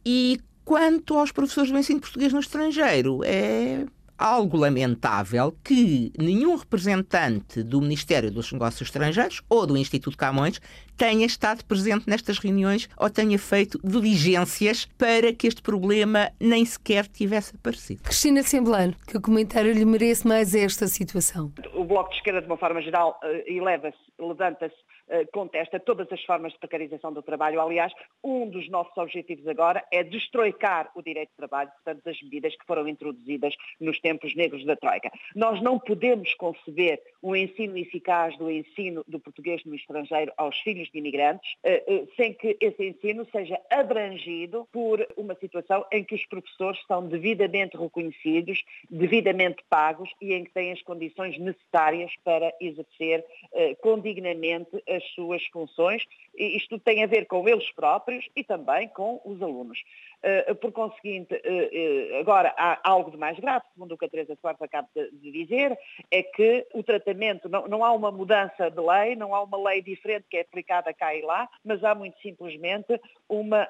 e 0.05 0.39
Quanto 0.67 1.17
aos 1.17 1.31
professores 1.31 1.71
do 1.71 1.79
ensino 1.79 2.01
português 2.01 2.33
no 2.33 2.41
estrangeiro, 2.41 3.21
é 3.25 3.87
algo 4.19 4.57
lamentável 4.57 5.55
que 5.63 6.11
nenhum 6.19 6.57
representante 6.57 7.63
do 7.63 7.81
Ministério 7.81 8.33
dos 8.33 8.51
Negócios 8.51 8.89
Estrangeiros 8.89 9.41
ou 9.49 9.65
do 9.65 9.77
Instituto 9.77 10.19
Camões 10.19 10.61
tenha 10.97 11.25
estado 11.25 11.65
presente 11.65 12.11
nestas 12.11 12.39
reuniões 12.39 12.89
ou 12.99 13.09
tenha 13.09 13.39
feito 13.39 13.79
diligências 13.85 14.87
para 14.99 15.33
que 15.33 15.47
este 15.47 15.63
problema 15.63 16.33
nem 16.41 16.65
sequer 16.65 17.07
tivesse 17.07 17.55
aparecido. 17.55 18.03
Cristina 18.03 18.43
Semblano, 18.43 18.97
que 19.07 19.21
comentário 19.21 19.73
lhe 19.73 19.85
merece 19.85 20.27
mais 20.27 20.53
esta 20.53 20.89
situação? 20.89 21.53
O 21.75 21.85
Bloco 21.85 22.11
de 22.11 22.17
Esquerda, 22.17 22.41
de 22.41 22.49
uma 22.49 22.59
forma 22.59 22.83
geral, 22.83 23.21
eh, 23.23 23.45
eleva-se, 23.47 23.97
levanta-se 24.19 24.75
contesta 25.33 25.79
todas 25.79 26.11
as 26.11 26.23
formas 26.25 26.53
de 26.53 26.59
precarização 26.59 27.13
do 27.13 27.23
trabalho. 27.23 27.61
Aliás, 27.61 27.93
um 28.23 28.49
dos 28.49 28.69
nossos 28.69 28.97
objetivos 28.97 29.47
agora 29.47 29.85
é 29.91 30.03
destroicar 30.03 30.91
o 30.95 31.03
direito 31.03 31.31
de 31.31 31.37
trabalho, 31.37 31.71
portanto, 31.71 32.03
das 32.05 32.21
medidas 32.23 32.57
que 32.57 32.67
foram 32.67 32.89
introduzidas 32.89 33.55
nos 33.81 34.01
tempos 34.01 34.35
negros 34.35 34.65
da 34.65 34.77
Troika. 34.77 35.11
Nós 35.35 35.61
não 35.63 35.79
podemos 35.79 36.35
conceber 36.35 37.01
um 37.23 37.35
ensino 37.35 37.77
eficaz 37.79 38.37
do 38.37 38.51
ensino 38.51 39.05
do 39.07 39.21
português 39.21 39.65
no 39.65 39.75
estrangeiro 39.75 40.33
aos 40.37 40.57
filhos 40.61 40.89
de 40.91 40.99
imigrantes, 40.99 41.55
eh, 41.63 41.83
eh, 41.87 42.07
sem 42.17 42.33
que 42.35 42.57
esse 42.61 42.85
ensino 42.85 43.27
seja 43.31 43.61
abrangido 43.71 44.69
por 44.73 45.07
uma 45.17 45.35
situação 45.35 45.85
em 45.93 46.05
que 46.05 46.15
os 46.15 46.27
professores 46.27 46.81
são 46.87 47.07
devidamente 47.07 47.77
reconhecidos, 47.77 48.63
devidamente 48.91 49.63
pagos 49.69 50.11
e 50.21 50.33
em 50.33 50.45
que 50.45 50.53
têm 50.53 50.73
as 50.73 50.83
condições 50.83 51.39
necessárias 51.39 52.13
para 52.25 52.53
exercer 52.61 53.25
condignamente 53.81 54.71
as 54.97 55.05
suas 55.15 55.45
funções. 55.47 56.03
E 56.37 56.57
isto 56.57 56.79
tem 56.79 57.03
a 57.03 57.07
ver 57.07 57.27
com 57.27 57.49
eles 57.49 57.71
próprios 57.73 58.27
e 58.35 58.43
também 58.43 58.89
com 58.89 59.21
os 59.25 59.41
alunos. 59.43 59.79
Eh, 60.23 60.55
por 60.55 60.73
conseguinte, 60.73 61.35
eh, 61.35 61.41
eh, 61.45 62.19
agora 62.19 62.53
há 62.57 62.81
algo 62.83 63.13
de 63.13 63.17
mais 63.17 63.39
grave, 63.39 63.65
segundo 63.73 63.93
o 63.93 63.99
que 63.99 64.07
a 64.07 64.09
Teresa 64.09 64.37
Soares 64.41 64.61
acaba 64.61 64.89
de 64.95 65.31
dizer, 65.31 65.79
é 66.11 66.21
que 66.21 66.67
o 66.75 66.83
tratamento, 66.83 67.49
não, 67.49 67.69
não 67.69 67.85
há 67.85 67.93
uma 67.93 68.11
mudança 68.11 68.69
de 68.69 68.81
lei, 68.81 69.15
não 69.15 69.35
há 69.35 69.43
uma 69.43 69.71
lei 69.71 69.83
diferente 69.83 70.27
que 70.29 70.39
é 70.39 70.41
aplicada 70.41 70.93
cá 70.93 71.15
e 71.15 71.23
lá, 71.23 71.49
mas 71.65 71.85
há 71.85 71.95
muito 71.95 72.19
simplesmente 72.21 73.01
uma 73.29 73.69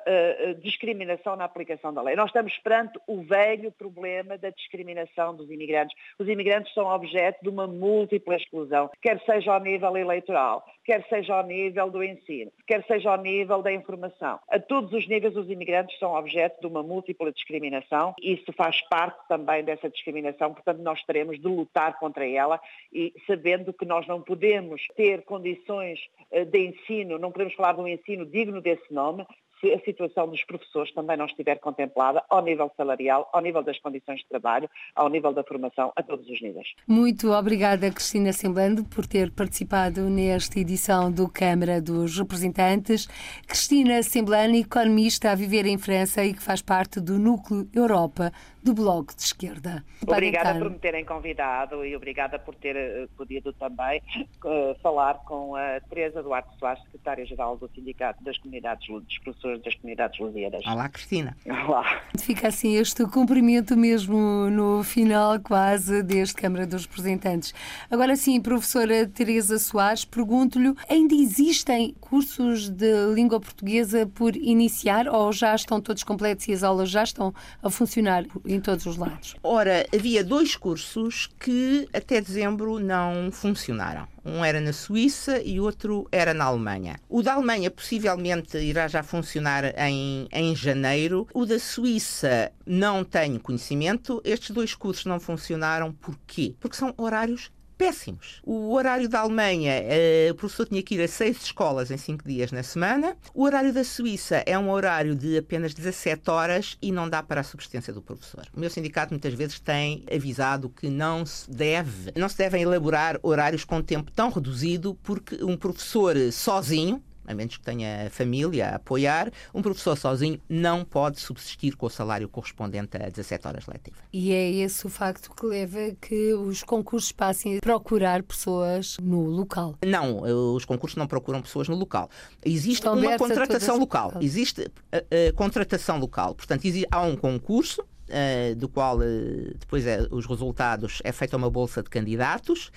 discriminação 0.63 1.37
na 1.37 1.45
aplicação 1.45 1.93
da 1.93 2.03
lei. 2.03 2.15
Nós 2.17 2.29
estamos 2.29 2.57
perante 2.59 2.99
o 3.07 3.23
velho 3.23 3.73
problema 3.73 4.39
da 4.39 4.51
discriminação 4.51 5.35
dos 5.35 5.51
imigrantes. 5.51 5.97
Os 6.19 6.29
imigrantes 6.29 6.73
são 6.73 6.87
objeto 6.87 7.43
de 7.43 7.49
uma 7.49 7.67
múltipla 7.67 8.37
exclusão, 8.37 8.91
quer 9.03 9.21
seja 9.25 9.53
ao 9.53 9.61
nível 9.61 9.97
eleitoral, 9.97 10.65
quer 10.87 11.05
seja 11.09 11.35
ao 11.35 11.45
nível 11.45 11.91
do 11.91 12.03
ensino, 12.03 12.51
quer 12.67 12.85
seja 12.87 13.11
ao 13.11 13.21
nível 13.21 13.61
da 13.61 13.73
informação. 13.73 14.39
A 14.49 14.59
todos 14.59 14.93
os 14.93 15.07
níveis 15.07 15.37
os 15.37 15.51
imigrantes 15.51 15.99
são 15.99 16.15
objeto 16.15 16.61
de 16.61 16.67
uma 16.67 16.83
múltipla 16.83 17.33
discriminação 17.33 18.15
isso 18.23 18.53
faz 18.53 18.81
parte 18.89 19.19
também 19.29 19.65
dessa 19.65 19.89
discriminação, 19.89 20.53
portanto 20.53 20.79
nós 20.79 21.03
teremos 21.05 21.39
de 21.39 21.47
lutar 21.47 21.99
contra 21.99 22.29
ela 22.29 22.61
e 22.93 23.13
sabendo 23.27 23.73
que 23.73 23.85
nós 23.85 24.07
não 24.07 24.21
podemos 24.21 24.83
ter 24.97 25.23
condições 25.23 25.99
eh, 26.31 26.45
de 26.45 26.59
ensino, 26.59 27.19
não 27.19 27.33
podemos 27.33 27.55
falar 27.55 27.75
de 27.75 27.81
um 27.81 27.89
ensino 27.89 28.27
digno 28.27 28.61
desse 28.61 28.93
nome, 28.93 29.27
se 29.61 29.73
a 29.73 29.81
situação 29.81 30.29
dos 30.29 30.43
professores 30.45 30.93
também 30.93 31.17
não 31.17 31.27
estiver 31.27 31.59
contemplada 31.59 32.23
ao 32.29 32.43
nível 32.43 32.71
salarial, 32.77 33.29
ao 33.33 33.41
nível 33.41 33.63
das 33.63 33.79
condições 33.79 34.21
de 34.21 34.29
trabalho, 34.29 34.69
ao 34.95 35.09
nível 35.09 35.33
da 35.33 35.43
formação, 35.43 35.93
a 35.97 36.03
todos 36.03 36.29
os 36.29 36.41
níveis. 36.41 36.69
Muito 36.87 37.31
obrigada, 37.33 37.91
Cristina 37.91 38.33
Semblando, 38.33 38.85
por 38.85 39.07
ter 39.07 39.31
participado 39.31 40.03
nesta 40.11 40.61
edição 40.61 41.11
do 41.11 41.29
Câmara 41.29 41.81
dos 41.81 42.19
Representantes. 42.19 43.07
Cristina 43.47 44.03
Semblano, 44.03 44.55
economista 44.55 45.31
a 45.31 45.35
viver 45.35 45.67
em 45.67 45.79
França 45.79 46.25
e 46.25 46.35
que 46.35 46.43
faz 46.43 46.63
parte 46.63 47.01
do 47.01 47.19
Núcleo 47.19 47.69
Europa 47.75 48.33
do 48.67 48.75
Bloco 48.75 49.15
de 49.15 49.23
Esquerda. 49.23 49.85
Obrigada 50.03 50.59
por 50.59 50.71
me 50.71 50.79
terem 50.79 51.05
convidado 51.05 51.85
e 51.85 51.95
obrigada 51.95 52.37
por 52.37 52.53
ter 52.57 52.75
uh, 52.77 53.09
podido 53.17 53.53
também 53.53 54.03
uh, 54.45 54.75
falar 54.83 55.15
com 55.25 55.55
a 55.55 55.81
Teresa 55.89 56.21
Duarte 56.21 56.51
Soares, 56.59 56.83
secretária-geral 56.83 57.57
do 57.57 57.71
Sindicato 57.73 58.25
das 58.25 58.37
Comunidades 58.39 58.89
dos 58.89 59.19
Professores 59.19 59.63
das 59.63 59.75
Comunidades 59.77 60.19
Lusíadas. 60.19 60.67
Olá, 60.67 60.89
Cristina. 60.89 61.37
Olá. 61.47 62.03
Fica 62.19 62.49
assim 62.49 62.75
este 62.75 63.07
cumprimento 63.07 63.77
mesmo 63.77 64.51
no 64.51 64.83
final 64.83 65.39
quase 65.39 66.03
deste 66.03 66.35
Câmara 66.35 66.67
dos 66.67 66.87
Representantes. 66.87 67.55
Agora 67.89 68.17
sim, 68.17 68.41
professora 68.41 69.07
Teresa 69.07 69.61
Soares, 69.61 70.05
pergunto-lhe, 70.05 70.75
ainda 70.91 71.15
existem 71.15 71.95
cursos 72.01 72.69
de 72.69 73.15
língua 73.15 73.39
portuguesa 73.39 74.11
por 74.13 74.35
iniciar 74.35 75.07
ou 75.07 75.33
já 75.33 75.55
estão 75.55 75.81
todos 75.81 76.03
completos 76.03 76.49
e 76.49 76.53
as 76.53 76.65
aulas 76.65 76.91
já 76.91 77.05
estão 77.05 77.33
a 77.63 77.71
funcionar 77.71 78.25
em 78.57 78.61
todos 78.61 78.87
os 78.87 78.97
lados? 78.97 79.37
Ora, 79.43 79.87
havia 79.95 80.25
dois 80.25 80.57
cursos 80.57 81.29
que 81.39 81.89
até 81.93 82.21
dezembro 82.21 82.79
não 82.79 83.31
funcionaram. 83.31 84.09
Um 84.25 84.45
era 84.45 84.61
na 84.61 84.73
Suíça 84.73 85.41
e 85.41 85.61
outro 85.61 86.09
era 86.11 86.35
na 86.35 86.47
Alemanha. 86.47 86.99
O 87.09 87.23
da 87.23 87.35
Alemanha 87.35 87.71
possivelmente 87.71 88.59
irá 88.59 88.89
já 88.89 89.03
funcionar 89.03 89.73
em, 89.79 90.27
em 90.33 90.57
janeiro. 90.57 91.29
O 91.33 91.47
da 91.47 91.61
Suíça 91.61 92.51
não 92.67 93.05
tenho 93.05 93.39
conhecimento. 93.39 94.21
Estes 94.25 94.51
dois 94.51 94.75
cursos 94.75 95.05
não 95.05 95.21
funcionaram. 95.21 95.93
Porquê? 95.93 96.57
Porque 96.59 96.77
são 96.77 96.93
horários 96.97 97.53
péssimos. 97.77 98.41
O 98.45 98.73
horário 98.73 99.09
da 99.09 99.21
Alemanha, 99.21 99.73
eh, 99.73 100.29
o 100.31 100.35
professor 100.35 100.67
tinha 100.67 100.83
que 100.83 100.95
ir 100.95 101.03
a 101.03 101.09
seis 101.09 101.43
escolas 101.43 101.91
em 101.91 101.97
cinco 101.97 102.27
dias 102.27 102.51
na 102.53 102.63
semana. 102.63 103.17
O 103.35 103.45
horário 103.45 103.73
da 103.73 103.85
Suíça 103.85 104.43
é 104.47 104.59
um 104.59 104.71
horário 104.71 105.15
de 105.15 105.39
apenas 105.39 105.75
17 105.75 106.31
horas 106.31 106.79
e 106.81 106.91
não 106.91 107.09
dá 107.09 107.23
para 107.23 107.41
a 107.41 107.45
subsistência 107.45 107.93
do 107.93 108.03
professor. 108.03 108.47
O 108.55 108.61
meu 108.61 108.71
sindicato 108.71 109.13
muitas 109.13 109.35
vezes 109.35 109.61
tem 109.61 110.05
avisado 110.13 110.71
que 110.71 110.89
não 110.89 111.25
se 111.27 111.51
deve, 111.51 112.13
não 112.17 112.29
se 112.29 112.39
devem 112.39 112.63
elaborar 112.63 113.19
horários 113.23 113.65
com 113.65 113.83
tempo 113.83 114.11
tão 114.11 114.31
reduzido 114.31 114.95
porque 115.03 115.43
um 115.43 115.57
professor 115.57 116.17
sozinho, 116.33 117.03
a 117.27 117.35
menos 117.35 117.57
que 117.57 117.65
tenha 117.65 118.09
família 118.11 118.71
a 118.71 118.77
apoiar, 118.77 119.31
um 119.55 119.63
professor 119.63 119.97
sozinho 119.97 120.41
não 120.49 120.85
pode 120.85 121.21
subsistir 121.21 121.77
com 121.77 121.87
o 121.87 121.91
salário 121.91 122.29
correspondente 122.29 122.97
a 122.97 123.09
17 123.09 123.47
horas 123.47 123.67
letivas. 123.67 124.01
E 124.13 124.33
é 124.33 124.51
esse 124.51 124.87
o 124.87 124.89
facto 124.89 125.31
que 125.35 125.47
leva 125.47 125.93
que 126.01 126.35
os 126.35 126.63
concursos 126.63 127.13
passem 127.13 127.59
a 127.59 127.61
procurar 127.61 128.23
pessoas 128.23 128.97
no 129.03 129.27
local? 129.27 129.77
Não, 129.85 130.23
os 130.55 130.65
concursos 130.65 130.97
não 130.97 131.07
procuram 131.07 131.43
pessoas 131.43 131.69
no 131.69 131.77
local. 131.77 132.11
Existe 132.45 132.87
Estão 132.87 132.99
uma 132.99 133.17
contratação 133.19 133.79
local. 133.79 134.13
Existe 134.21 134.71
a, 134.93 134.99
a, 134.99 135.33
contratação 135.35 135.99
local. 135.99 136.35
Portanto, 136.35 136.65
existe, 136.65 136.89
há 136.91 137.03
um 137.03 137.17
concurso 137.17 137.83
uh, 137.83 138.55
do 138.57 138.69
qual 138.69 138.99
uh, 138.99 139.55
depois 139.59 139.87
é, 139.87 140.07
os 140.11 140.27
resultados 140.27 141.01
é 141.05 141.13
feita 141.13 141.37
uma 141.37 141.51
bolsa 141.51 141.83
de 141.83 141.91
candidatos 141.91 142.71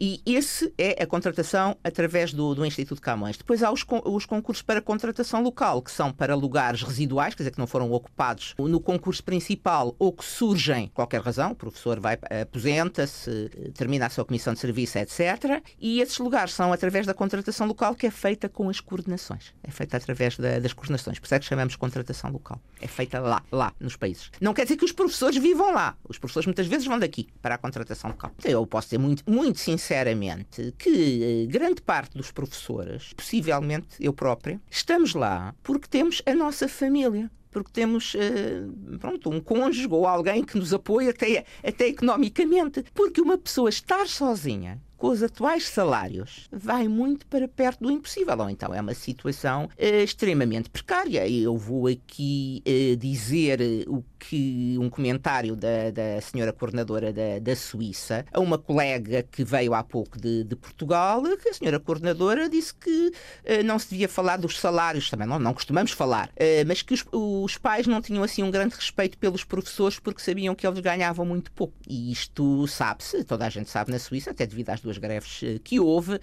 e 0.00 0.22
esse 0.24 0.72
é 0.78 1.02
a 1.02 1.06
contratação 1.06 1.76
através 1.84 2.32
do, 2.32 2.54
do 2.54 2.64
Instituto 2.64 3.02
Camões. 3.02 3.36
Depois 3.36 3.62
há 3.62 3.70
os, 3.70 3.84
os, 4.06 4.24
concursos 4.24 4.62
para 4.62 4.80
contratação 4.80 5.42
local, 5.42 5.82
que 5.82 5.90
são 5.90 6.10
para 6.10 6.34
lugares 6.34 6.82
residuais, 6.82 7.34
quer 7.34 7.42
dizer, 7.42 7.50
que 7.50 7.58
não 7.58 7.66
foram 7.66 7.92
ocupados 7.92 8.54
no 8.58 8.80
concurso 8.80 9.22
principal 9.22 9.94
ou 9.98 10.10
que 10.10 10.24
surgem 10.24 10.88
por 10.88 10.94
qualquer 10.94 11.20
razão, 11.20 11.52
o 11.52 11.54
professor 11.54 12.00
vai 12.00 12.18
aposenta-se, 12.40 13.50
termina 13.74 14.06
a 14.06 14.08
sua 14.08 14.24
comissão 14.24 14.54
de 14.54 14.60
serviço, 14.60 14.98
etc. 14.98 15.62
E 15.78 16.00
esses 16.00 16.18
lugares 16.18 16.54
são 16.54 16.72
através 16.72 17.06
da 17.06 17.12
contratação 17.12 17.66
local 17.66 17.94
que 17.94 18.06
é 18.06 18.10
feita 18.10 18.48
com 18.48 18.70
as 18.70 18.80
coordenações. 18.80 19.52
É 19.62 19.70
feita 19.70 19.98
através 19.98 20.38
da, 20.38 20.58
das 20.58 20.72
coordenações. 20.72 21.18
Por 21.18 21.26
isso 21.26 21.34
é 21.34 21.38
que 21.38 21.44
chamamos 21.44 21.76
contratação 21.76 22.30
local. 22.30 22.58
É 22.80 22.86
feita 22.86 23.20
lá, 23.20 23.42
lá, 23.52 23.74
nos 23.78 23.96
países. 23.96 24.30
Não 24.40 24.54
quer 24.54 24.62
dizer 24.62 24.78
que 24.78 24.84
os 24.86 24.92
professores 24.92 25.36
vivam 25.36 25.74
lá. 25.74 25.94
Os 26.08 26.16
professores 26.16 26.46
muitas 26.46 26.66
vezes 26.66 26.86
vão 26.86 26.98
daqui 26.98 27.28
para 27.42 27.56
a 27.56 27.58
contratação 27.58 28.08
local. 28.08 28.32
Eu 28.42 28.66
posso 28.66 28.88
ser 28.88 28.96
muito, 28.96 29.30
muito 29.30 29.58
sincero 29.58 29.89
sinceramente 29.90 30.72
que 30.78 31.42
eh, 31.44 31.46
grande 31.46 31.82
parte 31.82 32.16
dos 32.16 32.30
professores, 32.30 33.12
possivelmente 33.12 33.96
eu 33.98 34.12
própria, 34.12 34.60
estamos 34.70 35.14
lá 35.14 35.52
porque 35.64 35.88
temos 35.88 36.22
a 36.24 36.32
nossa 36.32 36.68
família 36.68 37.28
porque 37.50 37.72
temos 37.72 38.14
uh, 38.14 38.98
pronto, 39.00 39.28
um 39.28 39.40
cônjuge 39.40 39.88
ou 39.90 40.06
alguém 40.06 40.44
que 40.44 40.56
nos 40.56 40.72
apoia 40.72 41.10
até, 41.10 41.44
até 41.64 41.88
economicamente. 41.88 42.84
Porque 42.94 43.20
uma 43.20 43.36
pessoa 43.36 43.68
estar 43.68 44.06
sozinha 44.06 44.80
com 45.00 45.08
os 45.08 45.22
atuais 45.22 45.66
salários, 45.66 46.46
vai 46.52 46.86
muito 46.86 47.26
para 47.26 47.48
perto 47.48 47.82
do 47.82 47.90
impossível. 47.90 48.36
Ou 48.38 48.50
então 48.50 48.74
é 48.74 48.80
uma 48.82 48.92
situação 48.92 49.64
uh, 49.64 50.04
extremamente 50.04 50.68
precária. 50.68 51.26
Eu 51.26 51.56
vou 51.56 51.86
aqui 51.86 52.62
uh, 52.66 52.96
dizer 52.98 53.60
o 53.88 54.04
que 54.18 54.76
um 54.78 54.90
comentário 54.90 55.56
da, 55.56 55.90
da 55.90 56.20
senhora 56.20 56.52
coordenadora 56.52 57.10
da, 57.10 57.38
da 57.40 57.56
Suíça 57.56 58.26
a 58.30 58.38
uma 58.38 58.58
colega 58.58 59.22
que 59.22 59.42
veio 59.42 59.72
há 59.72 59.82
pouco 59.82 60.20
de, 60.20 60.44
de 60.44 60.54
Portugal, 60.54 61.22
que 61.38 61.48
a 61.48 61.54
senhora 61.54 61.80
coordenadora 61.80 62.46
disse 62.50 62.74
que 62.74 63.10
não 63.64 63.78
se 63.78 63.88
devia 63.88 64.10
falar 64.10 64.36
dos 64.36 64.60
salários, 64.60 65.08
também 65.08 65.26
não, 65.26 65.38
não 65.38 65.54
costumamos 65.54 65.92
falar, 65.92 66.30
mas 66.66 66.82
que 66.82 66.92
os, 66.92 67.02
os 67.10 67.56
pais 67.56 67.86
não 67.86 68.02
tinham 68.02 68.22
assim 68.22 68.42
um 68.42 68.50
grande 68.50 68.74
respeito 68.74 69.16
pelos 69.16 69.42
professores 69.42 69.98
porque 69.98 70.20
sabiam 70.20 70.54
que 70.54 70.66
eles 70.66 70.80
ganhavam 70.80 71.24
muito 71.24 71.50
pouco. 71.52 71.72
E 71.88 72.12
isto 72.12 72.66
sabe-se, 72.66 73.24
toda 73.24 73.46
a 73.46 73.48
gente 73.48 73.70
sabe 73.70 73.90
na 73.90 73.98
Suíça, 73.98 74.32
até 74.32 74.46
devido 74.46 74.68
às 74.68 74.82
duas 74.82 74.89
duas 74.90 74.98
greves 74.98 75.40
eh, 75.42 75.60
que 75.62 75.78
houve, 75.78 76.20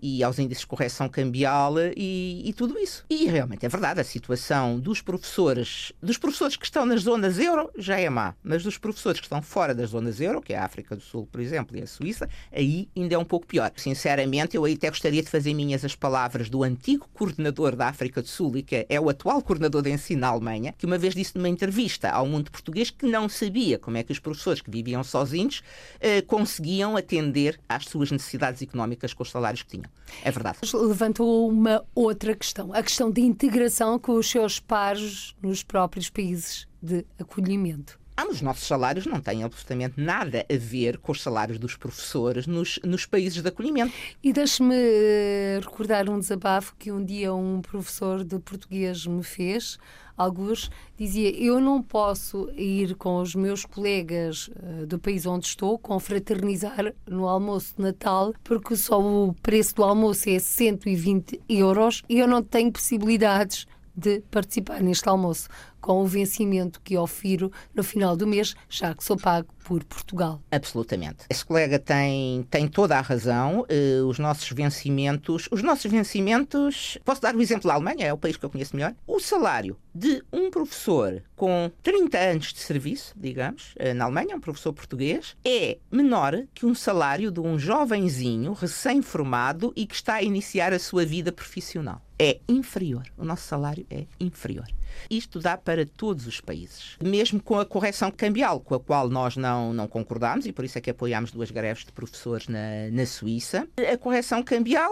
e 0.00 0.22
aos 0.22 0.38
índices 0.38 0.62
de 0.62 0.66
correção 0.66 1.08
cambial 1.08 1.74
e, 1.96 2.42
e, 2.44 2.52
tudo 2.52 2.78
isso. 2.78 3.04
E 3.08 3.26
realmente 3.26 3.64
é 3.64 3.68
verdade, 3.68 4.00
a 4.00 4.04
situação 4.04 4.78
dos 4.78 5.00
professores, 5.00 5.92
dos 6.02 6.18
professores 6.18 6.56
que 6.56 6.64
estão 6.64 6.84
nas 6.84 7.02
zonas 7.02 7.38
euro 7.38 7.70
já 7.76 7.98
é 7.98 8.08
má, 8.08 8.34
mas 8.42 8.62
dos 8.62 8.78
professores 8.78 9.20
que 9.20 9.26
estão 9.26 9.42
fora 9.42 9.74
das 9.74 9.90
zonas 9.90 10.20
euro, 10.20 10.40
que 10.40 10.52
é 10.52 10.58
a 10.58 10.64
África 10.64 10.94
do 10.94 11.02
Sul, 11.02 11.28
por 11.30 11.40
exemplo, 11.40 11.76
e 11.76 11.82
a 11.82 11.86
Suíça, 11.86 12.28
aí 12.52 12.88
ainda 12.96 13.14
é 13.14 13.18
um 13.18 13.24
pouco 13.24 13.46
pior. 13.46 13.70
Sinceramente, 13.76 14.56
eu 14.56 14.64
aí 14.64 14.74
até 14.74 14.88
gostaria 14.88 15.22
de 15.22 15.30
fazer 15.30 15.54
minhas 15.54 15.84
as 15.84 15.94
palavras 15.94 16.50
do 16.50 16.62
antigo 16.62 17.08
coordenador 17.14 17.76
da 17.76 17.88
África 17.88 18.22
do 18.22 18.28
Sul 18.28 18.56
e 18.56 18.62
que 18.62 18.86
é 18.88 19.00
o 19.00 19.08
atual 19.08 19.42
coordenador 19.42 19.82
de 19.82 19.90
ensino 19.90 20.20
na 20.20 20.28
Alemanha, 20.28 20.74
que 20.76 20.86
uma 20.86 20.98
vez 20.98 21.14
disse 21.14 21.36
numa 21.36 21.48
entrevista 21.48 22.10
ao 22.10 22.26
mundo 22.26 22.50
português 22.50 22.90
que 22.90 23.06
não 23.06 23.28
sabia 23.28 23.78
como 23.78 23.96
é 23.96 24.02
que 24.02 24.12
os 24.12 24.18
professores 24.18 24.60
que 24.60 24.70
viviam 24.70 25.02
sozinhos 25.02 25.62
eh, 26.00 26.22
conseguiam 26.22 26.96
atender 26.96 27.58
às 27.68 27.84
suas 27.84 28.09
necessidades 28.10 28.62
económicas 28.62 29.14
com 29.14 29.22
os 29.22 29.30
salários 29.30 29.62
que 29.62 29.70
tinham. 29.70 29.90
É 30.22 30.30
verdade. 30.30 30.58
Levantou 30.74 31.48
uma 31.48 31.84
outra 31.94 32.34
questão, 32.34 32.72
a 32.72 32.82
questão 32.82 33.10
de 33.10 33.20
integração 33.20 33.98
com 33.98 34.12
os 34.12 34.28
seus 34.28 34.58
pares 34.58 35.34
nos 35.42 35.62
próprios 35.62 36.10
países 36.10 36.66
de 36.82 37.04
acolhimento. 37.18 38.00
Ah, 38.20 38.28
os 38.28 38.42
nossos 38.42 38.66
salários 38.66 39.06
não 39.06 39.18
têm 39.18 39.44
absolutamente 39.44 39.98
nada 39.98 40.44
a 40.46 40.56
ver 40.58 40.98
com 40.98 41.10
os 41.10 41.22
salários 41.22 41.58
dos 41.58 41.74
professores 41.74 42.46
nos, 42.46 42.78
nos 42.84 43.06
países 43.06 43.42
de 43.42 43.48
acolhimento. 43.48 43.94
E 44.22 44.30
deixe-me 44.30 44.74
eh, 44.76 45.58
recordar 45.62 46.06
um 46.10 46.18
desabafo 46.18 46.74
que 46.78 46.92
um 46.92 47.02
dia 47.02 47.32
um 47.32 47.62
professor 47.62 48.22
de 48.22 48.38
português 48.38 49.06
me 49.06 49.22
fez. 49.22 49.78
Alguns 50.20 50.70
dizia: 50.98 51.30
Eu 51.30 51.58
não 51.60 51.82
posso 51.82 52.50
ir 52.54 52.94
com 52.96 53.22
os 53.22 53.34
meus 53.34 53.64
colegas 53.64 54.48
uh, 54.48 54.86
do 54.86 54.98
país 54.98 55.24
onde 55.24 55.46
estou 55.46 55.78
confraternizar 55.78 56.94
no 57.08 57.26
almoço 57.26 57.74
de 57.74 57.82
Natal, 57.82 58.34
porque 58.44 58.76
só 58.76 59.00
o 59.00 59.34
preço 59.42 59.76
do 59.76 59.82
almoço 59.82 60.28
é 60.28 60.38
120 60.38 61.40
euros 61.48 62.02
e 62.06 62.18
eu 62.18 62.28
não 62.28 62.42
tenho 62.42 62.70
possibilidades 62.70 63.66
de 63.96 64.20
participar 64.30 64.82
neste 64.82 65.08
almoço 65.08 65.48
com 65.80 66.02
o 66.02 66.06
vencimento 66.06 66.80
que 66.82 66.96
ofiro 66.96 67.50
no 67.74 67.82
final 67.82 68.16
do 68.16 68.26
mês, 68.26 68.54
já 68.68 68.94
que 68.94 69.02
sou 69.02 69.16
pago 69.16 69.48
por 69.64 69.84
Portugal. 69.84 70.42
Absolutamente. 70.50 71.26
Esse 71.30 71.44
colega 71.44 71.78
tem, 71.78 72.42
tem 72.50 72.66
toda 72.66 72.98
a 72.98 73.00
razão. 73.00 73.60
Uh, 73.60 74.04
os 74.06 74.18
nossos 74.18 74.50
vencimentos, 74.50 75.48
os 75.50 75.62
nossos 75.62 75.88
vencimentos, 75.90 76.98
posso 77.04 77.20
dar 77.20 77.36
o 77.36 77.40
exemplo 77.40 77.68
da 77.68 77.74
Alemanha, 77.74 78.06
é 78.06 78.12
o 78.12 78.18
país 78.18 78.36
que 78.36 78.44
eu 78.44 78.50
conheço 78.50 78.74
melhor. 78.74 78.94
O 79.06 79.20
salário 79.20 79.76
de 79.94 80.24
um 80.32 80.50
professor 80.50 81.22
com 81.36 81.70
30 81.82 82.18
anos 82.18 82.52
de 82.52 82.58
serviço, 82.58 83.14
digamos, 83.16 83.74
uh, 83.74 83.94
na 83.94 84.06
Alemanha, 84.06 84.36
um 84.36 84.40
professor 84.40 84.72
português, 84.72 85.36
é 85.44 85.78
menor 85.90 86.42
que 86.52 86.66
um 86.66 86.74
salário 86.74 87.30
de 87.30 87.38
um 87.38 87.58
jovenzinho 87.58 88.52
recém-formado 88.52 89.72
e 89.76 89.86
que 89.86 89.94
está 89.94 90.14
a 90.14 90.22
iniciar 90.22 90.72
a 90.72 90.78
sua 90.78 91.04
vida 91.04 91.30
profissional. 91.30 92.02
É 92.18 92.38
inferior. 92.48 93.04
O 93.16 93.24
nosso 93.24 93.46
salário 93.46 93.86
é 93.88 94.04
inferior. 94.18 94.66
Isto 95.10 95.38
dá 95.38 95.56
para 95.56 95.84
todos 95.86 96.26
os 96.26 96.40
países. 96.40 96.96
Mesmo 97.02 97.42
com 97.42 97.58
a 97.58 97.66
correção 97.66 98.10
cambial, 98.10 98.60
com 98.60 98.74
a 98.74 98.80
qual 98.80 99.08
nós 99.08 99.36
não, 99.36 99.72
não 99.72 99.86
concordamos, 99.86 100.46
e 100.46 100.52
por 100.52 100.64
isso 100.64 100.78
é 100.78 100.80
que 100.80 100.90
apoiámos 100.90 101.30
duas 101.30 101.50
greves 101.50 101.84
de 101.84 101.92
professores 101.92 102.48
na, 102.48 102.90
na 102.90 103.06
Suíça, 103.06 103.68
a 103.92 103.96
correção 103.96 104.42
cambial 104.42 104.90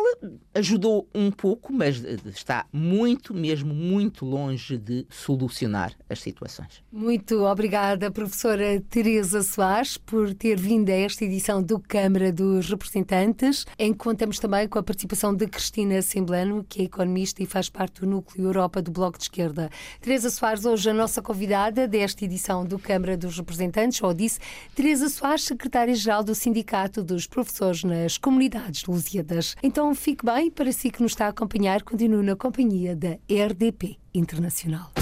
ajudou 0.54 1.08
um 1.14 1.30
pouco, 1.30 1.72
mas 1.72 2.02
está 2.26 2.66
muito, 2.72 3.34
mesmo 3.34 3.74
muito 3.74 4.24
longe 4.24 4.76
de 4.76 5.06
solucionar 5.10 5.92
as 6.08 6.20
situações. 6.20 6.82
Muito 6.90 7.44
obrigada, 7.44 8.10
professora 8.10 8.80
Teresa 8.88 9.42
Soares, 9.42 9.96
por 9.96 10.34
ter 10.34 10.58
vindo 10.58 10.90
a 10.90 10.94
esta 10.94 11.24
edição 11.24 11.62
do 11.62 11.78
Câmara 11.78 12.32
dos 12.32 12.68
Representantes, 12.70 13.64
em 13.78 13.92
que 13.92 13.98
contamos 13.98 14.38
também 14.38 14.68
com 14.68 14.78
a 14.78 14.82
participação 14.82 15.34
de 15.34 15.46
Cristina 15.46 16.00
Semblano, 16.02 16.64
que 16.68 16.82
é 16.82 16.84
economista 16.84 17.42
e 17.42 17.46
faz 17.46 17.68
parte 17.68 18.00
do 18.00 18.06
Núcleo 18.06 18.46
Europa 18.46 18.82
do 18.82 18.90
Bloco 18.90 19.18
de 19.18 19.24
Esquerda. 19.24 19.70
Teresa 20.00 20.30
Soares, 20.30 20.64
hoje 20.64 20.90
a 20.90 20.94
nossa 20.94 21.20
convidada 21.22 21.86
desta 21.86 22.24
edição 22.24 22.64
do 22.64 22.78
Câmara 22.78 23.16
dos 23.16 23.36
Representantes, 23.36 24.02
ou 24.02 24.14
disse 24.14 24.40
Teresa 24.74 25.08
Soares, 25.08 25.44
secretária-geral 25.44 26.22
do 26.22 26.34
Sindicato 26.34 27.02
dos 27.02 27.26
Professores 27.26 27.84
nas 27.84 28.18
Comunidades 28.18 28.84
Lusíadas. 28.84 29.56
Então 29.62 29.94
fique 29.94 30.24
bem, 30.24 30.50
para 30.50 30.72
si 30.72 30.90
que 30.90 31.02
nos 31.02 31.12
está 31.12 31.26
a 31.26 31.28
acompanhar, 31.28 31.82
continue 31.82 32.24
na 32.24 32.36
companhia 32.36 32.94
da 32.96 33.18
RDP 33.28 33.96
Internacional. 34.14 34.92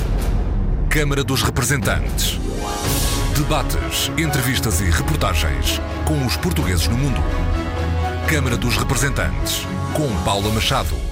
Câmara 0.91 1.23
dos 1.23 1.43
Representantes. 1.43 2.39
Debates, 3.37 4.09
entrevistas 4.17 4.81
e 4.81 4.85
reportagens 4.85 5.79
com 6.07 6.25
os 6.25 6.37
portugueses 6.39 6.89
no 6.89 6.97
mundo. 6.97 7.21
Câmara 8.29 8.57
dos 8.57 8.77
Representantes, 8.77 9.61
com 9.95 10.09
Paula 10.25 10.51
Machado. 10.51 11.06